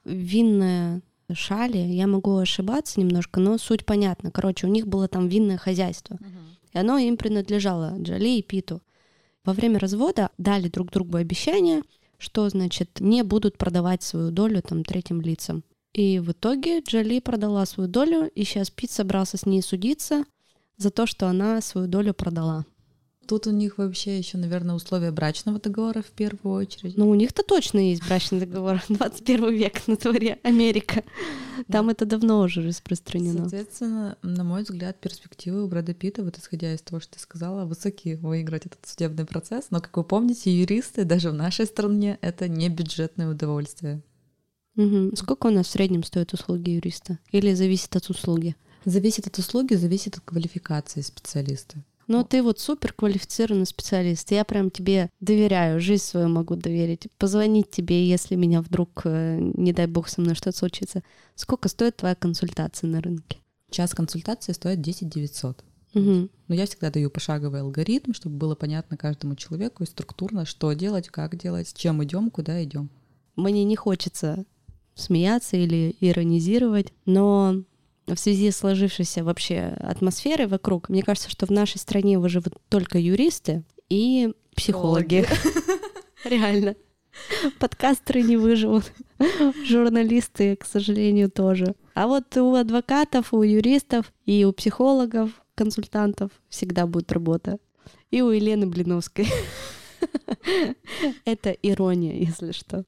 винная 0.05 1.03
шали. 1.33 1.79
Я 1.79 2.07
могу 2.07 2.37
ошибаться 2.37 3.01
немножко, 3.01 3.41
но 3.41 3.59
суть 3.59 3.87
понятна. 3.87 4.31
Короче, 4.31 4.67
у 4.67 4.71
них 4.71 4.87
было 4.87 5.09
там 5.09 5.29
винное 5.29 5.57
хозяйство. 5.57 6.15
Uh-huh. 6.15 6.73
И 6.73 6.79
оно 6.79 6.99
им 6.99 7.17
принадлежало, 7.17 7.97
Джоли 7.99 8.39
и 8.39 8.43
Питу. 8.43 8.83
Во 9.45 9.53
время 9.53 9.79
развода 9.79 10.31
дали 10.39 10.69
друг 10.69 10.91
другу 10.91 11.17
обещание, 11.17 11.83
что, 12.19 12.49
значит, 12.49 13.01
не 13.01 13.23
будут 13.23 13.57
продавать 13.59 14.03
свою 14.03 14.31
долю 14.31 14.63
там 14.63 14.85
третьим 14.85 15.21
лицам. 15.21 15.65
И 15.97 16.19
в 16.19 16.33
итоге 16.33 16.81
Джоли 16.81 17.21
продала 17.21 17.65
свою 17.65 17.89
долю, 17.89 18.31
и 18.35 18.45
сейчас 18.45 18.69
Пит 18.69 18.91
собрался 18.91 19.39
с 19.39 19.47
ней 19.47 19.63
судиться 19.63 20.25
за 20.77 20.91
то, 20.91 21.07
что 21.07 21.27
она 21.27 21.63
свою 21.63 21.89
долю 21.89 22.13
продала. 22.13 22.67
Тут 23.27 23.47
у 23.47 23.51
них 23.51 23.79
вообще 23.79 24.19
еще, 24.19 24.37
наверное, 24.37 24.75
условия 24.75 25.11
брачного 25.11 25.59
договора 25.59 26.03
в 26.03 26.11
первую 26.11 26.57
очередь. 26.57 26.99
Ну, 26.99 27.09
у 27.09 27.15
них-то 27.15 27.43
точно 27.43 27.79
есть 27.79 28.07
брачный 28.07 28.41
договор. 28.41 28.83
21 28.91 29.55
век 29.55 29.89
на 29.89 29.97
дворе 29.97 30.39
Америка. 30.43 31.03
Там 31.73 31.87
да. 31.87 31.93
это 31.93 32.05
давно 32.05 32.41
уже 32.41 32.61
распространено. 32.61 33.49
Соответственно, 33.49 34.19
на 34.21 34.45
мой 34.45 34.65
взгляд, 34.65 35.01
перспективы 35.01 35.65
у 35.65 35.67
Брэда 35.67 35.95
Питта, 35.95 36.23
вот 36.23 36.37
исходя 36.37 36.75
из 36.75 36.83
того, 36.83 37.01
что 37.01 37.15
ты 37.15 37.21
сказала, 37.21 37.65
высоки 37.65 38.17
выиграть 38.17 38.67
этот 38.67 38.87
судебный 38.87 39.25
процесс. 39.25 39.69
Но, 39.71 39.81
как 39.81 39.97
вы 39.97 40.05
помните, 40.05 40.55
юристы 40.55 41.05
даже 41.05 41.31
в 41.31 41.35
нашей 41.35 41.65
стране— 41.65 42.19
это 42.21 42.49
не 42.49 42.69
бюджетное 42.69 43.31
удовольствие. 43.31 44.03
Угу. 44.77 45.17
Сколько 45.17 45.47
у 45.47 45.51
нас 45.51 45.67
в 45.67 45.71
среднем 45.71 46.03
стоят 46.03 46.33
услуги 46.33 46.71
юриста? 46.71 47.19
Или 47.31 47.55
зависит 47.55 47.95
от 47.97 48.09
услуги? 48.11 48.57
Зависит 48.85 49.27
от 49.27 49.39
услуги, 49.39 49.75
зависит 49.75 50.17
от 50.17 50.25
квалификации 50.25 51.01
специалиста. 51.01 51.83
Ну, 52.09 52.23
ты 52.23 52.43
вот 52.43 52.61
супер 52.61 52.93
квалифицированный 52.93 53.67
специалист. 53.67 54.31
Я 54.31 54.45
прям 54.45 54.71
тебе 54.71 55.11
доверяю, 55.21 55.81
жизнь 55.81 56.05
свою 56.05 56.29
могу 56.29 56.55
доверить. 56.55 57.09
Позвонить 57.19 57.71
тебе, 57.71 58.09
если 58.09 58.37
меня 58.37 58.63
вдруг, 58.63 59.03
э, 59.05 59.39
не 59.41 59.73
дай 59.73 59.87
бог, 59.87 60.09
со 60.09 60.21
мной 60.21 60.37
что-то 60.37 60.57
случится. 60.57 61.03
Сколько 61.35 61.69
стоит 61.69 61.97
твоя 61.97 62.15
консультация 62.15 62.89
на 62.89 63.01
рынке? 63.01 63.39
Час 63.71 63.93
консультации 63.93 64.53
стоит 64.53 64.81
10 64.81 65.09
900. 65.09 65.65
Угу. 65.95 66.29
Но 66.49 66.55
я 66.55 66.67
всегда 66.67 66.91
даю 66.91 67.11
пошаговый 67.11 67.63
алгоритм, 67.63 68.13
чтобы 68.13 68.37
было 68.37 68.55
понятно 68.55 68.97
каждому 68.97 69.35
человеку 69.35 69.83
и 69.83 69.87
структурно, 69.87 70.45
что 70.45 70.73
делать, 70.75 71.09
как 71.09 71.37
делать, 71.37 71.69
с 71.69 71.73
чем 71.73 72.05
идем, 72.05 72.31
куда 72.31 72.63
идем. 72.63 72.89
Мне 73.35 73.65
не 73.65 73.75
хочется 73.77 74.45
смеяться 74.97 75.57
или 75.57 75.95
иронизировать, 76.01 76.93
но 77.05 77.63
в 78.07 78.17
связи 78.17 78.51
с 78.51 78.57
сложившейся 78.57 79.23
вообще 79.23 79.77
атмосферой 79.79 80.47
вокруг, 80.47 80.89
мне 80.89 81.03
кажется, 81.03 81.31
что 81.31 81.47
в 81.47 81.51
нашей 81.51 81.79
стране 81.79 82.19
выживут 82.19 82.55
только 82.69 82.99
юристы 82.99 83.65
и 83.89 84.33
психологи. 84.55 85.27
Реально. 86.25 86.75
Подкастеры 87.59 88.23
не 88.23 88.37
выживут. 88.37 88.93
Журналисты, 89.65 90.57
к 90.57 90.65
сожалению, 90.65 91.31
тоже. 91.31 91.75
А 91.95 92.07
вот 92.07 92.37
у 92.37 92.55
адвокатов, 92.55 93.33
у 93.33 93.43
юристов 93.43 94.13
и 94.25 94.45
у 94.45 94.53
психологов, 94.53 95.31
консультантов 95.55 96.31
всегда 96.49 96.87
будет 96.87 97.13
работа. 97.13 97.59
И 98.11 98.23
у 98.23 98.31
Елены 98.31 98.67
Блиновской. 98.67 99.27
Это 101.25 101.51
ирония, 101.51 102.15
если 102.15 102.53
что. 102.53 102.85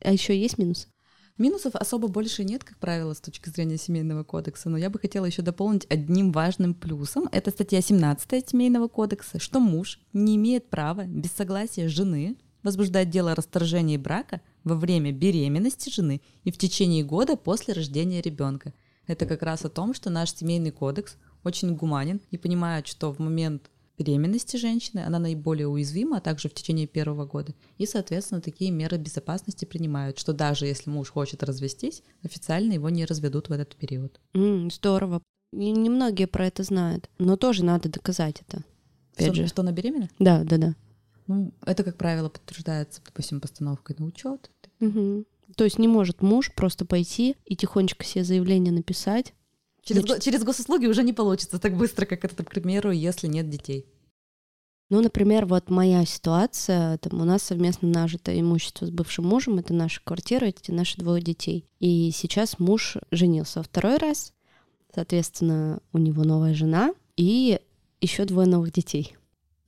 А 0.00 0.12
еще 0.12 0.36
есть 0.38 0.58
минус? 0.58 0.88
Минусов 1.36 1.74
особо 1.74 2.06
больше 2.06 2.44
нет, 2.44 2.62
как 2.62 2.78
правило, 2.78 3.12
с 3.12 3.20
точки 3.20 3.48
зрения 3.48 3.76
семейного 3.76 4.22
кодекса, 4.22 4.70
но 4.70 4.78
я 4.78 4.88
бы 4.88 5.00
хотела 5.00 5.24
еще 5.24 5.42
дополнить 5.42 5.84
одним 5.90 6.30
важным 6.30 6.74
плюсом. 6.74 7.28
Это 7.32 7.50
статья 7.50 7.80
17 7.80 8.48
семейного 8.50 8.86
кодекса, 8.86 9.40
что 9.40 9.58
муж 9.58 9.98
не 10.12 10.36
имеет 10.36 10.70
права 10.70 11.06
без 11.06 11.32
согласия 11.32 11.88
жены 11.88 12.36
возбуждать 12.62 13.10
дело 13.10 13.32
о 13.32 13.34
расторжении 13.34 13.96
брака 13.96 14.42
во 14.62 14.76
время 14.76 15.10
беременности 15.10 15.90
жены 15.90 16.22
и 16.44 16.52
в 16.52 16.56
течение 16.56 17.02
года 17.02 17.36
после 17.36 17.74
рождения 17.74 18.22
ребенка. 18.22 18.72
Это 19.08 19.26
как 19.26 19.42
раз 19.42 19.64
о 19.64 19.68
том, 19.70 19.92
что 19.92 20.10
наш 20.10 20.32
семейный 20.32 20.70
кодекс 20.70 21.16
очень 21.42 21.74
гуманен 21.74 22.20
и 22.30 22.38
понимает, 22.38 22.86
что 22.86 23.12
в 23.12 23.18
момент 23.18 23.70
беременности 23.98 24.56
женщины, 24.56 25.00
она 25.00 25.18
наиболее 25.18 25.68
уязвима, 25.68 26.18
а 26.18 26.20
также 26.20 26.48
в 26.48 26.54
течение 26.54 26.86
первого 26.86 27.26
года. 27.26 27.54
И, 27.78 27.86
соответственно, 27.86 28.40
такие 28.40 28.70
меры 28.70 28.96
безопасности 28.98 29.64
принимают, 29.64 30.18
что 30.18 30.32
даже 30.32 30.66
если 30.66 30.90
муж 30.90 31.10
хочет 31.10 31.42
развестись, 31.42 32.02
официально 32.22 32.72
его 32.72 32.88
не 32.90 33.04
разведут 33.04 33.48
в 33.48 33.52
этот 33.52 33.76
период. 33.76 34.20
М, 34.34 34.70
здорово. 34.70 35.22
И 35.52 35.70
немногие 35.70 36.26
про 36.26 36.46
это 36.46 36.62
знают, 36.64 37.08
но 37.18 37.36
тоже 37.36 37.64
надо 37.64 37.88
доказать 37.88 38.42
это. 38.46 38.64
Опять 39.14 39.26
Что, 39.26 39.34
же. 39.34 39.46
что 39.46 39.62
она 39.62 39.70
беременна? 39.72 40.08
Да, 40.18 40.42
да, 40.42 40.58
да. 40.58 40.74
Ну, 41.26 41.52
это, 41.64 41.84
как 41.84 41.96
правило, 41.96 42.28
подтверждается, 42.28 43.00
допустим, 43.04 43.40
постановкой 43.40 43.96
на 43.98 44.06
учет. 44.06 44.50
Мгм. 44.80 45.24
То 45.56 45.64
есть 45.64 45.78
не 45.78 45.88
может 45.88 46.20
муж 46.22 46.52
просто 46.54 46.84
пойти 46.84 47.36
и 47.44 47.54
тихонечко 47.54 48.04
себе 48.04 48.24
заявление 48.24 48.72
написать. 48.72 49.32
Через, 49.84 50.04
го- 50.04 50.18
через 50.18 50.42
госуслуги 50.42 50.86
уже 50.86 51.02
не 51.02 51.12
получится 51.12 51.58
так 51.58 51.76
быстро, 51.76 52.06
как 52.06 52.24
это, 52.24 52.42
к 52.42 52.50
примеру, 52.50 52.90
если 52.90 53.26
нет 53.26 53.48
детей. 53.50 53.86
Ну, 54.90 55.00
например, 55.00 55.46
вот 55.46 55.70
моя 55.70 56.04
ситуация, 56.04 56.98
там 56.98 57.20
у 57.20 57.24
нас 57.24 57.42
совместно 57.42 57.88
нажито 57.88 58.38
имущество 58.38 58.86
с 58.86 58.90
бывшим 58.90 59.26
мужем, 59.26 59.58
это 59.58 59.72
наша 59.72 60.00
квартира, 60.04 60.46
эти 60.46 60.70
наши 60.70 60.98
двое 60.98 61.22
детей. 61.22 61.64
И 61.80 62.10
сейчас 62.12 62.58
муж 62.58 62.96
женился 63.10 63.60
во 63.60 63.62
второй 63.64 63.96
раз, 63.96 64.32
соответственно, 64.94 65.80
у 65.92 65.98
него 65.98 66.22
новая 66.24 66.54
жена 66.54 66.92
и 67.16 67.60
еще 68.00 68.24
двое 68.24 68.46
новых 68.46 68.72
детей. 68.72 69.16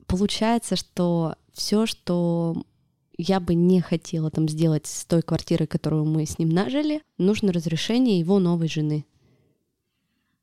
Получается, 0.06 0.76
что 0.76 1.36
все, 1.52 1.86
что 1.86 2.62
я 3.18 3.40
бы 3.40 3.54
не 3.54 3.80
хотела 3.80 4.30
там 4.30 4.48
сделать 4.48 4.86
с 4.86 5.04
той 5.06 5.22
квартирой, 5.22 5.66
которую 5.66 6.04
мы 6.04 6.26
с 6.26 6.38
ним 6.38 6.50
нажили, 6.50 7.02
нужно 7.18 7.52
разрешение 7.52 8.18
его 8.18 8.38
новой 8.38 8.68
жены. 8.68 9.06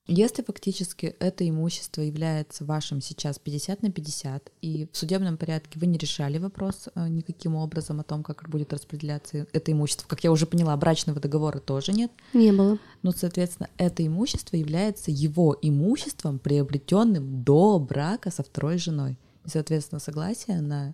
Если 0.05 0.41
фактически 0.43 1.15
это 1.19 1.47
имущество 1.47 2.01
является 2.01 2.65
вашим 2.65 2.99
сейчас 3.01 3.39
50 3.39 3.83
на 3.83 3.91
50, 3.91 4.51
и 4.61 4.87
в 4.91 4.97
судебном 4.97 5.37
порядке 5.37 5.79
вы 5.79 5.85
не 5.85 5.97
решали 5.97 6.37
вопрос 6.37 6.89
э, 6.93 7.07
никаким 7.07 7.55
образом 7.55 8.01
о 8.01 8.03
том, 8.03 8.21
как 8.21 8.49
будет 8.49 8.73
распределяться 8.73 9.47
это 9.53 9.71
имущество, 9.71 10.05
как 10.07 10.23
я 10.23 10.31
уже 10.31 10.45
поняла, 10.45 10.75
брачного 10.75 11.21
договора 11.21 11.59
тоже 11.59 11.93
нет, 11.93 12.11
Не 12.33 12.51
было. 12.51 12.77
но, 13.01 13.11
соответственно, 13.13 13.69
это 13.77 14.05
имущество 14.05 14.57
является 14.57 15.09
его 15.09 15.57
имуществом, 15.61 16.37
приобретенным 16.37 17.43
до 17.43 17.79
брака 17.79 18.29
со 18.29 18.43
второй 18.43 18.77
женой. 18.77 19.17
И, 19.45 19.49
соответственно, 19.49 19.99
согласие 19.99 20.59
на 20.61 20.93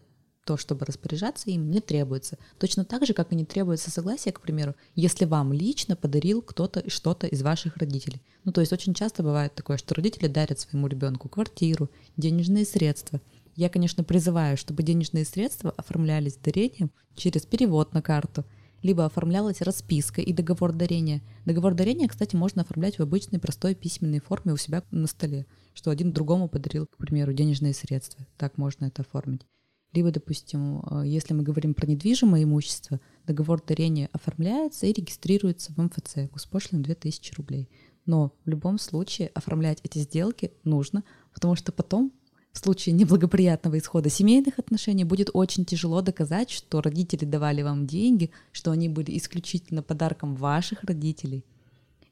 то, 0.50 0.58
чтобы 0.58 0.84
распоряжаться 0.84 1.52
им, 1.52 1.70
не 1.70 1.80
требуется. 1.80 2.40
Точно 2.58 2.84
так 2.84 3.06
же, 3.06 3.14
как 3.14 3.32
и 3.32 3.36
не 3.36 3.46
требуется 3.46 3.92
согласие, 3.92 4.32
к 4.32 4.42
примеру, 4.42 4.74
если 4.96 5.26
вам 5.26 5.54
лично 5.54 5.96
подарил 5.96 6.42
кто-то 6.42 6.90
что-то 6.90 7.28
из 7.28 7.44
ваших 7.44 7.78
родителей. 7.78 8.24
Ну, 8.46 8.52
то 8.52 8.62
есть 8.62 8.74
очень 8.74 8.96
часто 8.96 9.22
бывает 9.22 9.54
такое, 9.54 9.78
что 9.78 9.94
родители 9.94 10.26
дарят 10.26 10.60
своему 10.60 10.88
ребенку 10.88 11.30
квартиру, 11.30 11.92
денежные 12.18 12.66
средства. 12.66 13.22
Я, 13.56 13.70
конечно, 13.70 14.04
призываю, 14.04 14.58
чтобы 14.58 14.82
денежные 14.82 15.24
средства 15.24 15.70
оформлялись 15.78 16.38
дарением 16.38 16.90
через 17.16 17.46
перевод 17.46 17.94
на 17.94 18.02
карту, 18.02 18.44
либо 18.82 19.06
оформлялась 19.06 19.62
расписка 19.62 20.20
и 20.20 20.34
договор 20.34 20.74
дарения. 20.74 21.22
Договор 21.46 21.76
дарения, 21.76 22.08
кстати, 22.08 22.36
можно 22.36 22.64
оформлять 22.64 22.98
в 22.98 23.04
обычной 23.04 23.38
простой 23.38 23.76
письменной 23.76 24.20
форме 24.20 24.54
у 24.54 24.58
себя 24.58 24.82
на 24.90 25.06
столе, 25.06 25.46
что 25.76 25.92
один 25.92 26.12
другому 26.12 26.50
подарил, 26.50 26.88
к 26.88 26.98
примеру, 26.98 27.34
денежные 27.34 27.76
средства. 27.76 28.26
Так 28.36 28.58
можно 28.58 28.86
это 28.86 29.04
оформить. 29.04 29.46
Либо, 29.94 30.12
допустим, 30.12 30.82
э, 30.82 31.04
если 31.06 31.34
мы 31.34 31.44
говорим 31.44 31.74
про 31.74 31.88
недвижимое 31.88 32.44
имущество, 32.44 33.00
договор 33.26 33.62
дарения 33.66 34.10
оформляется 34.12 34.86
и 34.86 34.94
регистрируется 34.94 35.74
в 35.74 35.78
МФЦ, 35.82 36.32
госпошлина 36.32 36.84
2000 36.84 37.34
рублей. 37.36 37.70
Но 38.06 38.34
в 38.46 38.50
любом 38.50 38.78
случае 38.78 39.30
оформлять 39.34 39.80
эти 39.84 40.00
сделки 40.00 40.52
нужно, 40.64 41.04
потому 41.34 41.56
что 41.56 41.72
потом 41.72 42.12
в 42.52 42.58
случае 42.58 42.94
неблагоприятного 42.94 43.78
исхода 43.78 44.10
семейных 44.10 44.60
отношений 44.60 45.04
будет 45.04 45.30
очень 45.34 45.66
тяжело 45.66 46.02
доказать, 46.02 46.50
что 46.50 46.82
родители 46.82 47.26
давали 47.26 47.62
вам 47.62 47.88
деньги, 47.88 48.32
что 48.52 48.72
они 48.72 48.90
были 48.90 49.18
исключительно 49.18 49.84
подарком 49.84 50.36
ваших 50.36 50.84
родителей. 50.84 51.46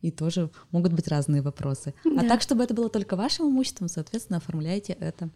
И 0.02 0.12
тоже 0.12 0.52
могут 0.72 0.94
быть 0.94 1.08
разные 1.08 1.42
вопросы. 1.42 1.94
А 2.06 2.22
Да. 2.22 2.28
так, 2.28 2.42
чтобы 2.42 2.64
это 2.64 2.74
было 2.74 2.90
только 2.90 3.16
вашим 3.16 3.50
имуществом, 3.50 3.88
соответственно, 3.88 4.38
оформляйте 4.38 4.94
это. 4.94 5.30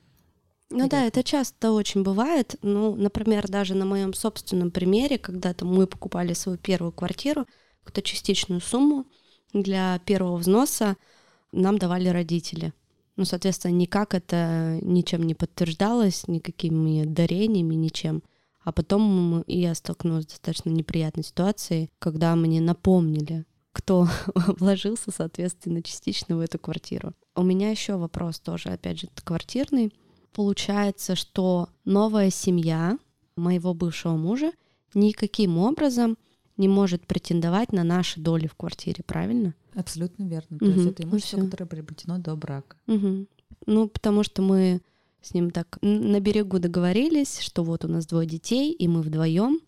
Ну 0.71 0.87
да, 0.87 1.05
это 1.05 1.23
часто 1.23 1.71
очень 1.71 2.01
бывает. 2.01 2.55
Ну, 2.61 2.95
например, 2.95 3.47
даже 3.49 3.75
на 3.75 3.85
моем 3.85 4.13
собственном 4.13 4.71
примере, 4.71 5.17
когда 5.17 5.53
там 5.53 5.73
мы 5.73 5.85
покупали 5.85 6.33
свою 6.33 6.57
первую 6.57 6.93
квартиру, 6.93 7.45
какую-то 7.79 8.01
частичную 8.01 8.61
сумму 8.61 9.05
для 9.53 9.99
первого 10.05 10.37
взноса 10.37 10.95
нам 11.51 11.77
давали 11.77 12.07
родители. 12.07 12.73
Ну, 13.17 13.25
соответственно, 13.25 13.73
никак 13.73 14.13
это 14.13 14.79
ничем 14.81 15.23
не 15.23 15.35
подтверждалось, 15.35 16.27
никакими 16.27 17.03
дарениями, 17.03 17.75
ничем. 17.75 18.23
А 18.63 18.71
потом 18.71 19.43
я 19.47 19.75
столкнулась 19.75 20.25
с 20.25 20.27
достаточно 20.27 20.69
неприятной 20.69 21.23
ситуацией, 21.23 21.89
когда 21.99 22.35
мне 22.35 22.61
напомнили, 22.61 23.45
кто 23.73 24.07
вложился, 24.35 25.11
соответственно, 25.11 25.81
частично 25.83 26.37
в 26.37 26.39
эту 26.39 26.59
квартиру. 26.59 27.13
У 27.35 27.43
меня 27.43 27.71
еще 27.71 27.97
вопрос 27.97 28.39
тоже, 28.39 28.69
опять 28.69 29.01
же, 29.01 29.09
квартирный. 29.23 29.91
Получается, 30.33 31.15
что 31.15 31.69
новая 31.85 32.29
семья 32.29 32.97
моего 33.35 33.73
бывшего 33.73 34.15
мужа 34.15 34.51
никаким 34.93 35.57
образом 35.57 36.17
не 36.57 36.67
может 36.67 37.05
претендовать 37.05 37.73
на 37.73 37.83
наши 37.83 38.19
доли 38.19 38.47
в 38.47 38.55
квартире, 38.55 39.03
правильно? 39.05 39.53
Абсолютно 39.73 40.23
верно. 40.23 40.59
То 40.59 40.65
Мгм. 40.65 40.73
есть 40.75 40.87
это 40.91 41.03
Ну 41.03 41.09
имущество, 41.09 41.37
всё. 41.39 41.45
которое 41.45 41.65
приобретено 41.65 42.17
до 42.17 42.35
брака. 42.35 42.77
Мгм. 42.87 43.27
Ну, 43.65 43.87
потому 43.87 44.23
что 44.23 44.41
мы 44.41 44.81
с 45.21 45.33
ним 45.33 45.51
так 45.51 45.77
на 45.81 46.19
берегу 46.19 46.59
договорились, 46.59 47.39
что 47.39 47.63
вот 47.63 47.85
у 47.85 47.87
нас 47.87 48.05
двое 48.05 48.27
детей, 48.27 48.71
и 48.73 48.87
мы 48.87 49.01
вдвоем, 49.01 49.59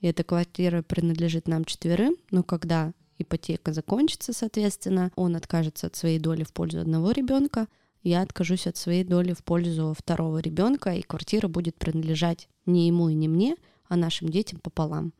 и 0.00 0.06
эта 0.06 0.24
квартира 0.24 0.82
принадлежит 0.82 1.46
нам 1.48 1.64
четверым, 1.64 2.16
но 2.30 2.42
когда 2.42 2.92
ипотека 3.18 3.72
закончится, 3.72 4.32
соответственно, 4.32 5.10
он 5.16 5.36
откажется 5.36 5.86
от 5.88 5.96
своей 5.96 6.18
доли 6.18 6.42
в 6.44 6.52
пользу 6.52 6.80
одного 6.80 7.10
ребенка, 7.12 7.66
я 8.02 8.22
откажусь 8.22 8.66
от 8.66 8.76
своей 8.76 9.04
доли 9.04 9.32
в 9.32 9.44
пользу 9.44 9.94
второго 9.96 10.38
ребенка, 10.38 10.90
и 10.90 11.02
квартира 11.02 11.48
будет 11.48 11.76
принадлежать 11.76 12.48
не 12.66 12.86
ему 12.86 13.08
и 13.08 13.14
не 13.14 13.28
мне, 13.28 13.56
а 13.88 13.96
нашим 13.96 14.28
детям 14.28 14.60
пополам. 14.60 15.12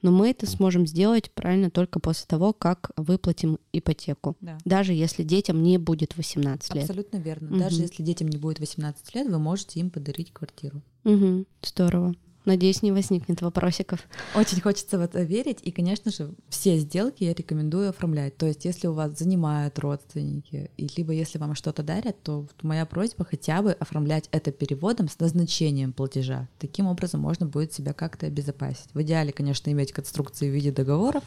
Но 0.00 0.12
мы 0.12 0.30
это 0.30 0.46
сможем 0.46 0.86
сделать 0.86 1.32
правильно 1.32 1.70
только 1.70 1.98
после 1.98 2.26
того, 2.26 2.52
как 2.52 2.92
выплатим 2.96 3.58
ипотеку. 3.72 4.36
Да. 4.40 4.58
Даже 4.64 4.92
если 4.92 5.24
детям 5.24 5.62
не 5.62 5.76
будет 5.78 6.16
18 6.16 6.74
лет. 6.74 6.84
Абсолютно 6.84 7.16
верно. 7.16 7.48
Мгм. 7.48 7.58
Даже 7.58 7.82
если 7.82 8.02
детям 8.04 8.28
не 8.28 8.38
будет 8.38 8.60
18 8.60 9.14
лет, 9.14 9.28
вы 9.28 9.38
можете 9.38 9.80
им 9.80 9.90
подарить 9.90 10.32
квартиру. 10.32 10.82
Угу, 11.04 11.46
здорово. 11.62 12.14
Надеюсь, 12.48 12.80
не 12.80 12.92
возникнет 12.92 13.42
вопросиков. 13.42 14.00
Очень 14.34 14.62
хочется 14.62 14.96
в 14.96 15.02
это 15.02 15.20
верить, 15.20 15.58
и, 15.62 15.70
конечно 15.70 16.10
же, 16.10 16.32
все 16.48 16.78
сделки 16.78 17.22
я 17.22 17.34
рекомендую 17.34 17.90
оформлять. 17.90 18.38
То 18.38 18.46
есть, 18.46 18.64
если 18.64 18.86
у 18.86 18.94
вас 18.94 19.18
занимают 19.18 19.78
родственники, 19.78 20.70
и 20.78 20.88
либо 20.96 21.12
если 21.12 21.36
вам 21.36 21.54
что-то 21.54 21.82
дарят, 21.82 22.22
то 22.22 22.46
моя 22.62 22.86
просьба 22.86 23.26
хотя 23.26 23.60
бы 23.60 23.72
оформлять 23.72 24.30
это 24.32 24.50
переводом 24.50 25.10
с 25.10 25.18
назначением 25.18 25.92
платежа. 25.92 26.48
Таким 26.58 26.86
образом 26.86 27.20
можно 27.20 27.44
будет 27.44 27.74
себя 27.74 27.92
как-то 27.92 28.24
обезопасить. 28.24 28.88
В 28.94 29.02
идеале, 29.02 29.30
конечно, 29.30 29.70
иметь 29.70 29.92
конструкции 29.92 30.48
в 30.48 30.54
виде 30.54 30.72
договоров, 30.72 31.24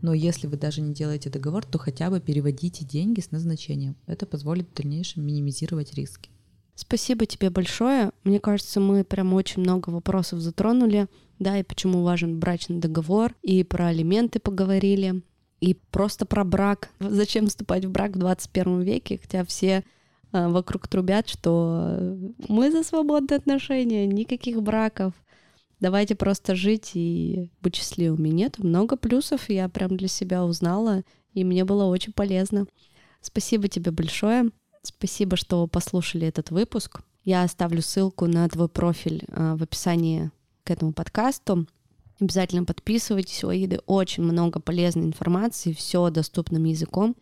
но 0.00 0.14
если 0.14 0.46
вы 0.46 0.56
даже 0.56 0.80
не 0.80 0.94
делаете 0.94 1.28
договор, 1.28 1.66
то 1.66 1.76
хотя 1.76 2.08
бы 2.08 2.20
переводите 2.20 2.86
деньги 2.86 3.20
с 3.20 3.32
назначением. 3.32 3.96
Это 4.06 4.24
позволит 4.24 4.66
в 4.70 4.74
дальнейшем 4.74 5.26
минимизировать 5.26 5.92
риски. 5.92 6.30
Спасибо 6.74 7.26
тебе 7.26 7.50
большое. 7.50 8.10
Мне 8.24 8.40
кажется, 8.40 8.80
мы 8.80 9.04
прям 9.04 9.32
очень 9.32 9.62
много 9.62 9.90
вопросов 9.90 10.40
затронули. 10.40 11.06
Да, 11.38 11.58
и 11.58 11.62
почему 11.62 12.02
важен 12.02 12.38
брачный 12.38 12.78
договор, 12.78 13.34
и 13.42 13.64
про 13.64 13.88
алименты 13.88 14.38
поговорили, 14.38 15.22
и 15.60 15.74
просто 15.90 16.26
про 16.26 16.44
брак. 16.44 16.90
Зачем 17.00 17.48
вступать 17.48 17.84
в 17.84 17.90
брак 17.90 18.12
в 18.12 18.18
21 18.18 18.82
веке, 18.82 19.18
хотя 19.20 19.44
все 19.44 19.84
а, 20.32 20.48
вокруг 20.48 20.88
трубят, 20.88 21.28
что 21.28 22.16
мы 22.48 22.70
за 22.70 22.82
свободные 22.82 23.38
отношения, 23.38 24.06
никаких 24.06 24.62
браков. 24.62 25.14
Давайте 25.80 26.14
просто 26.14 26.54
жить 26.54 26.92
и 26.94 27.50
быть 27.60 27.76
счастливыми. 27.76 28.28
Нет, 28.28 28.58
много 28.58 28.96
плюсов 28.96 29.48
я 29.48 29.68
прям 29.68 29.96
для 29.96 30.08
себя 30.08 30.44
узнала, 30.44 31.02
и 31.32 31.44
мне 31.44 31.64
было 31.64 31.84
очень 31.84 32.12
полезно. 32.12 32.66
Спасибо 33.20 33.68
тебе 33.68 33.90
большое. 33.90 34.50
Спасибо, 34.86 35.36
что 35.36 35.66
послушали 35.66 36.26
этот 36.26 36.50
выпуск. 36.50 37.00
Я 37.24 37.42
оставлю 37.42 37.80
ссылку 37.80 38.26
на 38.26 38.48
твой 38.48 38.68
профиль 38.68 39.24
а, 39.28 39.56
в 39.56 39.62
описании 39.62 40.30
к 40.62 40.70
этому 40.70 40.92
подкасту. 40.92 41.66
Обязательно 42.20 42.64
подписывайтесь, 42.64 43.42
у 43.44 43.48
Аиды 43.48 43.80
очень 43.86 44.22
много 44.22 44.60
полезной 44.60 45.04
информации, 45.04 45.72
все 45.72 46.10
доступным 46.10 46.64
языком 46.64 47.16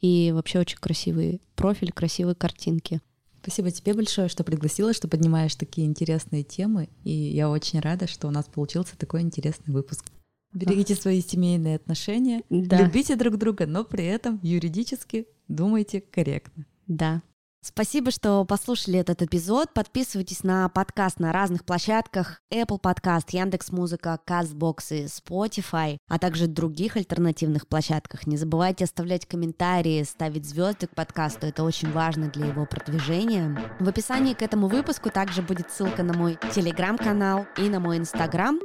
и 0.00 0.30
вообще 0.32 0.60
очень 0.60 0.78
красивый 0.78 1.42
профиль, 1.54 1.92
красивые 1.92 2.34
картинки. 2.34 3.00
Спасибо 3.42 3.70
тебе 3.70 3.94
большое, 3.94 4.28
что 4.28 4.44
пригласила, 4.44 4.92
что 4.92 5.08
поднимаешь 5.08 5.54
такие 5.54 5.86
интересные 5.86 6.44
темы, 6.44 6.88
и 7.04 7.10
я 7.10 7.50
очень 7.50 7.80
рада, 7.80 8.06
что 8.06 8.28
у 8.28 8.30
нас 8.30 8.46
получился 8.46 8.96
такой 8.96 9.22
интересный 9.22 9.72
выпуск. 9.72 10.06
Берегите 10.52 10.94
свои 10.94 11.20
семейные 11.20 11.76
отношения, 11.76 12.42
да. 12.48 12.82
любите 12.82 13.16
друг 13.16 13.36
друга, 13.36 13.66
но 13.66 13.84
при 13.84 14.06
этом 14.06 14.40
юридически 14.42 15.26
думайте 15.46 16.00
корректно. 16.00 16.64
Да. 16.88 17.22
Спасибо, 17.60 18.12
что 18.12 18.44
послушали 18.44 19.00
этот 19.00 19.20
эпизод. 19.20 19.74
Подписывайтесь 19.74 20.44
на 20.44 20.68
подкаст 20.68 21.18
на 21.18 21.32
разных 21.32 21.64
площадках 21.64 22.40
Apple 22.52 22.80
Podcast, 22.80 23.26
Яндекс 23.30 23.72
Музыка, 23.72 24.18
Castbox 24.26 24.76
и 24.90 25.04
Spotify, 25.06 25.98
а 26.08 26.18
также 26.18 26.46
других 26.46 26.96
альтернативных 26.96 27.66
площадках. 27.66 28.26
Не 28.26 28.36
забывайте 28.36 28.84
оставлять 28.84 29.26
комментарии, 29.26 30.04
ставить 30.04 30.46
звезды 30.46 30.86
к 30.86 30.94
подкасту. 30.94 31.46
Это 31.46 31.64
очень 31.64 31.90
важно 31.90 32.28
для 32.28 32.46
его 32.46 32.64
продвижения. 32.64 33.60
В 33.80 33.88
описании 33.88 34.34
к 34.34 34.42
этому 34.42 34.68
выпуску 34.68 35.10
также 35.10 35.42
будет 35.42 35.70
ссылка 35.70 36.04
на 36.04 36.14
мой 36.14 36.38
телеграм-канал 36.54 37.46
и 37.56 37.68
на 37.68 37.80
мой 37.80 37.98
инстаграм. 37.98 38.58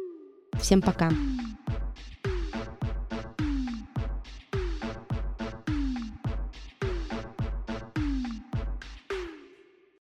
Всем 0.59 0.83
пока! 0.83 1.09